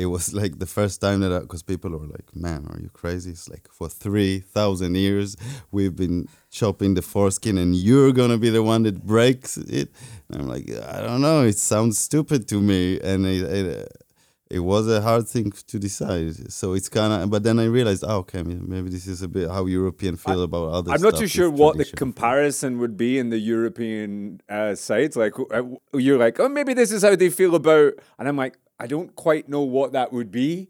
It 0.00 0.06
was 0.06 0.32
like 0.40 0.58
the 0.58 0.66
first 0.66 1.00
time 1.00 1.20
that 1.20 1.42
because 1.42 1.62
people 1.62 1.90
were 1.90 2.06
like, 2.06 2.34
"Man, 2.34 2.66
are 2.70 2.80
you 2.80 2.90
crazy?" 2.90 3.30
It's 3.30 3.48
like 3.48 3.68
for 3.70 3.88
three 3.88 4.40
thousand 4.40 4.96
years 4.96 5.36
we've 5.70 5.94
been 5.94 6.28
chopping 6.50 6.94
the 6.94 7.02
foreskin, 7.02 7.58
and 7.58 7.74
you're 7.76 8.12
gonna 8.12 8.38
be 8.38 8.50
the 8.50 8.62
one 8.62 8.82
that 8.84 9.04
breaks 9.04 9.56
it. 9.56 9.88
And 10.28 10.42
I'm 10.42 10.48
like, 10.48 10.70
I 10.70 11.00
don't 11.02 11.20
know. 11.20 11.42
It 11.42 11.58
sounds 11.58 11.98
stupid 11.98 12.48
to 12.48 12.60
me, 12.60 13.00
and 13.00 13.26
it, 13.26 13.42
it, 13.42 14.02
it 14.50 14.58
was 14.60 14.88
a 14.88 15.00
hard 15.00 15.28
thing 15.28 15.52
to 15.52 15.78
decide. 15.78 16.52
So 16.52 16.72
it's 16.72 16.88
kind 16.88 17.12
of, 17.12 17.30
but 17.30 17.44
then 17.44 17.60
I 17.60 17.66
realized, 17.66 18.04
oh, 18.06 18.18
okay, 18.18 18.42
maybe 18.42 18.90
this 18.90 19.06
is 19.06 19.22
a 19.22 19.28
bit 19.28 19.48
how 19.48 19.66
European 19.66 20.16
feel 20.16 20.42
about 20.42 20.72
other. 20.72 20.92
I'm 20.92 21.00
not 21.00 21.16
too 21.16 21.28
sure 21.28 21.48
what 21.48 21.76
the 21.76 21.84
comparison 21.84 22.78
would 22.80 22.96
be 22.96 23.18
in 23.18 23.30
the 23.30 23.38
European 23.38 24.40
uh, 24.48 24.74
sites. 24.74 25.14
Like 25.14 25.34
uh, 25.38 25.62
you're 25.94 26.18
like, 26.18 26.40
oh, 26.40 26.48
maybe 26.48 26.74
this 26.74 26.90
is 26.90 27.02
how 27.02 27.14
they 27.14 27.30
feel 27.30 27.54
about, 27.54 27.92
and 28.18 28.26
I'm 28.28 28.36
like, 28.36 28.56
I 28.80 28.86
don't 28.86 29.14
quite 29.14 29.46
know 29.46 29.60
what 29.60 29.92
that 29.92 30.10
would 30.10 30.32
be. 30.32 30.68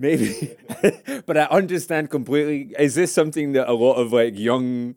Maybe, 0.00 0.56
but 1.26 1.36
I 1.36 1.46
understand 1.46 2.08
completely. 2.08 2.72
Is 2.78 2.94
this 2.94 3.12
something 3.12 3.52
that 3.54 3.68
a 3.68 3.72
lot 3.72 3.94
of 3.94 4.12
like 4.12 4.38
young, 4.38 4.94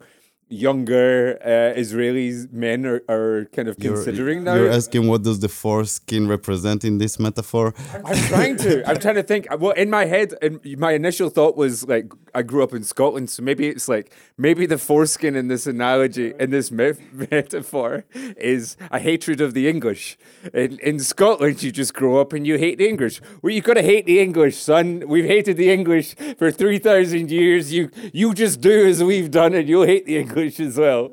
younger 0.51 1.37
uh, 1.43 1.79
Israelis 1.79 2.51
men 2.51 2.85
are, 2.85 3.01
are 3.09 3.45
kind 3.55 3.67
of 3.67 3.75
You're- 3.79 3.95
considering 3.95 4.43
now? 4.43 4.55
You're 4.55 4.69
asking 4.69 5.07
what 5.07 5.23
does 5.23 5.39
the 5.39 5.49
foreskin 5.49 6.27
represent 6.27 6.83
in 6.83 6.97
this 6.97 7.19
metaphor? 7.19 7.73
I'm 8.05 8.17
trying 8.27 8.57
to. 8.57 8.87
I'm 8.89 8.99
trying 8.99 9.15
to 9.15 9.23
think. 9.23 9.47
Well, 9.59 9.71
in 9.71 9.89
my 9.89 10.05
head, 10.05 10.33
and 10.41 10.59
my 10.77 10.91
initial 10.91 11.29
thought 11.29 11.55
was 11.55 11.87
like, 11.87 12.11
I 12.35 12.41
grew 12.41 12.63
up 12.63 12.73
in 12.73 12.83
Scotland, 12.83 13.29
so 13.29 13.41
maybe 13.43 13.67
it's 13.67 13.87
like 13.87 14.13
maybe 14.37 14.65
the 14.65 14.77
foreskin 14.77 15.35
in 15.35 15.47
this 15.47 15.65
analogy, 15.67 16.33
in 16.39 16.49
this 16.51 16.71
myth, 16.71 16.99
metaphor, 17.31 18.03
is 18.37 18.77
a 18.91 18.99
hatred 18.99 19.39
of 19.41 19.53
the 19.53 19.67
English. 19.73 20.17
In 20.53 20.79
in 20.79 20.99
Scotland, 20.99 21.63
you 21.63 21.71
just 21.71 21.93
grow 21.93 22.19
up 22.21 22.33
and 22.33 22.45
you 22.45 22.57
hate 22.57 22.77
the 22.77 22.87
English. 22.93 23.21
Well, 23.41 23.53
you 23.53 23.61
gotta 23.61 23.81
hate 23.93 24.05
the 24.05 24.19
English, 24.19 24.57
son. 24.57 25.03
We've 25.07 25.25
hated 25.35 25.55
the 25.57 25.71
English 25.71 26.15
for 26.37 26.51
three 26.51 26.79
thousand 26.89 27.31
years. 27.31 27.63
You 27.73 27.89
you 28.13 28.33
just 28.33 28.55
do 28.61 28.75
as 28.91 29.03
we've 29.03 29.31
done, 29.31 29.53
and 29.53 29.65
you'll 29.69 29.89
hate 29.93 30.05
the 30.05 30.17
English 30.17 30.40
as 30.41 30.77
well. 30.77 31.11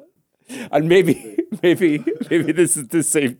And 0.71 0.89
maybe, 0.89 1.37
maybe, 1.63 2.05
maybe 2.31 2.53
this 2.53 2.77
is 2.77 2.89
the 2.89 3.03
same 3.03 3.39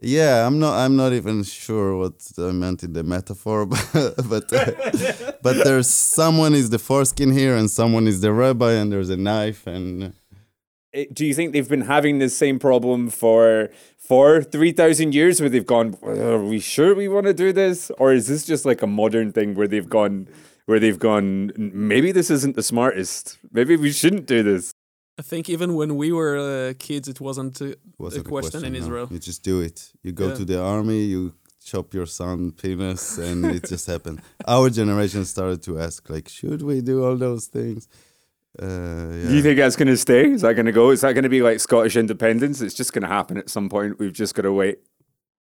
Yeah, 0.00 0.46
I'm 0.46 0.58
not. 0.58 0.74
I'm 0.74 0.96
not 0.96 1.12
even 1.12 1.44
sure 1.44 1.96
what 1.96 2.14
I 2.36 2.50
meant 2.50 2.82
in 2.82 2.92
the 2.92 3.04
metaphor, 3.04 3.66
but 3.66 4.16
but, 4.28 4.52
uh, 4.52 5.32
but 5.42 5.64
there's 5.64 5.88
someone 5.88 6.54
is 6.54 6.70
the 6.70 6.78
foreskin 6.78 7.30
here, 7.32 7.54
and 7.56 7.70
someone 7.70 8.08
is 8.08 8.20
the 8.20 8.32
rabbi, 8.32 8.72
and 8.72 8.90
there's 8.92 9.10
a 9.10 9.16
knife, 9.16 9.66
and 9.66 10.12
do 11.12 11.24
you 11.24 11.34
think 11.34 11.52
they've 11.52 11.68
been 11.68 11.82
having 11.82 12.18
this 12.18 12.36
same 12.36 12.58
problem 12.58 13.08
for 13.08 13.70
for 13.98 14.42
3000 14.42 15.14
years 15.14 15.40
where 15.40 15.48
they've 15.48 15.66
gone 15.66 15.96
are 16.02 16.38
we 16.38 16.58
sure 16.58 16.94
we 16.94 17.08
want 17.08 17.26
to 17.26 17.32
do 17.32 17.52
this 17.52 17.90
or 17.98 18.12
is 18.12 18.26
this 18.26 18.44
just 18.44 18.64
like 18.66 18.82
a 18.82 18.86
modern 18.86 19.32
thing 19.32 19.54
where 19.54 19.66
they've 19.66 19.88
gone 19.88 20.28
where 20.66 20.78
they've 20.78 20.98
gone 20.98 21.52
maybe 21.56 22.12
this 22.12 22.30
isn't 22.30 22.56
the 22.56 22.62
smartest 22.62 23.38
maybe 23.52 23.76
we 23.76 23.90
shouldn't 23.90 24.26
do 24.26 24.42
this 24.42 24.72
I 25.18 25.22
think 25.22 25.48
even 25.48 25.74
when 25.74 25.96
we 25.96 26.10
were 26.12 26.38
uh, 26.38 26.74
kids, 26.78 27.06
it 27.08 27.20
wasn't 27.20 27.60
a, 27.60 27.76
wasn't 27.98 28.26
a 28.26 28.28
question, 28.28 28.64
in 28.64 28.72
no. 28.72 28.78
Israel. 28.78 29.08
You 29.10 29.18
just 29.18 29.42
do 29.42 29.60
it. 29.60 29.92
You 30.02 30.12
go 30.12 30.28
Yeah. 30.28 30.34
to 30.34 30.44
the 30.44 30.60
army, 30.62 31.04
you 31.04 31.34
chop 31.64 31.92
your 31.94 32.06
son 32.06 32.52
penis, 32.52 33.18
and 33.18 33.44
it 33.44 33.64
just 33.68 33.86
happened. 33.86 34.20
Our 34.46 34.70
generation 34.70 35.24
started 35.24 35.62
to 35.64 35.78
ask, 35.78 36.08
like, 36.08 36.28
should 36.28 36.62
we 36.62 36.80
do 36.80 37.04
all 37.04 37.16
those 37.16 37.46
things? 37.46 37.88
Uh, 38.60 38.66
yeah. 38.66 39.28
do 39.28 39.34
you 39.36 39.42
think 39.42 39.56
that's 39.56 39.76
going 39.76 39.88
to 39.88 39.96
stay 39.96 40.30
is 40.30 40.42
that 40.42 40.52
going 40.52 40.66
to 40.66 40.72
go 40.72 40.90
is 40.90 41.00
that 41.00 41.14
going 41.14 41.22
to 41.22 41.30
be 41.30 41.40
like 41.40 41.58
scottish 41.58 41.96
independence 41.96 42.60
it's 42.60 42.74
just 42.74 42.92
going 42.92 43.00
to 43.00 43.08
happen 43.08 43.38
at 43.38 43.48
some 43.48 43.66
point 43.70 43.98
we've 43.98 44.12
just 44.12 44.34
got 44.34 44.42
to 44.42 44.52
wait 44.52 44.76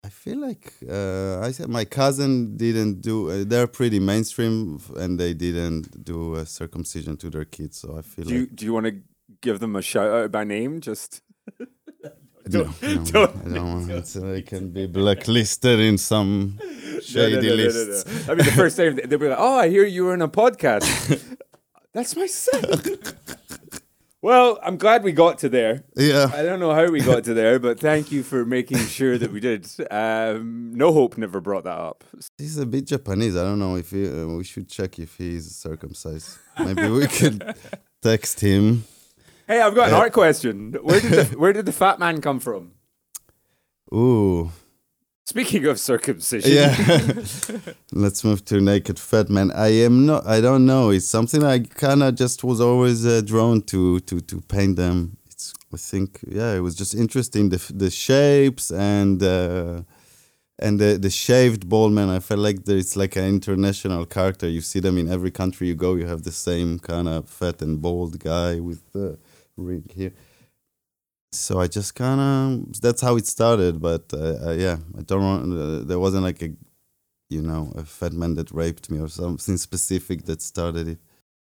I 0.03 0.09
feel 0.09 0.39
like 0.39 0.73
uh, 0.87 1.39
I 1.39 1.51
said 1.51 1.69
my 1.69 1.85
cousin 1.85 2.55
didn't 2.55 3.01
do. 3.01 3.29
Uh, 3.29 3.43
they're 3.45 3.67
pretty 3.67 3.99
mainstream, 3.99 4.79
and 4.95 5.19
they 5.19 5.33
didn't 5.33 6.05
do 6.05 6.35
a 6.35 6.45
circumcision 6.45 7.17
to 7.17 7.29
their 7.29 7.43
kids. 7.43 7.79
So 7.79 7.97
I 7.97 8.01
feel 8.01 8.23
do 8.25 8.33
you 8.33 8.45
do 8.47 8.63
you 8.65 8.73
want 8.73 8.85
to 8.85 8.93
give 9.41 9.59
them 9.59 9.75
a 9.75 9.81
shout 9.81 10.09
out 10.11 10.31
by 10.31 10.43
name 10.43 10.81
just 10.81 11.21
no, 12.51 12.63
no, 12.81 13.03
don't- 13.05 13.45
I 13.45 13.53
don't 13.53 13.87
want. 13.89 14.07
So 14.07 14.21
they 14.21 14.41
can 14.41 14.71
be 14.71 14.87
blacklisted 14.87 15.79
in 15.79 15.97
some 15.97 16.57
shady 17.03 17.47
No, 17.49 17.53
lists. 17.55 18.27
I 18.29 18.33
mean, 18.35 18.45
the 18.45 18.51
first 18.51 18.75
time 18.77 18.99
they'll 19.05 19.19
be 19.19 19.27
like, 19.29 19.37
"Oh, 19.39 19.57
I 19.59 19.69
hear 19.69 19.85
you 19.85 20.05
were 20.05 20.13
in 20.13 20.21
a 20.21 20.27
podcast." 20.29 20.85
That's 21.93 22.15
my 22.15 22.25
son. 22.27 22.63
well, 24.21 24.59
I'm 24.63 24.77
glad 24.77 25.03
we 25.03 25.11
got 25.11 25.37
to 25.39 25.49
there. 25.49 25.83
Yeah, 25.95 26.29
I 26.33 26.41
don't 26.43 26.59
know 26.59 26.73
how 26.73 26.87
we 26.89 27.01
got 27.01 27.23
to 27.25 27.33
there, 27.33 27.59
but 27.59 27.79
thank 27.79 28.11
you 28.11 28.23
for 28.23 28.45
making 28.45 28.77
sure 28.79 29.17
that 29.17 29.31
we 29.31 29.39
did. 29.39 29.67
Um, 29.91 30.73
no 30.75 30.91
Hope 30.91 31.17
never 31.17 31.39
brought 31.41 31.63
that 31.65 31.77
up. 31.77 32.03
he's 32.37 32.57
a 32.57 32.65
bit 32.65 32.85
Japanese. 32.85 33.35
I 33.35 33.43
don't 33.43 33.59
know 33.59 33.75
if 33.75 33.91
he, 33.91 34.07
uh, 34.07 34.25
we 34.27 34.43
should 34.43 34.67
check 34.69 34.97
if 34.99 35.15
he's 35.17 35.55
circumcised. 35.55 36.37
Maybe 36.57 36.87
we 36.89 37.07
could 37.07 37.55
text 38.01 38.39
him. 38.39 38.85
Hey, 39.49 39.61
I've 39.61 39.73
got 39.73 39.87
an 39.89 39.95
art 39.95 40.13
question. 40.13 40.73
Where 40.83 41.01
did 41.01 41.11
the, 41.11 41.23
where 41.39 41.53
did 41.53 41.65
the 41.65 41.71
fat 41.71 41.97
man 41.97 42.21
come 42.21 42.39
from? 42.39 42.73
Ooh, 43.91 44.51
Speaking 45.25 45.65
of 45.65 45.79
circumcision, 45.79 46.51
yeah. 46.51 46.73
Let's 47.91 48.23
move 48.23 48.45
to 48.45 48.61
naked 48.61 48.99
fat 48.99 49.27
man. 49.29 49.51
I 49.51 49.69
am 49.87 50.05
not. 50.05 50.25
I 50.27 50.39
don't 50.39 50.65
know. 50.67 50.91
It's 50.91 51.07
something 51.07 51.43
I 51.43 51.59
kind 51.59 52.03
of 52.03 52.13
just 52.13 52.43
was 52.43 52.61
always 52.61 53.05
uh, 53.05 53.21
drawn 53.21 53.61
to 53.63 53.99
to 54.01 54.19
to 54.21 54.41
paint 54.41 54.75
them. 54.75 55.17
It's. 55.31 55.53
I 55.73 55.77
think 55.77 56.19
yeah, 56.27 56.53
it 56.55 56.61
was 56.61 56.75
just 56.75 56.93
interesting 56.93 57.49
the 57.49 57.57
the 57.73 57.89
shapes 57.89 58.71
and. 58.71 59.21
Uh, 59.23 59.81
and 60.61 60.77
the 60.77 60.97
the 60.97 61.09
shaved 61.09 61.69
bald 61.69 61.93
man, 61.93 62.09
I 62.09 62.19
felt 62.19 62.41
like 62.41 62.65
there- 62.65 62.77
it's 62.77 62.95
like 62.95 63.15
an 63.15 63.25
international 63.25 64.05
character. 64.05 64.47
You 64.49 64.61
see 64.61 64.81
them 64.81 64.97
in 64.97 65.07
every 65.07 65.31
country 65.31 65.67
you 65.67 65.75
go. 65.75 65.95
You 65.95 66.07
have 66.07 66.23
the 66.23 66.31
same 66.33 66.79
kind 66.79 67.07
of 67.07 67.29
fat 67.29 67.61
and 67.61 67.81
bald 67.81 68.19
guy 68.19 68.59
with 68.59 68.81
the 68.93 69.17
rig 69.65 69.91
here. 69.91 70.13
So 71.31 71.59
I 71.59 71.67
just 71.67 71.93
kind 71.95 72.19
of 72.19 72.81
that's 72.81 73.01
how 73.01 73.15
it 73.17 73.27
started. 73.27 73.79
But 73.79 74.11
uh, 74.13 74.47
uh, 74.47 74.55
yeah, 74.57 74.77
I 74.97 75.01
don't 75.01 75.23
want. 75.23 75.53
Uh, 75.53 75.85
there 75.85 75.99
wasn't 75.99 76.23
like 76.23 76.41
a, 76.41 76.49
you 77.29 77.41
know, 77.41 77.71
a 77.75 77.83
fat 77.83 78.13
man 78.13 78.33
that 78.35 78.51
raped 78.51 78.89
me 78.89 78.99
or 78.99 79.07
something 79.07 79.57
specific 79.69 80.25
that 80.25 80.41
started 80.41 80.87
it. 80.87 80.99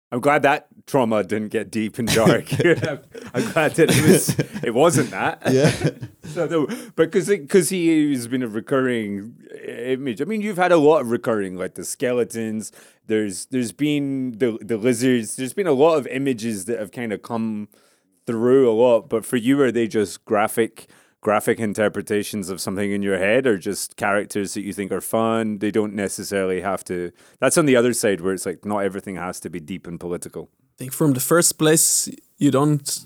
I'm 0.09 0.21
glad 0.21 0.43
that 0.43 0.67
trauma 0.85 1.21
didn't 1.23 1.49
get 1.49 1.69
deep 1.69 1.99
and 1.99 2.07
dark. 2.07 2.53
I'm 2.53 3.51
glad 3.51 3.75
that 3.75 3.89
it 3.89 4.01
was. 4.03 4.39
It 4.63 4.73
wasn't 4.73 5.11
that. 5.11 5.41
Yeah. 5.51 5.71
So, 6.23 6.45
no, 6.47 6.67
because 6.95 7.27
because 7.27 7.69
he 7.69 8.13
has 8.13 8.27
been 8.27 8.43
a 8.43 8.47
recurring 8.47 9.35
image. 9.67 10.21
I 10.21 10.25
mean, 10.25 10.41
you've 10.41 10.57
had 10.57 10.71
a 10.71 10.77
lot 10.77 11.01
of 11.01 11.11
recurring, 11.11 11.57
like 11.57 11.75
the 11.75 11.83
skeletons. 11.83 12.71
There's 13.05 13.45
there's 13.47 13.73
been 13.73 14.37
the 14.37 14.57
the 14.61 14.77
lizards. 14.77 15.35
There's 15.35 15.53
been 15.53 15.67
a 15.67 15.73
lot 15.73 15.95
of 15.95 16.07
images 16.07 16.65
that 16.65 16.79
have 16.79 16.91
kind 16.91 17.11
of 17.11 17.21
come 17.21 17.67
through 18.27 18.69
a 18.69 18.73
lot. 18.73 19.09
But 19.09 19.25
for 19.25 19.37
you, 19.37 19.59
are 19.61 19.71
they 19.71 19.87
just 19.87 20.23
graphic 20.25 20.87
graphic 21.19 21.59
interpretations 21.59 22.49
of 22.49 22.61
something 22.61 22.91
in 22.91 23.01
your 23.01 23.17
head, 23.17 23.47
or 23.47 23.57
just 23.57 23.95
characters 23.95 24.53
that 24.53 24.61
you 24.61 24.73
think 24.73 24.91
are 24.91 25.01
fun? 25.01 25.57
They 25.57 25.71
don't 25.71 25.93
necessarily 25.93 26.61
have 26.61 26.83
to. 26.85 27.11
That's 27.39 27.57
on 27.57 27.65
the 27.65 27.75
other 27.75 27.93
side 27.93 28.21
where 28.21 28.33
it's 28.33 28.45
like 28.45 28.65
not 28.65 28.79
everything 28.79 29.15
has 29.15 29.39
to 29.41 29.49
be 29.49 29.59
deep 29.59 29.87
and 29.87 29.99
political. 29.99 30.49
I 30.75 30.77
think 30.77 30.93
from 30.93 31.13
the 31.13 31.19
first 31.19 31.57
place, 31.57 32.07
you 32.37 32.51
don't 32.51 33.05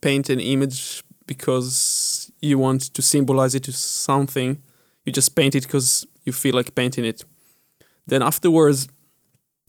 paint 0.00 0.30
an 0.30 0.38
image 0.38 1.02
because 1.26 2.30
you 2.40 2.58
want 2.58 2.82
to 2.94 3.02
symbolize 3.02 3.54
it 3.54 3.64
to 3.64 3.72
something. 3.72 4.62
you 5.04 5.12
just 5.12 5.34
paint 5.34 5.54
it 5.54 5.62
because 5.64 6.06
you 6.24 6.32
feel 6.32 6.54
like 6.54 6.74
painting 6.74 7.04
it. 7.04 7.24
Then 8.06 8.22
afterwards, 8.22 8.88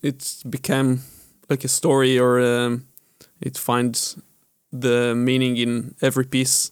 it 0.01 0.43
became 0.49 1.01
like 1.49 1.63
a 1.63 1.67
story, 1.67 2.19
or 2.19 2.39
um, 2.39 2.85
it 3.41 3.57
finds 3.57 4.17
the 4.71 5.13
meaning 5.15 5.57
in 5.57 5.95
every 6.01 6.25
piece. 6.25 6.71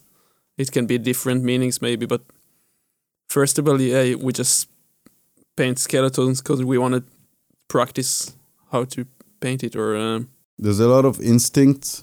It 0.56 0.72
can 0.72 0.86
be 0.86 0.98
different 0.98 1.44
meanings, 1.44 1.80
maybe, 1.80 2.06
but 2.06 2.22
first 3.28 3.58
of 3.58 3.68
all, 3.68 3.80
yeah, 3.80 4.14
we 4.14 4.32
just 4.32 4.68
paint 5.56 5.78
skeletons 5.78 6.42
because 6.42 6.64
we 6.64 6.78
want 6.78 6.94
to 6.94 7.04
practice 7.68 8.34
how 8.72 8.84
to 8.84 9.06
paint 9.40 9.62
it, 9.62 9.76
or. 9.76 9.96
Um, 9.96 10.28
There's 10.58 10.80
a 10.80 10.88
lot 10.88 11.04
of 11.04 11.20
instincts 11.20 12.02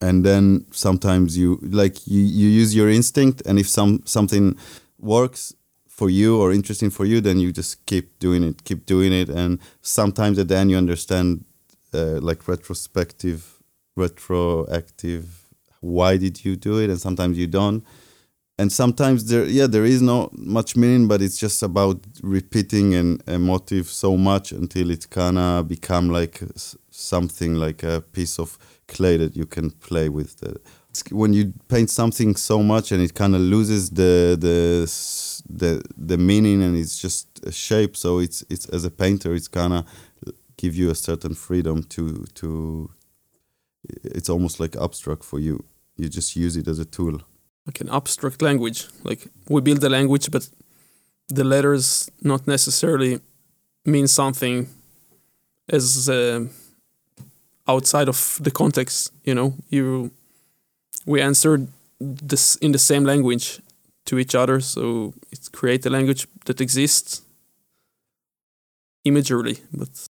and 0.00 0.24
then 0.24 0.66
sometimes 0.70 1.36
you 1.36 1.58
like 1.62 2.06
you, 2.06 2.20
you 2.20 2.48
use 2.48 2.74
your 2.74 2.88
instinct 2.88 3.42
and 3.46 3.58
if 3.58 3.68
some 3.68 4.02
something 4.04 4.56
works 4.98 5.54
for 5.88 6.08
you 6.08 6.40
or 6.40 6.52
interesting 6.52 6.90
for 6.90 7.04
you 7.04 7.20
then 7.20 7.38
you 7.38 7.52
just 7.52 7.84
keep 7.86 8.18
doing 8.18 8.42
it 8.42 8.64
keep 8.64 8.86
doing 8.86 9.12
it 9.12 9.28
and 9.28 9.58
sometimes 9.82 10.38
at 10.38 10.48
the 10.48 10.56
end 10.56 10.70
you 10.70 10.76
understand 10.76 11.44
uh, 11.92 12.18
like 12.20 12.48
retrospective 12.48 13.59
retroactive 13.96 15.44
why 15.80 16.16
did 16.16 16.44
you 16.44 16.56
do 16.56 16.78
it 16.78 16.90
and 16.90 17.00
sometimes 17.00 17.38
you 17.38 17.46
don't 17.46 17.84
and 18.58 18.70
sometimes 18.70 19.26
there 19.26 19.44
yeah 19.46 19.66
there 19.66 19.86
is 19.86 20.02
no 20.02 20.28
much 20.32 20.76
meaning 20.76 21.08
but 21.08 21.22
it's 21.22 21.38
just 21.38 21.62
about 21.62 21.98
repeating 22.22 22.94
an, 22.94 23.18
a 23.26 23.38
motive 23.38 23.86
so 23.88 24.16
much 24.16 24.52
until 24.52 24.90
it 24.90 25.08
kind 25.10 25.38
of 25.38 25.66
become 25.66 26.10
like 26.10 26.42
something 26.90 27.54
like 27.54 27.82
a 27.82 28.02
piece 28.12 28.38
of 28.38 28.58
clay 28.90 29.16
that 29.16 29.36
you 29.36 29.46
can 29.46 29.70
play 29.70 30.08
with. 30.08 30.42
When 31.10 31.32
you 31.32 31.54
paint 31.68 31.88
something 31.88 32.36
so 32.36 32.62
much 32.62 32.92
and 32.92 33.00
it 33.02 33.14
kind 33.14 33.34
of 33.34 33.40
loses 33.40 33.90
the 33.90 34.36
the 34.46 34.58
the 35.48 35.82
the 35.96 36.18
meaning 36.18 36.62
and 36.62 36.76
it's 36.76 36.98
just 36.98 37.26
a 37.44 37.52
shape, 37.52 37.96
so 37.96 38.18
it's 38.18 38.44
it's 38.50 38.66
as 38.66 38.84
a 38.84 38.90
painter, 38.90 39.34
it's 39.34 39.48
kind 39.48 39.72
of 39.72 39.84
give 40.56 40.74
you 40.74 40.90
a 40.90 40.94
certain 40.94 41.34
freedom 41.34 41.82
to 41.84 42.24
to. 42.34 42.90
It's 43.84 44.28
almost 44.28 44.60
like 44.60 44.76
abstract 44.76 45.24
for 45.24 45.38
you. 45.38 45.64
You 45.96 46.08
just 46.08 46.36
use 46.36 46.56
it 46.56 46.68
as 46.68 46.78
a 46.78 46.84
tool. 46.84 47.20
Like 47.66 47.80
an 47.80 47.88
abstract 47.88 48.42
language. 48.42 48.88
Like 49.04 49.28
we 49.48 49.60
build 49.60 49.84
a 49.84 49.88
language, 49.88 50.30
but 50.30 50.48
the 51.28 51.44
letters 51.44 52.10
not 52.22 52.46
necessarily 52.46 53.20
mean 53.84 54.06
something 54.06 54.68
as 55.68 56.08
uh, 56.08 56.46
outside 57.68 58.08
of 58.08 58.38
the 58.42 58.50
context 58.50 59.12
you 59.24 59.34
know 59.34 59.54
you 59.68 60.10
we 61.06 61.22
answered 61.22 61.68
this 62.00 62.56
in 62.56 62.72
the 62.72 62.78
same 62.78 63.04
language 63.04 63.60
to 64.04 64.18
each 64.18 64.34
other 64.34 64.60
so 64.60 65.14
it 65.30 65.48
create 65.52 65.86
a 65.86 65.90
language 65.90 66.26
that 66.46 66.60
exists 66.60 67.22
imagery 69.04 69.58
but 69.72 70.08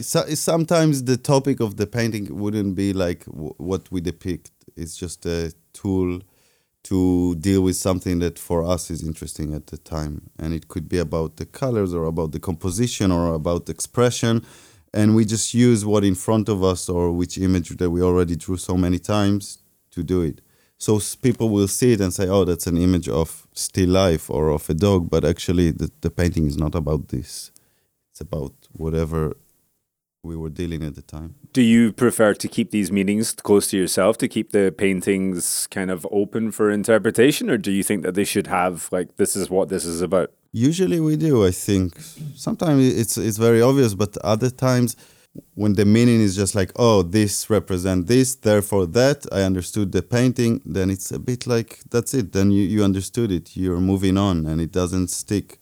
sometimes 0.00 1.04
the 1.04 1.16
topic 1.16 1.60
of 1.60 1.76
the 1.76 1.86
painting 1.86 2.36
wouldn't 2.36 2.74
be 2.74 2.92
like 2.92 3.24
what 3.24 3.90
we 3.90 4.00
depict. 4.00 4.50
It's 4.76 4.96
just 4.96 5.24
a 5.26 5.52
tool 5.72 6.20
to 6.84 7.36
deal 7.36 7.62
with 7.62 7.76
something 7.76 8.18
that 8.18 8.38
for 8.38 8.64
us 8.64 8.90
is 8.90 9.06
interesting 9.06 9.54
at 9.54 9.68
the 9.68 9.78
time. 9.78 10.30
And 10.38 10.52
it 10.52 10.68
could 10.68 10.88
be 10.88 10.98
about 10.98 11.36
the 11.36 11.46
colors 11.46 11.94
or 11.94 12.06
about 12.06 12.32
the 12.32 12.40
composition 12.40 13.12
or 13.12 13.34
about 13.34 13.68
expression. 13.68 14.44
And 14.92 15.14
we 15.14 15.24
just 15.24 15.54
use 15.54 15.84
what 15.84 16.04
in 16.04 16.16
front 16.16 16.48
of 16.48 16.64
us 16.64 16.88
or 16.88 17.12
which 17.12 17.38
image 17.38 17.70
that 17.76 17.90
we 17.90 18.02
already 18.02 18.36
drew 18.36 18.56
so 18.56 18.76
many 18.76 18.98
times 18.98 19.58
to 19.92 20.02
do 20.02 20.22
it. 20.22 20.40
So 20.76 21.00
people 21.22 21.48
will 21.50 21.68
see 21.68 21.92
it 21.92 22.00
and 22.00 22.12
say 22.12 22.26
oh 22.26 22.44
that's 22.44 22.66
an 22.66 22.76
image 22.76 23.08
of 23.08 23.46
still 23.52 23.90
life 23.90 24.28
or 24.28 24.48
of 24.50 24.68
a 24.68 24.74
dog. 24.74 25.08
But 25.08 25.24
actually 25.24 25.70
the, 25.70 25.90
the 26.00 26.10
painting 26.10 26.48
is 26.48 26.56
not 26.56 26.74
about 26.74 27.08
this 27.08 27.52
it's 28.12 28.20
about 28.20 28.52
whatever 28.72 29.36
we 30.22 30.36
were 30.36 30.50
dealing 30.50 30.84
at 30.84 30.94
the 30.94 31.02
time 31.02 31.34
do 31.52 31.62
you 31.62 31.92
prefer 31.92 32.32
to 32.32 32.46
keep 32.46 32.70
these 32.70 32.92
meanings 32.92 33.32
close 33.32 33.66
to 33.66 33.76
yourself 33.76 34.16
to 34.18 34.28
keep 34.28 34.52
the 34.52 34.72
paintings 34.76 35.66
kind 35.68 35.90
of 35.90 36.06
open 36.12 36.52
for 36.52 36.70
interpretation 36.70 37.50
or 37.50 37.56
do 37.56 37.72
you 37.72 37.82
think 37.82 38.04
that 38.04 38.14
they 38.14 38.24
should 38.24 38.46
have 38.46 38.88
like 38.92 39.16
this 39.16 39.34
is 39.34 39.50
what 39.50 39.68
this 39.68 39.84
is 39.84 40.00
about 40.00 40.30
Usually 40.54 41.00
we 41.00 41.16
do. 41.16 41.46
I 41.46 41.50
think 41.50 41.98
sometimes 42.36 42.86
it's 42.86 43.16
it's 43.16 43.38
very 43.38 43.62
obvious, 43.62 43.94
but 43.94 44.18
other 44.18 44.50
times 44.50 44.96
when 45.54 45.72
the 45.72 45.86
meaning 45.86 46.20
is 46.20 46.36
just 46.36 46.54
like, 46.54 46.70
oh, 46.76 47.00
this 47.00 47.48
represent 47.48 48.06
this, 48.06 48.34
therefore 48.34 48.84
that, 48.88 49.24
I 49.32 49.44
understood 49.44 49.92
the 49.92 50.02
painting, 50.02 50.60
then 50.66 50.90
it's 50.90 51.10
a 51.10 51.18
bit 51.18 51.46
like 51.46 51.80
that's 51.90 52.12
it. 52.12 52.32
Then 52.32 52.50
you, 52.50 52.64
you 52.64 52.84
understood 52.84 53.32
it. 53.32 53.56
You're 53.56 53.80
moving 53.80 54.18
on 54.18 54.46
and 54.46 54.60
it 54.60 54.72
doesn't 54.72 55.08
stick. 55.08 55.58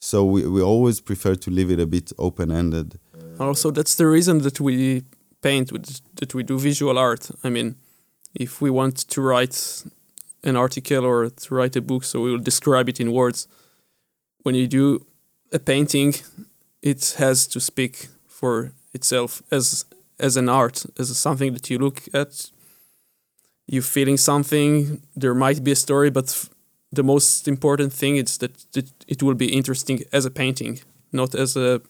So 0.00 0.24
we, 0.24 0.46
we 0.46 0.62
always 0.62 1.00
prefer 1.00 1.34
to 1.36 1.50
leave 1.50 1.70
it 1.70 1.78
a 1.78 1.86
bit 1.86 2.12
open 2.18 2.50
ended. 2.50 2.98
Uh, 3.14 3.46
also, 3.48 3.70
that's 3.70 3.94
the 3.94 4.06
reason 4.06 4.38
that 4.38 4.60
we 4.60 5.04
paint, 5.42 5.70
that 6.16 6.34
we 6.34 6.42
do 6.42 6.58
visual 6.58 6.98
art. 6.98 7.30
I 7.44 7.50
mean, 7.50 7.76
if 8.34 8.60
we 8.60 8.70
want 8.70 8.96
to 9.08 9.20
write 9.20 9.84
an 10.42 10.56
article 10.56 11.04
or 11.04 11.30
to 11.30 11.54
write 11.54 11.76
a 11.76 11.82
book, 11.82 12.04
so 12.04 12.20
we 12.22 12.30
will 12.30 12.38
describe 12.38 12.88
it 12.88 13.00
in 13.00 13.12
words 13.12 13.46
when 14.42 14.54
you 14.54 14.66
do 14.66 15.06
a 15.52 15.58
painting, 15.58 16.14
it 16.82 17.14
has 17.18 17.46
to 17.48 17.60
speak 17.60 18.08
for 18.26 18.72
itself 18.94 19.42
as 19.50 19.84
as 20.18 20.36
an 20.36 20.48
art, 20.48 20.84
as 20.98 21.16
something 21.18 21.54
that 21.54 21.70
you 21.70 21.78
look 21.78 22.02
at. 22.12 22.50
You 23.66 23.82
feeling 23.82 24.18
something. 24.18 25.02
There 25.16 25.34
might 25.34 25.64
be 25.64 25.72
a 25.72 25.76
story, 25.76 26.10
but 26.10 26.48
the 26.92 27.02
most 27.02 27.46
important 27.46 27.92
thing 27.92 28.16
is 28.16 28.38
that, 28.38 28.66
that 28.72 28.90
it 29.06 29.22
will 29.22 29.34
be 29.34 29.52
interesting 29.52 30.02
as 30.12 30.24
a 30.24 30.30
painting, 30.30 30.80
not 31.12 31.34
as 31.34 31.56
a 31.56 31.80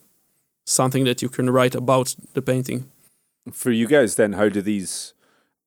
something 0.67 1.05
that 1.05 1.23
you 1.23 1.29
can 1.29 1.51
write 1.51 1.75
about 1.75 2.15
the 2.35 2.43
painting. 2.43 2.91
For 3.53 3.71
you 3.71 3.87
guys, 3.87 4.17
then, 4.17 4.35
how 4.35 4.49
do 4.49 4.61
these 4.61 5.15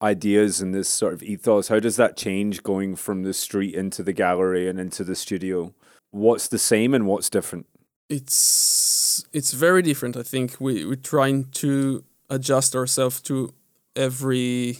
ideas 0.01 0.61
and 0.61 0.75
this 0.75 0.89
sort 0.89 1.13
of 1.13 1.23
ethos 1.23 1.69
how 1.69 1.79
does 1.79 1.95
that 1.95 2.17
change 2.17 2.61
going 2.61 2.93
from 2.93 3.23
the 3.23 3.33
street 3.33 3.73
into 3.73 4.03
the 4.03 4.11
gallery 4.11 4.67
and 4.67 4.77
into 4.77 5.01
the 5.01 5.15
studio 5.15 5.73
what's 6.13 6.47
the 6.47 6.59
same 6.59 6.93
and 6.93 7.05
what's 7.05 7.29
different? 7.29 7.65
It's 8.07 9.25
it's 9.33 9.53
very 9.53 9.81
different. 9.81 10.15
I 10.15 10.23
think 10.23 10.57
we 10.59 10.85
we're 10.85 10.95
trying 10.95 11.45
to 11.63 12.03
adjust 12.29 12.75
ourselves 12.75 13.21
to 13.21 13.53
every 13.95 14.79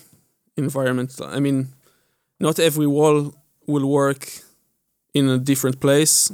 environment. 0.56 1.20
I 1.22 1.40
mean, 1.40 1.74
not 2.40 2.60
every 2.60 2.88
wall 2.88 3.34
will 3.68 3.88
work 3.88 4.28
in 5.14 5.30
a 5.30 5.38
different 5.38 5.80
place, 5.80 6.32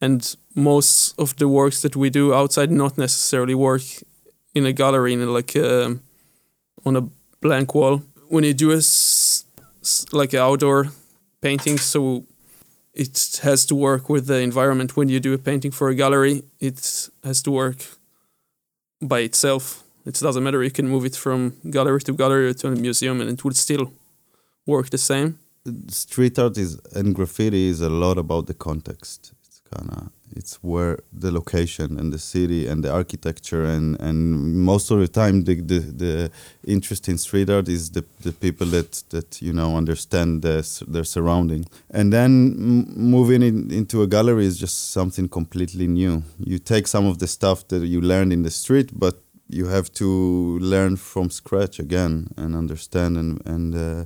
and 0.00 0.36
most 0.54 1.14
of 1.18 1.36
the 1.36 1.48
works 1.48 1.82
that 1.82 1.96
we 1.96 2.10
do 2.10 2.34
outside 2.34 2.70
not 2.70 2.98
necessarily 2.98 3.54
work 3.54 3.82
in 4.54 4.66
a 4.66 4.72
gallery, 4.72 5.12
in 5.12 5.32
like 5.32 5.54
a, 5.54 5.86
um, 5.86 6.00
on 6.84 6.96
a 6.96 7.02
blank 7.40 7.74
wall. 7.74 8.02
When 8.28 8.44
you 8.44 8.54
do 8.54 8.72
a 8.72 8.80
like 10.12 10.32
an 10.32 10.40
outdoor 10.40 10.88
painting, 11.40 11.78
so 11.78 12.24
it 12.94 13.40
has 13.42 13.64
to 13.66 13.74
work 13.74 14.08
with 14.08 14.26
the 14.26 14.40
environment. 14.40 14.96
When 14.96 15.08
you 15.08 15.20
do 15.20 15.32
a 15.32 15.38
painting 15.38 15.70
for 15.70 15.88
a 15.88 15.94
gallery, 15.94 16.42
it 16.58 17.08
has 17.24 17.42
to 17.42 17.50
work 17.50 17.78
by 19.00 19.20
itself. 19.20 19.82
It 20.06 20.14
doesn't 20.14 20.42
matter. 20.42 20.62
You 20.62 20.70
can 20.70 20.88
move 20.88 21.04
it 21.04 21.16
from 21.16 21.56
gallery 21.70 22.00
to 22.02 22.12
gallery 22.12 22.54
to 22.54 22.68
a 22.68 22.70
museum, 22.70 23.20
and 23.20 23.30
it 23.30 23.44
would 23.44 23.56
still 23.56 23.92
work 24.66 24.90
the 24.90 24.98
same. 24.98 25.38
Street 25.88 26.38
art 26.38 26.56
is 26.56 26.80
and 26.94 27.14
graffiti 27.14 27.68
is 27.68 27.80
a 27.80 27.90
lot 27.90 28.18
about 28.18 28.46
the 28.46 28.54
context. 28.54 29.32
It's 29.44 29.60
kind 29.70 29.90
of 29.90 30.10
it's 30.36 30.54
where 30.62 30.98
the 31.12 31.30
location 31.30 31.98
and 31.98 32.12
the 32.12 32.18
city 32.18 32.66
and 32.66 32.84
the 32.84 32.92
architecture 32.92 33.64
and, 33.64 34.00
and 34.00 34.54
most 34.54 34.90
of 34.90 34.98
the 35.00 35.08
time 35.08 35.44
the, 35.44 35.60
the, 35.60 35.78
the 35.78 36.30
interest 36.66 37.08
in 37.08 37.18
street 37.18 37.50
art 37.50 37.68
is 37.68 37.90
the, 37.90 38.04
the 38.22 38.32
people 38.32 38.66
that, 38.68 39.02
that 39.10 39.42
you 39.42 39.52
know 39.52 39.76
understand 39.76 40.42
their, 40.42 40.62
their 40.86 41.04
surrounding 41.04 41.64
and 41.90 42.12
then 42.12 42.54
moving 42.94 43.42
in, 43.42 43.70
into 43.70 44.02
a 44.02 44.06
gallery 44.06 44.46
is 44.46 44.58
just 44.58 44.92
something 44.92 45.28
completely 45.28 45.86
new 45.86 46.22
you 46.38 46.58
take 46.58 46.86
some 46.86 47.06
of 47.06 47.18
the 47.18 47.26
stuff 47.26 47.66
that 47.68 47.84
you 47.84 48.00
learned 48.00 48.32
in 48.32 48.42
the 48.42 48.50
street 48.50 48.90
but 48.98 49.18
you 49.48 49.66
have 49.66 49.92
to 49.92 50.58
learn 50.60 50.96
from 50.96 51.28
scratch 51.28 51.80
again 51.80 52.28
and 52.36 52.54
understand 52.54 53.16
and, 53.16 53.44
and 53.44 53.74
uh, 53.74 54.04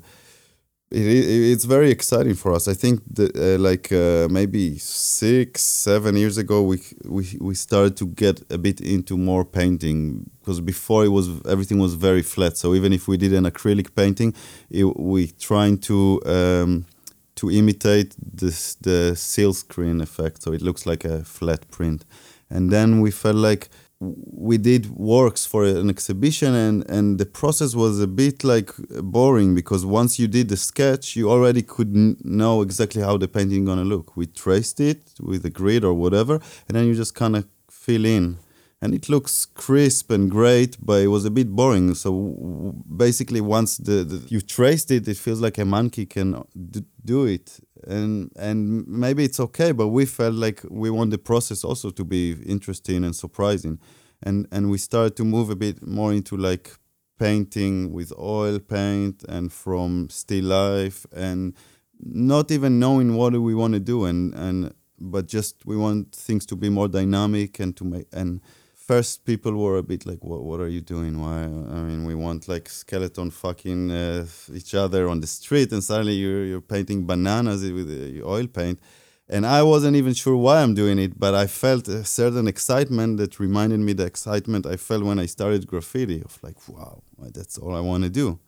it, 0.95 1.53
it's 1.53 1.65
very 1.65 1.91
exciting 1.91 2.35
for 2.35 2.53
us. 2.53 2.69
I 2.69 2.75
think 2.75 3.01
that 3.15 3.37
uh, 3.37 3.59
like 3.61 3.91
uh, 3.93 4.29
maybe 4.31 4.79
six, 4.79 5.63
seven 5.63 6.17
years 6.17 6.39
ago, 6.39 6.63
we 6.63 6.81
we 7.05 7.37
we 7.41 7.55
started 7.55 7.97
to 7.97 8.07
get 8.07 8.41
a 8.51 8.59
bit 8.59 8.81
into 8.81 9.17
more 9.17 9.45
painting 9.45 10.31
because 10.41 10.61
before 10.61 11.05
it 11.05 11.09
was 11.09 11.29
everything 11.47 11.79
was 11.79 11.95
very 11.95 12.23
flat. 12.23 12.57
So 12.57 12.75
even 12.75 12.93
if 12.93 13.09
we 13.09 13.17
did 13.17 13.33
an 13.33 13.45
acrylic 13.45 13.95
painting, 13.95 14.35
it, 14.71 14.85
we 14.99 15.29
trying 15.29 15.79
to 15.79 16.23
um, 16.27 16.87
to 17.37 17.51
imitate 17.51 18.15
this 18.19 18.75
the 18.77 19.15
seal 19.17 19.53
screen 19.53 20.01
effect, 20.01 20.43
so 20.43 20.53
it 20.53 20.63
looks 20.63 20.87
like 20.87 21.05
a 21.05 21.25
flat 21.25 21.69
print. 21.71 22.05
And 22.51 22.71
then 22.71 23.01
we 23.01 23.11
felt 23.11 23.37
like 23.37 23.69
we 24.49 24.59
did 24.59 24.91
works 24.91 25.47
for 25.47 25.65
an 25.65 25.89
exhibition 25.89 26.55
and 26.55 26.89
and 26.91 27.19
the 27.19 27.27
process 27.27 27.75
was 27.75 28.01
a 28.01 28.07
bit 28.07 28.45
like 28.45 28.71
boring 29.03 29.55
because 29.55 29.85
once 29.85 30.19
you 30.19 30.29
did 30.29 30.49
the 30.49 30.57
sketch 30.57 31.17
you 31.17 31.31
already 31.31 31.63
could 31.63 31.95
know 32.25 32.63
exactly 32.63 33.03
how 33.03 33.17
the 33.17 33.29
painting 33.29 33.65
gonna 33.65 33.85
look. 33.85 34.17
We 34.17 34.27
traced 34.27 34.81
it 34.81 35.01
with 35.21 35.45
a 35.45 35.51
grid 35.51 35.85
or 35.85 35.95
whatever 35.95 36.35
and 36.67 36.73
then 36.77 36.87
you 36.87 36.95
just 36.95 37.15
kind 37.15 37.37
of 37.37 37.45
fill 37.71 38.05
in 38.05 38.39
and 38.85 38.95
it 38.95 39.09
looks 39.09 39.47
crisp 39.47 40.11
and 40.11 40.31
great 40.31 40.77
but 40.79 41.01
it 41.01 41.07
was 41.07 41.25
a 41.25 41.31
bit 41.31 41.49
boring. 41.49 41.95
So 41.95 42.75
basically 42.95 43.41
once 43.41 43.79
the, 43.79 44.05
the 44.05 44.17
you 44.29 44.43
traced 44.43 44.91
it 44.91 45.09
it 45.09 45.17
feels 45.17 45.41
like 45.41 45.57
a 45.57 45.65
monkey 45.65 46.05
can 46.05 46.45
do 47.03 47.25
it. 47.25 47.61
And 47.87 48.31
and 48.37 48.87
maybe 48.87 49.25
it's 49.25 49.41
okay 49.41 49.73
but 49.73 49.89
we 49.89 50.05
felt 50.05 50.35
like 50.35 50.61
we 50.69 50.91
want 50.91 51.13
the 51.13 51.19
process 51.19 51.65
also 51.65 51.89
to 51.93 52.05
be 52.05 52.33
interesting 52.45 53.05
and 53.05 53.17
surprising. 53.17 53.79
And 54.23 54.47
and 54.53 54.71
we 54.71 54.77
started 54.77 55.17
to 55.17 55.25
move 55.25 55.49
a 55.49 55.57
bit 55.57 55.87
more 55.87 56.13
into 56.13 56.37
like 56.37 56.77
painting 57.19 57.91
with 57.91 58.13
oil 58.19 58.59
paint 58.59 59.25
and 59.31 59.51
from 59.51 60.11
still 60.11 60.45
life 60.45 61.07
and 61.11 61.55
not 61.99 62.51
even 62.51 62.79
knowing 62.79 63.17
what 63.17 63.33
we 63.33 63.55
want 63.55 63.73
to 63.73 63.81
do 63.81 64.05
and 64.05 64.35
and 64.35 64.75
but 65.01 65.27
just 65.27 65.65
we 65.65 65.77
want 65.77 66.15
things 66.15 66.45
to 66.47 66.55
be 66.55 66.69
more 66.69 66.89
dynamic 66.89 67.61
and 67.61 67.77
to 67.77 67.85
make 67.85 68.07
and 68.13 68.43
first 68.87 69.25
people 69.25 69.53
were 69.53 69.79
a 69.79 69.83
bit 69.83 70.05
like 70.07 70.23
what 70.23 70.43
what 70.45 70.61
are 70.61 70.69
you 70.69 70.81
doing? 70.81 71.21
Why 71.21 71.43
i 71.79 71.81
mean 71.89 72.05
we 72.05 72.15
want 72.15 72.49
like 72.49 72.69
skeleton 72.69 73.31
fucking 73.31 73.91
uh, 73.91 74.27
each 74.53 74.75
other 74.75 75.09
on 75.09 75.21
the 75.21 75.27
street. 75.27 75.73
And 75.73 75.83
suddenly 75.83 76.15
you're 76.15 76.45
you're 76.45 76.61
painting 76.61 77.07
bananas 77.07 77.63
with 77.63 77.89
uh, 77.91 78.27
oil 78.27 78.47
paint. 78.47 78.79
And 79.29 79.47
i 79.47 79.63
wasn't 79.63 79.97
even 79.97 80.13
sure 80.13 80.37
why 80.37 80.63
i'm 80.63 80.75
doing 80.75 80.99
it 80.99 81.19
but 81.19 81.35
i 81.35 81.47
felt 81.47 81.89
a 81.89 82.05
certain 82.05 82.47
excitement 82.47 83.17
that 83.21 83.41
reminded 83.41 83.81
me 83.81 83.95
the 83.95 84.05
excitement 84.05 84.67
i 84.67 84.77
felt 84.77 85.03
when 85.03 85.19
i 85.19 85.25
started 85.25 85.67
graffiti 85.67 86.21
of 86.23 86.39
like 86.43 86.59
wow 86.69 87.03
that's 87.37 87.57
all 87.57 87.75
i 87.75 87.81
want 87.81 88.05
to 88.05 88.11
do. 88.11 88.39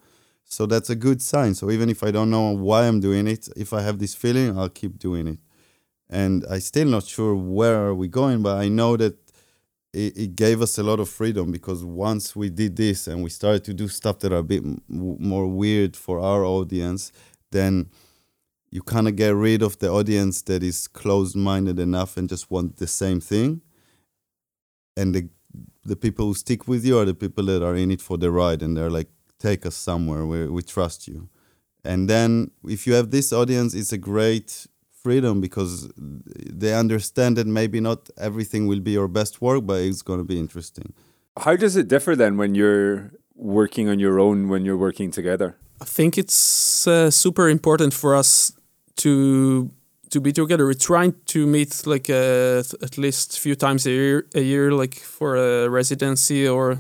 So 0.49 0.65
that's 0.67 0.91
a 0.91 0.95
good 0.95 1.21
sign. 1.23 1.55
So 1.55 1.71
even 1.71 1.89
if 1.89 2.03
i 2.03 2.11
don't 2.11 2.31
know 2.31 2.51
why 2.69 2.87
i'm 2.87 3.01
doing 3.01 3.27
it 3.27 3.49
if 3.57 3.73
i 3.73 3.81
have 3.81 3.99
this 3.99 4.15
feeling 4.15 4.59
i'll 4.59 4.69
keep 4.83 4.99
doing 4.99 5.27
it. 5.33 5.39
And 6.11 6.45
i 6.51 6.59
still 6.59 6.89
not 6.89 7.05
sure 7.05 7.35
where 7.35 7.79
are 7.87 7.95
we 7.95 8.09
going 8.09 8.43
but 8.43 8.57
i 8.59 8.69
know 8.69 8.97
that 8.99 9.26
it, 9.97 10.17
it 10.17 10.37
gave 10.37 10.61
us 10.61 10.77
a 10.79 10.83
lot 10.83 11.01
of 11.01 11.09
freedom 11.09 11.51
because 11.51 11.83
once 11.83 12.37
we 12.37 12.51
did 12.51 12.77
this 12.77 13.07
and 13.07 13.23
we 13.25 13.31
started 13.31 13.65
to 13.65 13.73
do 13.73 13.89
stuff 13.89 14.19
that 14.19 14.33
are 14.33 14.39
a 14.39 14.43
bit 14.43 14.63
m- 14.63 14.83
more 14.89 15.47
weird 15.47 15.97
for 15.97 16.21
our 16.21 16.45
audience, 16.45 17.13
then 17.51 17.89
you 18.71 18.83
kind 18.83 19.09
of 19.09 19.17
get 19.17 19.35
rid 19.35 19.63
of 19.63 19.79
the 19.79 19.89
audience 19.89 20.43
that 20.43 20.63
is 20.63 20.87
closed-minded 20.87 21.79
enough 21.79 22.19
and 22.19 22.29
just 22.29 22.51
want 22.51 22.77
the 22.77 22.87
same 22.87 23.21
thing, 23.21 23.63
and 24.97 25.15
the 25.15 25.29
the 25.85 25.97
people 25.97 26.27
who 26.27 26.35
stick 26.35 26.67
with 26.69 26.85
you 26.85 26.99
are 26.99 27.05
the 27.07 27.15
people 27.15 27.45
that 27.45 27.63
are 27.63 27.77
in 27.77 27.91
it 27.91 28.03
for 28.03 28.19
the 28.19 28.31
ride 28.31 28.61
and 28.61 28.77
they're 28.77 28.91
like, 28.91 29.09
take 29.39 29.65
us 29.65 29.77
somewhere 29.77 30.27
where 30.27 30.51
we 30.51 30.61
trust 30.61 31.07
you. 31.07 31.29
And 31.85 32.11
then 32.11 32.51
if 32.65 32.87
you 32.87 32.95
have 32.95 33.11
this 33.13 33.33
audience, 33.33 33.73
it's 33.73 33.93
a 33.93 33.97
great 33.99 34.67
freedom 35.07 35.35
because 35.41 35.73
they 36.63 36.73
understand 36.85 37.33
that 37.39 37.47
maybe 37.61 37.79
not 37.81 38.01
everything 38.29 38.63
will 38.71 38.83
be 38.89 38.93
your 39.01 39.09
best 39.09 39.35
work, 39.47 39.63
but 39.71 39.79
it's 39.89 40.03
going 40.09 40.21
to 40.25 40.29
be 40.35 40.39
interesting. 40.47 40.89
How 41.45 41.55
does 41.65 41.75
it 41.81 41.87
differ 41.95 42.17
then 42.23 42.33
when 42.41 42.55
you're 42.59 43.13
working 43.35 43.87
on 43.93 43.99
your 44.05 44.17
own 44.27 44.49
when 44.53 44.65
you're 44.67 44.83
working 44.89 45.11
together? 45.13 45.49
I 45.85 45.85
think 45.85 46.11
it's 46.23 46.87
uh, 46.87 47.11
super 47.11 47.47
important 47.57 47.93
for 47.95 48.11
us 48.21 48.53
to 49.03 49.71
to 50.13 50.21
be 50.21 50.33
together. 50.33 50.65
We're 50.65 50.87
trying 50.93 51.15
to 51.35 51.47
meet 51.47 51.73
like 51.87 52.09
uh, 52.11 52.87
at 52.89 52.95
least 53.05 53.37
a 53.37 53.41
few 53.41 53.55
times 53.55 53.87
a 53.87 53.91
year, 53.91 54.27
a 54.35 54.45
year, 54.53 54.67
like 54.83 54.95
for 55.19 55.37
a 55.37 55.69
residency 55.81 56.49
or 56.49 56.79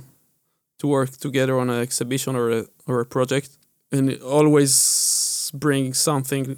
to 0.78 0.86
work 0.86 1.10
together 1.26 1.54
on 1.62 1.70
an 1.70 1.80
exhibition 1.80 2.36
or 2.36 2.46
a 2.58 2.62
or 2.86 3.00
a 3.00 3.06
project, 3.06 3.50
and 3.92 4.10
it 4.10 4.20
always 4.22 4.72
bring 5.54 5.94
something 5.94 6.56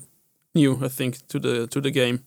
new. 0.58 0.84
I 0.84 0.88
think 0.88 1.26
to 1.28 1.38
the 1.38 1.66
to 1.66 1.80
the 1.80 1.90
game. 1.90 2.18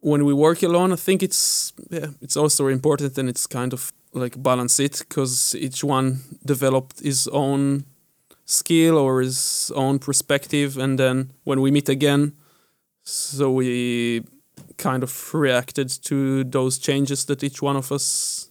When 0.00 0.24
we 0.24 0.34
work 0.34 0.62
alone, 0.62 0.92
I 0.92 0.96
think 0.96 1.22
it's 1.22 1.72
yeah, 1.90 2.10
it's 2.20 2.36
also 2.36 2.68
important 2.68 3.18
and 3.18 3.28
it's 3.28 3.46
kind 3.46 3.72
of 3.72 3.92
like 4.12 4.42
balance 4.42 4.80
it 4.80 5.04
because 5.08 5.54
each 5.54 5.84
one 5.84 6.20
developed 6.44 7.00
his 7.00 7.28
own 7.28 7.84
skill 8.44 8.98
or 8.98 9.20
his 9.20 9.72
own 9.74 9.98
perspective 9.98 10.76
and 10.76 10.98
then 10.98 11.32
when 11.44 11.60
we 11.60 11.70
meet 11.70 11.88
again 11.88 12.32
so 13.04 13.50
we 13.50 14.22
kind 14.76 15.02
of 15.02 15.34
reacted 15.34 15.88
to 15.88 16.44
those 16.44 16.78
changes 16.78 17.24
that 17.24 17.42
each 17.42 17.62
one 17.62 17.76
of 17.76 17.90
us 17.90 18.50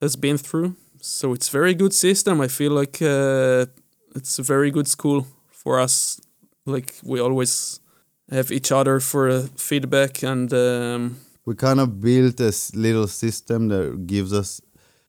has 0.00 0.16
been 0.16 0.38
through 0.38 0.74
so 1.00 1.32
it's 1.32 1.48
very 1.48 1.74
good 1.74 1.92
system 1.92 2.40
i 2.40 2.48
feel 2.48 2.72
like 2.72 3.00
uh, 3.02 3.66
it's 4.16 4.38
a 4.38 4.42
very 4.42 4.70
good 4.70 4.88
school 4.88 5.26
for 5.50 5.78
us 5.78 6.20
like 6.66 6.94
we 7.04 7.20
always 7.20 7.80
have 8.30 8.50
each 8.50 8.72
other 8.72 9.00
for 9.00 9.42
feedback 9.56 10.22
and 10.22 10.52
um, 10.52 11.16
we 11.44 11.54
kind 11.54 11.80
of 11.80 12.00
built 12.00 12.40
a 12.40 12.52
little 12.74 13.06
system 13.06 13.68
that 13.68 14.06
gives 14.06 14.32
us 14.32 14.60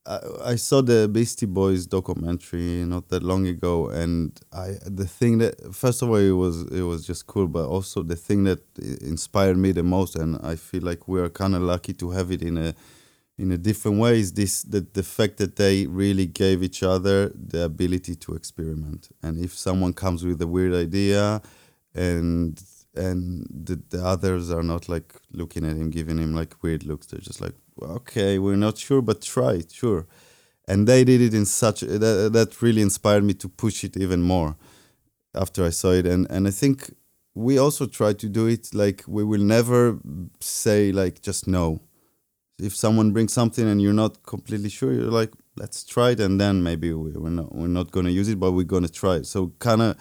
I, 0.06 0.20
I 0.44 0.56
saw 0.56 0.82
the 0.82 1.08
Beastie 1.08 1.46
Boys 1.46 1.88
documentary 1.88 2.86
not 2.86 3.10
that 3.10 3.24
long 3.24 3.48
ago, 3.48 3.90
and 3.90 4.40
I 4.54 4.76
the 4.86 5.08
thing 5.08 5.40
that 5.40 5.74
first 5.74 6.02
of 6.02 6.10
all 6.10 6.18
it 6.18 6.32
was 6.32 6.64
it 6.64 6.84
was 6.84 7.06
just 7.06 7.26
cool, 7.28 7.48
but 7.48 7.68
also 7.68 8.04
the 8.04 8.16
thing 8.16 8.44
that 8.44 8.60
inspired 9.02 9.58
me 9.58 9.72
the 9.72 9.84
most, 9.84 10.16
and 10.16 10.38
I 10.44 10.56
feel 10.56 10.84
like 10.84 11.08
we 11.08 11.20
are 11.20 11.30
kind 11.30 11.56
of 11.56 11.62
lucky 11.62 11.94
to 11.94 12.12
have 12.12 12.32
it 12.32 12.42
in 12.42 12.58
a 12.58 12.76
in 13.38 13.52
a 13.52 13.58
different 13.58 14.00
way 14.00 14.20
is 14.20 14.34
this 14.34 14.64
that 14.64 14.94
the 14.94 15.04
fact 15.04 15.38
that 15.38 15.56
they 15.56 15.88
really 15.88 16.26
gave 16.26 16.64
each 16.64 16.84
other 16.84 17.30
the 17.30 17.64
ability 17.64 18.16
to 18.16 18.36
experiment, 18.36 19.10
and 19.24 19.44
if 19.44 19.54
someone 19.54 19.94
comes 19.94 20.24
with 20.24 20.42
a 20.42 20.48
weird 20.48 20.74
idea, 20.74 21.42
and 21.96 22.62
and 22.98 23.48
the, 23.50 23.82
the 23.90 24.06
others 24.06 24.52
are 24.52 24.64
not 24.64 24.90
like 24.90 25.14
looking 25.32 25.66
at 25.66 25.76
him, 25.78 25.90
giving 25.90 26.18
him 26.18 26.34
like 26.34 26.62
weird 26.64 26.86
looks. 26.86 27.08
They're 27.08 27.20
just 27.20 27.42
like, 27.42 27.56
okay, 27.82 28.40
we're 28.40 28.56
not 28.56 28.78
sure, 28.78 29.02
but 29.02 29.22
try 29.22 29.54
it, 29.54 29.72
sure. 29.72 30.06
And 30.68 30.88
they 30.88 31.04
did 31.04 31.22
it 31.22 31.34
in 31.34 31.46
such 31.46 31.84
uh, 31.84 31.98
that, 31.98 32.26
uh, 32.26 32.30
that 32.30 32.62
really 32.62 32.82
inspired 32.82 33.24
me 33.24 33.34
to 33.36 33.50
push 33.50 33.84
it 33.84 33.98
even 33.98 34.22
more 34.22 34.56
after 35.34 35.64
I 35.66 35.70
saw 35.70 35.92
it. 35.92 36.06
And 36.08 36.28
and 36.30 36.48
I 36.48 36.52
think 36.52 36.94
we 37.36 37.58
also 37.58 37.86
try 37.86 38.14
to 38.14 38.30
do 38.30 38.48
it 38.48 38.74
like 38.74 39.04
we 39.08 39.24
will 39.24 39.42
never 39.42 40.00
say 40.40 40.92
like 40.92 41.22
just 41.22 41.48
no. 41.48 41.82
If 42.58 42.74
someone 42.76 43.12
brings 43.12 43.34
something 43.34 43.68
and 43.68 43.82
you're 43.82 43.94
not 43.94 44.24
completely 44.24 44.70
sure, 44.70 44.94
you're 44.94 45.12
like, 45.12 45.34
let's 45.58 45.84
try 45.84 46.12
it, 46.12 46.22
and 46.22 46.40
then 46.40 46.64
maybe 46.64 46.94
we, 46.94 47.12
we're 47.12 47.30
not 47.30 47.54
we're 47.54 47.68
not 47.68 47.92
gonna 47.92 48.10
use 48.10 48.30
it, 48.30 48.40
but 48.40 48.54
we're 48.54 48.64
gonna 48.64 48.88
try 48.88 49.16
it. 49.18 49.26
So 49.28 49.52
kind 49.60 49.82
of 49.82 49.98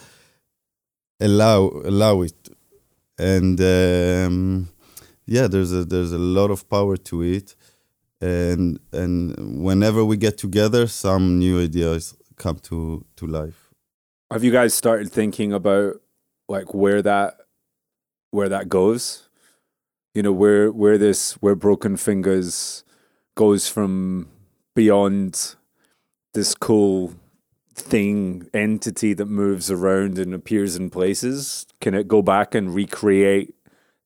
allow 1.21 1.83
allow 1.85 2.23
it 2.23 2.49
and 3.19 3.61
um, 3.61 4.69
yeah 5.27 5.47
there's 5.47 5.73
a 5.73 5.85
there's 5.85 6.13
a 6.13 6.19
lot 6.19 6.51
of 6.51 6.69
power 6.69 6.97
to 6.97 7.23
it 7.23 7.55
and 8.21 8.79
and 8.93 9.63
whenever 9.65 10.05
we 10.05 10.17
get 10.17 10.39
together 10.39 10.87
some 10.87 11.39
new 11.39 11.61
ideas 11.63 12.17
come 12.37 12.57
to 12.59 13.05
to 13.17 13.27
life 13.27 13.71
Have 14.31 14.45
you 14.45 14.53
guys 14.53 14.75
started 14.75 15.11
thinking 15.13 15.53
about 15.53 16.01
like 16.49 16.75
where 16.75 17.03
that 17.03 17.35
where 18.31 18.49
that 18.49 18.69
goes? 18.69 19.29
You 20.15 20.23
know, 20.23 20.33
where 20.33 20.71
where 20.73 20.99
this 20.99 21.35
where 21.35 21.55
Broken 21.55 21.97
Fingaz 21.97 22.83
goes 23.37 23.69
from 23.69 24.29
beyond 24.75 25.57
this 26.35 26.55
cool 26.55 27.15
thing 27.75 28.49
entity 28.55 29.15
that 29.15 29.27
moves 29.27 29.71
around 29.71 30.19
and 30.19 30.33
appears 30.33 30.77
in 30.77 30.91
places 30.91 31.67
can 31.81 31.95
it 31.95 32.07
go 32.07 32.23
back 32.23 32.55
and 32.55 32.75
recreate 32.75 33.55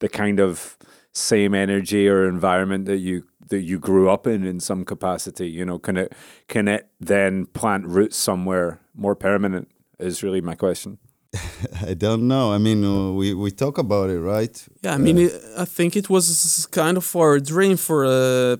the 0.01 0.09
kind 0.09 0.41
of 0.41 0.77
same 1.13 1.55
energy 1.55 2.09
or 2.09 2.29
environment 2.29 2.87
that 2.87 2.99
you 2.99 3.25
that 3.49 3.63
you 3.63 3.79
grew 3.79 4.09
up 4.09 4.27
in 4.27 4.45
in 4.45 4.61
some 4.61 4.85
capacity? 4.85 5.49
You 5.51 5.65
know 5.65 5.79
can 5.79 5.97
it 5.97 6.13
can 6.49 6.69
it 6.69 6.89
then 7.01 7.47
plant 7.47 7.87
roots 7.87 8.17
somewhere 8.17 8.81
more 8.95 9.15
permanent 9.15 9.69
is 9.99 10.23
really 10.23 10.41
my 10.41 10.55
question. 10.55 10.99
I 11.87 11.95
don't 11.95 12.27
know. 12.27 12.53
I 12.53 12.59
mean 12.59 12.85
uh, 12.85 13.13
we 13.13 13.35
we 13.35 13.51
talk 13.51 13.79
about 13.79 14.11
it 14.11 14.21
right? 14.21 14.69
Yeah, 14.83 14.95
I 14.95 14.99
mean, 14.99 15.19
it, 15.19 15.33
I 15.57 15.67
think 15.67 15.95
it 15.97 16.09
was 16.09 16.67
kind 16.71 16.97
of 16.97 17.17
our 17.17 17.39
dream 17.39 17.77
for 17.77 18.05
a 18.05 18.59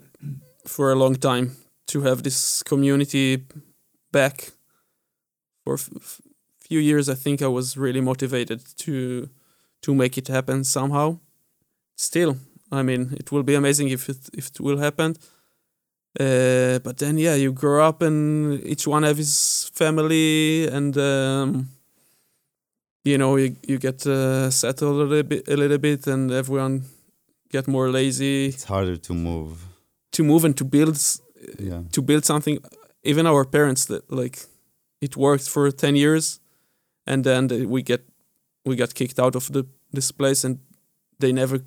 for 0.67 0.93
a 0.93 0.95
long 0.95 1.17
time 1.17 1.57
to 1.87 2.03
have 2.03 2.23
this 2.23 2.63
community 2.63 3.47
back. 4.13 4.53
For 5.77 5.97
a 5.97 6.01
f- 6.01 6.21
few 6.69 6.81
years, 6.81 7.09
I 7.09 7.15
think 7.15 7.41
I 7.43 7.47
was 7.49 7.77
really 7.77 8.01
motivated 8.01 8.61
to 8.85 9.29
to 9.83 9.95
make 9.95 10.17
it 10.19 10.29
happen 10.29 10.65
somehow. 10.65 11.19
Still, 11.97 12.37
I 12.73 12.83
mean, 12.83 13.13
it 13.21 13.31
will 13.33 13.43
be 13.43 13.55
amazing 13.57 13.89
if 13.91 14.09
it 14.09 14.19
if 14.33 14.47
it 14.49 14.61
will 14.61 14.79
happen. 14.79 15.17
Uh, 16.21 16.79
but 16.83 16.97
then, 16.99 17.19
yeah, 17.19 17.35
you 17.37 17.53
grow 17.53 17.87
up 17.89 18.03
and 18.03 18.61
each 18.65 18.87
one 18.87 19.03
have 19.07 19.17
his 19.19 19.71
family 19.75 20.67
and. 20.69 20.97
Um, 20.97 21.69
you 23.05 23.17
know 23.17 23.37
you, 23.37 23.57
you 23.67 23.79
get 23.79 24.07
uh, 24.07 24.51
settled 24.51 24.91
a 24.97 25.05
little 25.05 25.23
bit 25.23 25.49
a 25.49 25.57
little 25.57 25.79
bit 25.79 26.07
and 26.07 26.31
everyone 26.31 26.83
get 27.51 27.67
more 27.67 27.89
lazy 27.91 28.47
it's 28.49 28.65
harder 28.65 28.97
to 28.99 29.15
move 29.15 29.65
to 30.13 30.23
move 30.23 30.45
and 30.45 30.57
to 30.57 30.65
build 30.65 30.99
Yeah. 31.59 31.83
to 31.93 32.03
build 32.03 32.25
something. 32.25 32.59
Even 33.03 33.27
our 33.27 33.45
parents 33.45 33.87
that 33.87 34.03
like 34.11 34.39
it 35.01 35.17
worked 35.17 35.49
for 35.49 35.71
ten 35.71 35.97
years, 35.97 36.41
and 37.07 37.25
then 37.25 37.49
they, 37.49 37.67
we 37.67 37.83
get 37.83 38.05
we 38.65 38.77
got 38.77 38.95
kicked 38.95 39.19
out 39.19 39.35
of 39.35 39.53
the 39.53 39.67
this 39.93 40.13
place, 40.13 40.45
and 40.45 40.59
they 41.19 41.33
never 41.33 41.61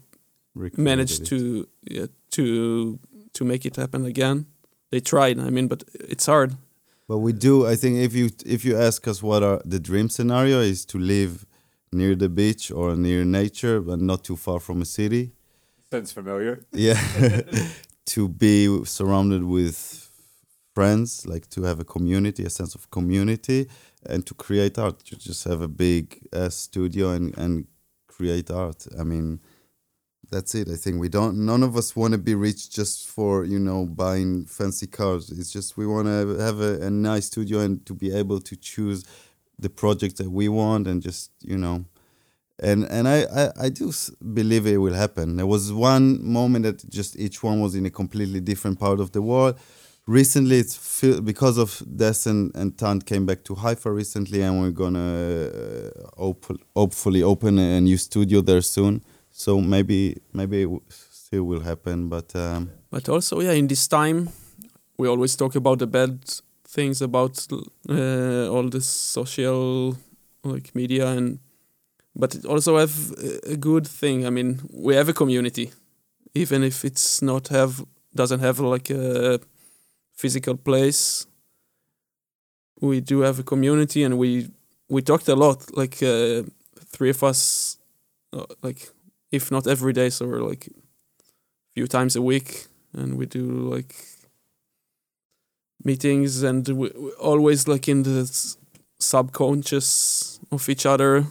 recreated 0.56 0.84
managed 0.84 1.22
it. 1.22 1.26
to 1.28 1.68
yeah, 1.82 2.06
to 2.32 3.00
to 3.34 3.46
make 3.46 3.66
it 3.66 3.76
happen 3.76 4.06
again. 4.06 4.46
They 4.92 5.00
tried, 5.00 5.40
I 5.40 5.50
mean, 5.50 5.68
but 5.68 5.84
it's 5.94 6.26
hard. 6.26 6.58
But 7.08 7.20
we 7.20 7.34
do. 7.34 7.66
I 7.66 7.76
think 7.76 7.98
if 7.98 8.14
you 8.14 8.30
if 8.46 8.64
you 8.64 8.78
ask 8.78 9.08
us 9.08 9.22
what 9.22 9.44
our 9.44 9.62
the 9.66 9.80
dream 9.80 10.10
scenario 10.10 10.60
is 10.62 10.86
to 10.86 10.98
live 10.98 11.46
near 11.92 12.16
the 12.16 12.30
beach 12.30 12.72
or 12.72 12.96
near 12.96 13.26
nature, 13.26 13.82
but 13.82 14.00
not 14.00 14.24
too 14.24 14.38
far 14.38 14.60
from 14.60 14.82
a 14.82 14.86
city. 14.86 15.32
Sounds 15.92 16.14
familiar. 16.14 16.64
Yeah, 16.72 17.00
to 18.06 18.30
be 18.30 18.86
surrounded 18.86 19.44
with 19.44 20.01
friends, 20.74 21.26
like 21.26 21.50
to 21.52 21.64
have 21.64 21.80
a 21.80 21.84
community, 21.84 22.44
a 22.44 22.50
sense 22.50 22.76
of 22.76 22.90
community, 22.92 23.68
and 24.06 24.26
to 24.26 24.34
create 24.34 24.78
art. 24.78 25.00
To 25.06 25.18
just 25.18 25.44
have 25.46 25.62
a 25.62 25.68
big 25.68 26.20
ass 26.34 26.56
studio 26.56 27.12
and 27.12 27.38
and 27.38 27.68
create 28.08 28.52
art. 28.52 28.88
I 29.00 29.04
mean, 29.04 29.40
that's 30.32 30.56
it. 30.56 30.70
I 30.70 30.76
think 30.76 31.00
we 31.00 31.10
don't. 31.10 31.46
None 31.46 31.64
of 31.64 31.76
us 31.76 31.96
want 31.96 32.14
to 32.14 32.18
be 32.18 32.36
rich 32.36 32.70
just 32.70 33.08
for 33.08 33.44
you 33.44 33.60
know 33.60 33.86
buying 33.86 34.46
fancy 34.46 34.88
cars. 34.88 35.30
It's 35.30 35.52
just 35.52 35.78
we 35.78 35.86
want 35.86 36.08
to 36.08 36.38
have 36.40 36.62
a, 36.62 36.82
a 36.88 36.90
nice 36.90 37.28
studio 37.28 37.60
and 37.60 37.86
to 37.86 37.94
be 37.94 38.14
able 38.16 38.40
to 38.40 38.56
choose 38.56 39.04
the 39.60 39.70
project 39.70 40.18
that 40.18 40.30
we 40.30 40.50
want 40.50 40.88
and 40.88 41.02
just 41.04 41.32
you 41.42 41.58
know 41.58 41.86
and 42.62 42.84
and 42.86 43.08
I, 43.08 43.24
I 43.24 43.52
I 43.66 43.70
do 43.70 43.92
believe 44.34 44.68
it 44.68 44.78
will 44.78 44.94
happen. 44.94 45.36
There 45.38 45.48
was 45.48 45.74
one 45.74 46.24
moment 46.24 46.64
that 46.64 46.88
just 46.90 47.18
each 47.18 47.44
one 47.44 47.60
was 47.60 47.76
in 47.76 47.86
a 47.86 47.90
completely 47.90 48.40
different 48.40 48.80
part 48.80 49.00
of 49.00 49.12
the 49.12 49.22
world. 49.22 49.60
Recently, 50.12 50.58
it's 50.60 50.76
feel, 50.76 51.22
because 51.22 51.58
of 51.58 51.82
Des 51.96 52.30
and, 52.30 52.54
and 52.54 52.78
Tant 52.78 53.06
came 53.06 53.26
back 53.26 53.46
to 53.46 53.56
Haifa 53.56 53.90
recently, 53.90 54.42
and 54.42 54.60
we're 54.60 54.72
gonna 54.72 55.00
uh, 55.00 56.28
op- 56.30 56.60
hopefully 56.76 57.24
open 57.24 57.58
a 57.58 57.80
new 57.80 57.96
studio 57.96 58.42
there 58.42 58.62
soon. 58.62 59.02
So 59.32 59.62
maybe 59.62 60.18
maybe 60.34 60.64
it 60.64 60.70
still 61.00 61.44
will 61.46 61.62
happen, 61.62 62.10
but 62.10 62.36
um, 62.36 62.72
But 62.90 63.08
also, 63.08 63.40
yeah, 63.40 63.54
in 63.54 63.68
this 63.68 63.88
time, 63.88 64.28
we 64.98 65.08
always 65.08 65.36
talk 65.38 65.56
about 65.56 65.80
the 65.80 65.88
bad 65.88 66.20
things 66.68 67.02
about 67.02 67.48
uh, 67.90 68.50
all 68.50 68.70
this 68.70 68.88
social 68.88 69.96
like 70.44 70.76
media 70.76 71.08
and 71.08 71.40
but 72.16 72.36
it 72.36 72.46
also 72.46 72.78
have 72.78 72.92
a 73.50 73.56
good 73.56 73.88
thing. 73.88 74.26
I 74.26 74.30
mean, 74.30 74.60
we 74.74 74.94
have 74.96 75.08
a 75.08 75.14
community, 75.14 75.72
even 76.34 76.64
if 76.64 76.84
it's 76.84 77.22
not 77.22 77.48
have 77.48 77.86
doesn't 78.14 78.42
have 78.42 78.60
like 78.60 78.90
a 78.90 79.40
physical 80.22 80.56
place. 80.56 81.28
We 82.80 83.02
do 83.02 83.22
have 83.22 83.40
a 83.40 83.44
community, 83.44 84.04
and 84.04 84.14
we 84.18 84.50
we 84.90 85.02
talked 85.02 85.28
a 85.30 85.36
lot. 85.36 85.58
Like 85.82 85.96
uh, 86.04 86.44
three 86.94 87.12
of 87.12 87.24
us, 87.24 87.78
uh, 88.34 88.46
like 88.62 88.90
if 89.32 89.52
not 89.52 89.68
every 89.68 89.94
day, 89.94 90.10
so 90.10 90.28
we're 90.28 90.48
like 90.52 90.68
few 91.74 91.88
times 91.88 92.16
a 92.16 92.22
week 92.22 92.68
and 92.94 93.18
we 93.18 93.26
do 93.26 93.46
like 93.46 93.96
meetings 95.84 96.44
and 96.44 96.68
we, 96.68 96.92
we 96.96 97.12
always 97.14 97.68
like 97.68 97.88
in 97.88 98.04
the 98.04 98.56
subconscious 99.00 100.40
of 100.52 100.68
each 100.70 100.86
other 100.86 101.26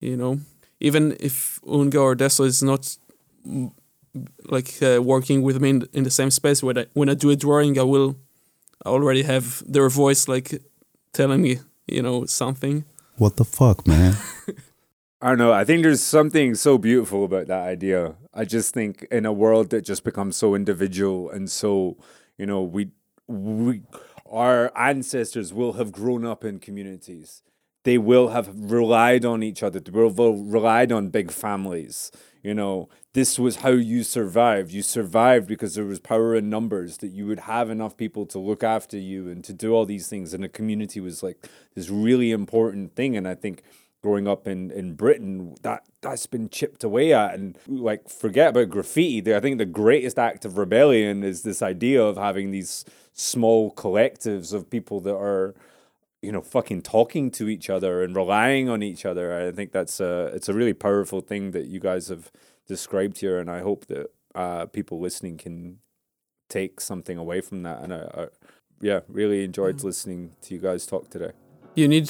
you 0.00 0.16
know 0.16 0.40
even 0.80 1.16
if 1.20 1.60
unga 1.68 1.98
or 1.98 2.14
deso 2.14 2.44
is 2.46 2.62
not 2.62 2.96
like 4.44 4.82
uh, 4.82 5.00
working 5.02 5.42
with 5.42 5.60
me 5.60 5.70
in, 5.70 5.88
in 5.92 6.04
the 6.04 6.10
same 6.10 6.30
space 6.30 6.62
when 6.62 6.78
I, 6.78 6.86
when 6.92 7.08
I 7.08 7.14
do 7.14 7.30
a 7.30 7.36
drawing 7.36 7.78
i 7.78 7.82
will 7.82 8.16
already 8.84 9.22
have 9.22 9.62
their 9.66 9.88
voice 9.88 10.28
like 10.28 10.62
telling 11.12 11.42
me 11.42 11.58
you 11.86 12.02
know 12.02 12.26
something 12.26 12.84
what 13.18 13.36
the 13.36 13.44
fuck, 13.44 13.86
man? 13.86 14.14
I 15.22 15.30
don't 15.30 15.38
know. 15.38 15.52
I 15.52 15.64
think 15.64 15.82
there's 15.82 16.02
something 16.02 16.54
so 16.54 16.76
beautiful 16.76 17.24
about 17.24 17.46
that 17.46 17.62
idea. 17.62 18.14
I 18.34 18.44
just 18.44 18.74
think 18.74 19.06
in 19.10 19.24
a 19.24 19.32
world 19.32 19.70
that 19.70 19.82
just 19.82 20.04
becomes 20.04 20.36
so 20.36 20.54
individual 20.54 21.30
and 21.30 21.50
so, 21.50 21.96
you 22.36 22.44
know, 22.44 22.62
we 22.62 22.90
we 23.26 23.82
our 24.30 24.70
ancestors 24.76 25.54
will 25.54 25.74
have 25.74 25.92
grown 25.92 26.26
up 26.26 26.44
in 26.44 26.58
communities. 26.58 27.42
They 27.84 27.96
will 27.96 28.28
have 28.28 28.50
relied 28.54 29.24
on 29.24 29.42
each 29.42 29.62
other. 29.62 29.80
They 29.80 29.90
will 29.90 30.10
have 30.10 30.18
relied 30.18 30.92
on 30.92 31.08
big 31.08 31.30
families. 31.30 32.10
You 32.42 32.52
know, 32.52 32.90
this 33.16 33.38
was 33.38 33.56
how 33.56 33.70
you 33.70 34.04
survived. 34.04 34.72
You 34.72 34.82
survived 34.82 35.48
because 35.48 35.74
there 35.74 35.86
was 35.86 35.98
power 35.98 36.34
in 36.34 36.50
numbers, 36.50 36.98
that 36.98 37.12
you 37.12 37.26
would 37.26 37.40
have 37.40 37.70
enough 37.70 37.96
people 37.96 38.26
to 38.26 38.38
look 38.38 38.62
after 38.62 38.98
you 38.98 39.26
and 39.30 39.42
to 39.44 39.54
do 39.54 39.72
all 39.72 39.86
these 39.86 40.06
things. 40.06 40.34
And 40.34 40.44
a 40.44 40.50
community 40.50 41.00
was 41.00 41.22
like 41.22 41.48
this 41.74 41.88
really 41.88 42.30
important 42.30 42.94
thing. 42.94 43.16
And 43.16 43.26
I 43.26 43.34
think 43.34 43.62
growing 44.02 44.28
up 44.28 44.46
in, 44.46 44.70
in 44.70 44.92
Britain, 44.92 45.56
that 45.62 45.84
that's 46.02 46.26
been 46.26 46.50
chipped 46.50 46.84
away 46.84 47.14
at. 47.14 47.32
And 47.32 47.56
like, 47.66 48.10
forget 48.10 48.50
about 48.50 48.68
graffiti. 48.68 49.34
I 49.34 49.40
think 49.40 49.56
the 49.56 49.64
greatest 49.64 50.18
act 50.18 50.44
of 50.44 50.58
rebellion 50.58 51.24
is 51.24 51.40
this 51.40 51.62
idea 51.62 52.04
of 52.04 52.18
having 52.18 52.50
these 52.50 52.84
small 53.14 53.72
collectives 53.72 54.52
of 54.52 54.68
people 54.68 55.00
that 55.00 55.16
are, 55.16 55.54
you 56.20 56.32
know, 56.32 56.42
fucking 56.42 56.82
talking 56.82 57.30
to 57.30 57.48
each 57.48 57.70
other 57.70 58.02
and 58.02 58.14
relying 58.14 58.68
on 58.68 58.82
each 58.82 59.06
other. 59.06 59.34
I 59.48 59.52
think 59.52 59.72
that's 59.72 60.00
a 60.00 60.26
it's 60.34 60.50
a 60.50 60.54
really 60.54 60.74
powerful 60.74 61.22
thing 61.22 61.52
that 61.52 61.64
you 61.68 61.80
guys 61.80 62.08
have 62.08 62.30
described 62.66 63.20
here, 63.20 63.38
and 63.38 63.50
I 63.50 63.60
hope 63.60 63.86
that 63.86 64.06
uh, 64.34 64.66
people 64.66 65.00
listening 65.00 65.38
can 65.38 65.78
take 66.48 66.80
something 66.80 67.18
away 67.18 67.40
from 67.40 67.62
that. 67.62 67.82
And 67.82 67.92
I, 67.92 67.98
I 68.14 68.26
yeah, 68.80 69.00
really 69.08 69.44
enjoyed 69.44 69.82
listening 69.82 70.36
to 70.42 70.54
you 70.54 70.60
guys 70.60 70.86
talk 70.86 71.10
today. 71.10 71.32
you 71.74 71.88
need 71.88 72.08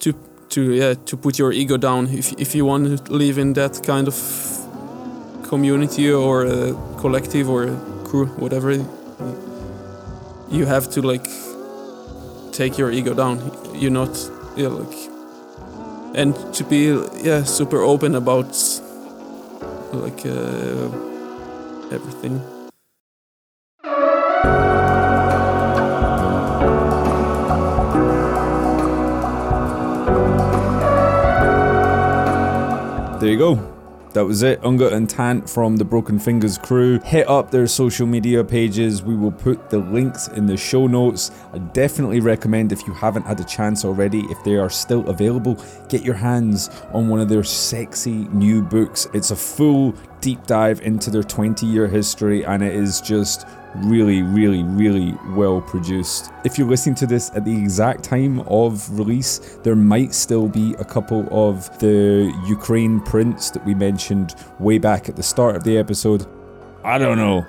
to 0.00 0.12
to 0.50 0.60
yeah 0.72 0.94
to 1.06 1.16
put 1.16 1.38
your 1.38 1.52
ego 1.52 1.76
down 1.78 2.06
if 2.08 2.32
if 2.38 2.54
you 2.54 2.64
want 2.66 3.06
to 3.06 3.12
live 3.12 3.38
in 3.38 3.54
that 3.54 3.82
kind 3.82 4.06
of 4.06 4.16
community 5.48 6.10
or 6.12 6.44
a 6.44 6.74
collective 6.98 7.48
or 7.48 7.64
a 7.64 7.76
crew 8.04 8.26
whatever 8.38 8.70
you 10.50 10.66
have 10.66 10.90
to 10.90 11.00
like 11.00 11.26
take 12.52 12.76
your 12.78 12.90
ego 12.90 13.14
down 13.14 13.40
you're 13.74 13.90
not 14.02 14.14
yeah 14.56 14.68
like 14.68 15.10
and 16.14 16.34
to 16.52 16.64
be 16.64 16.82
yeah 17.24 17.42
super 17.44 17.80
open 17.80 18.14
about 18.14 18.54
like 19.92 20.24
uh, 20.26 20.88
everything 21.92 22.40
There 33.20 33.30
you 33.30 33.38
go. 33.38 33.71
That 34.12 34.26
was 34.26 34.42
it. 34.42 34.62
Unga 34.62 34.94
and 34.94 35.08
Tant 35.08 35.48
from 35.48 35.76
the 35.76 35.84
Broken 35.86 36.18
Fingaz 36.18 36.62
crew. 36.62 37.00
Hit 37.00 37.26
up 37.28 37.50
their 37.50 37.66
social 37.66 38.06
media 38.06 38.44
pages. 38.44 39.02
We 39.02 39.16
will 39.16 39.32
put 39.32 39.70
the 39.70 39.78
links 39.78 40.28
in 40.28 40.44
the 40.44 40.56
show 40.56 40.86
notes. 40.86 41.30
I 41.54 41.58
definitely 41.58 42.20
recommend 42.20 42.72
if 42.72 42.86
you 42.86 42.92
haven't 42.92 43.24
had 43.24 43.40
a 43.40 43.44
chance 43.44 43.86
already, 43.86 44.20
if 44.30 44.42
they 44.44 44.56
are 44.56 44.68
still 44.68 45.08
available, 45.08 45.58
get 45.88 46.02
your 46.02 46.14
hands 46.14 46.68
on 46.92 47.08
one 47.08 47.20
of 47.20 47.30
their 47.30 47.42
sexy 47.42 48.28
new 48.28 48.60
books. 48.60 49.08
It's 49.14 49.30
a 49.30 49.36
full 49.36 49.94
deep 50.20 50.46
dive 50.46 50.82
into 50.82 51.10
their 51.10 51.22
20 51.22 51.66
year 51.66 51.88
history 51.88 52.44
and 52.44 52.62
it 52.62 52.74
is 52.74 53.00
just 53.00 53.46
really, 53.76 54.22
really, 54.22 54.62
really 54.62 55.14
well 55.30 55.60
produced. 55.60 56.30
If 56.44 56.58
you're 56.58 56.68
listening 56.68 56.94
to 56.96 57.06
this 57.06 57.30
at 57.34 57.44
the 57.44 57.56
exact 57.56 58.04
time 58.04 58.40
of 58.40 58.88
release, 58.98 59.58
there 59.62 59.76
might 59.76 60.14
still 60.14 60.48
be 60.48 60.74
a 60.78 60.84
couple 60.84 61.26
of 61.30 61.78
the 61.78 62.32
Ukraine 62.46 63.00
prints 63.00 63.50
that 63.50 63.64
we 63.64 63.74
mentioned 63.74 64.34
way 64.58 64.78
back 64.78 65.08
at 65.08 65.16
the 65.16 65.22
start 65.22 65.56
of 65.56 65.64
the 65.64 65.78
episode. 65.78 66.26
I 66.84 66.98
don't 66.98 67.16
know. 67.16 67.46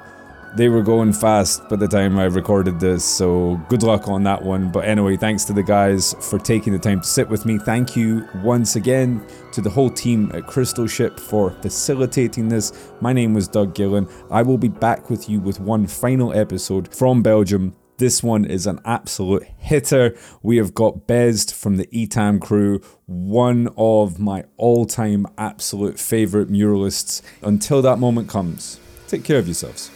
They 0.55 0.69
were 0.69 0.83
going 0.83 1.13
fast 1.13 1.67
by 1.67 1.77
the 1.77 1.87
time 1.87 2.19
I 2.19 2.25
recorded 2.25 2.79
this, 2.79 3.03
so 3.03 3.59
good 3.69 3.81
luck 3.81 4.07
on 4.07 4.23
that 4.23 4.43
one. 4.43 4.71
But 4.71 4.85
anyway, 4.85 5.17
thanks 5.17 5.45
to 5.45 5.53
the 5.53 5.63
guys 5.63 6.13
for 6.21 6.37
taking 6.37 6.73
the 6.73 6.79
time 6.79 7.01
to 7.01 7.07
sit 7.07 7.27
with 7.27 7.43
me. 7.43 7.57
Thank 7.57 7.95
you 7.95 8.27
once 8.43 8.75
again 8.75 9.25
to 9.53 9.61
the 9.61 9.69
whole 9.69 9.89
team 9.89 10.31
at 10.33 10.47
Crystal 10.47 10.87
Ship 10.87 11.19
for 11.19 11.51
facilitating 11.61 12.49
this. 12.49 12.71
My 12.99 13.13
name 13.13 13.33
was 13.33 13.47
Doug 13.47 13.75
Gillen. 13.75 14.07
I 14.29 14.41
will 14.41 14.57
be 14.57 14.67
back 14.67 15.09
with 15.09 15.29
you 15.29 15.39
with 15.39 15.59
one 15.59 15.87
final 15.87 16.33
episode 16.33 16.93
from 16.93 17.21
Belgium. 17.21 17.75
This 17.97 18.23
one 18.23 18.45
is 18.45 18.65
an 18.65 18.79
absolute 18.83 19.43
hitter. 19.59 20.17
We 20.41 20.57
have 20.57 20.73
got 20.73 21.07
Bezt 21.07 21.53
from 21.53 21.77
the 21.77 21.85
ETAM 21.87 22.41
crew, 22.41 22.81
one 23.05 23.69
of 23.77 24.19
my 24.19 24.45
all 24.57 24.85
time 24.85 25.27
absolute 25.37 25.99
favourite 25.99 26.49
muralists. 26.49 27.21
Until 27.43 27.81
that 27.83 27.99
moment 27.99 28.27
comes, 28.27 28.79
take 29.07 29.23
care 29.23 29.37
of 29.37 29.47
yourselves 29.47 29.91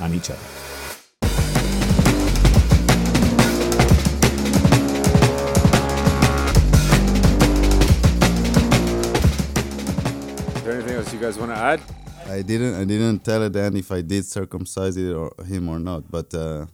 and 0.00 0.14
each 0.14 0.30
other. 0.30 0.63
Guys 11.24 11.38
want 11.38 11.52
to 11.52 11.56
add? 11.56 11.80
I 12.26 12.34
I 12.34 12.42
didn't 12.42 12.74
I 12.74 12.84
didn't 12.84 13.20
tell 13.24 13.42
it 13.46 13.52
then 13.54 13.76
if 13.76 13.90
I 13.90 14.02
did 14.02 14.26
circumcise 14.26 14.96
it 14.98 15.12
or 15.20 15.32
him 15.52 15.70
or 15.70 15.78
not. 15.78 16.10
But 16.10 16.34
uh, 16.34 16.66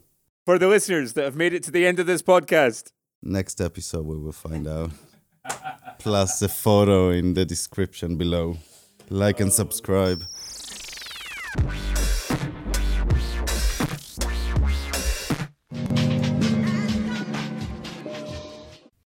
For 0.45 0.59
the 0.59 0.67
listeners 0.67 1.13
that 1.13 1.23
have 1.23 1.37
made 1.37 1.53
it 1.53 1.63
to 1.67 1.71
the 1.71 1.85
end 1.85 1.99
of 1.99 2.05
this 2.05 2.21
podcast, 2.21 2.91
next 3.21 3.61
episode 3.61 4.05
we 4.05 4.17
will 4.17 4.39
find 4.47 4.67
out. 4.67 4.91
Plus 5.99 6.39
the 6.39 6.49
photo 6.49 7.11
in 7.11 7.33
the 7.33 7.45
description 7.45 8.17
below. 8.17 8.57
Like 9.09 9.39
and 9.39 9.53
subscribe. 9.53 10.21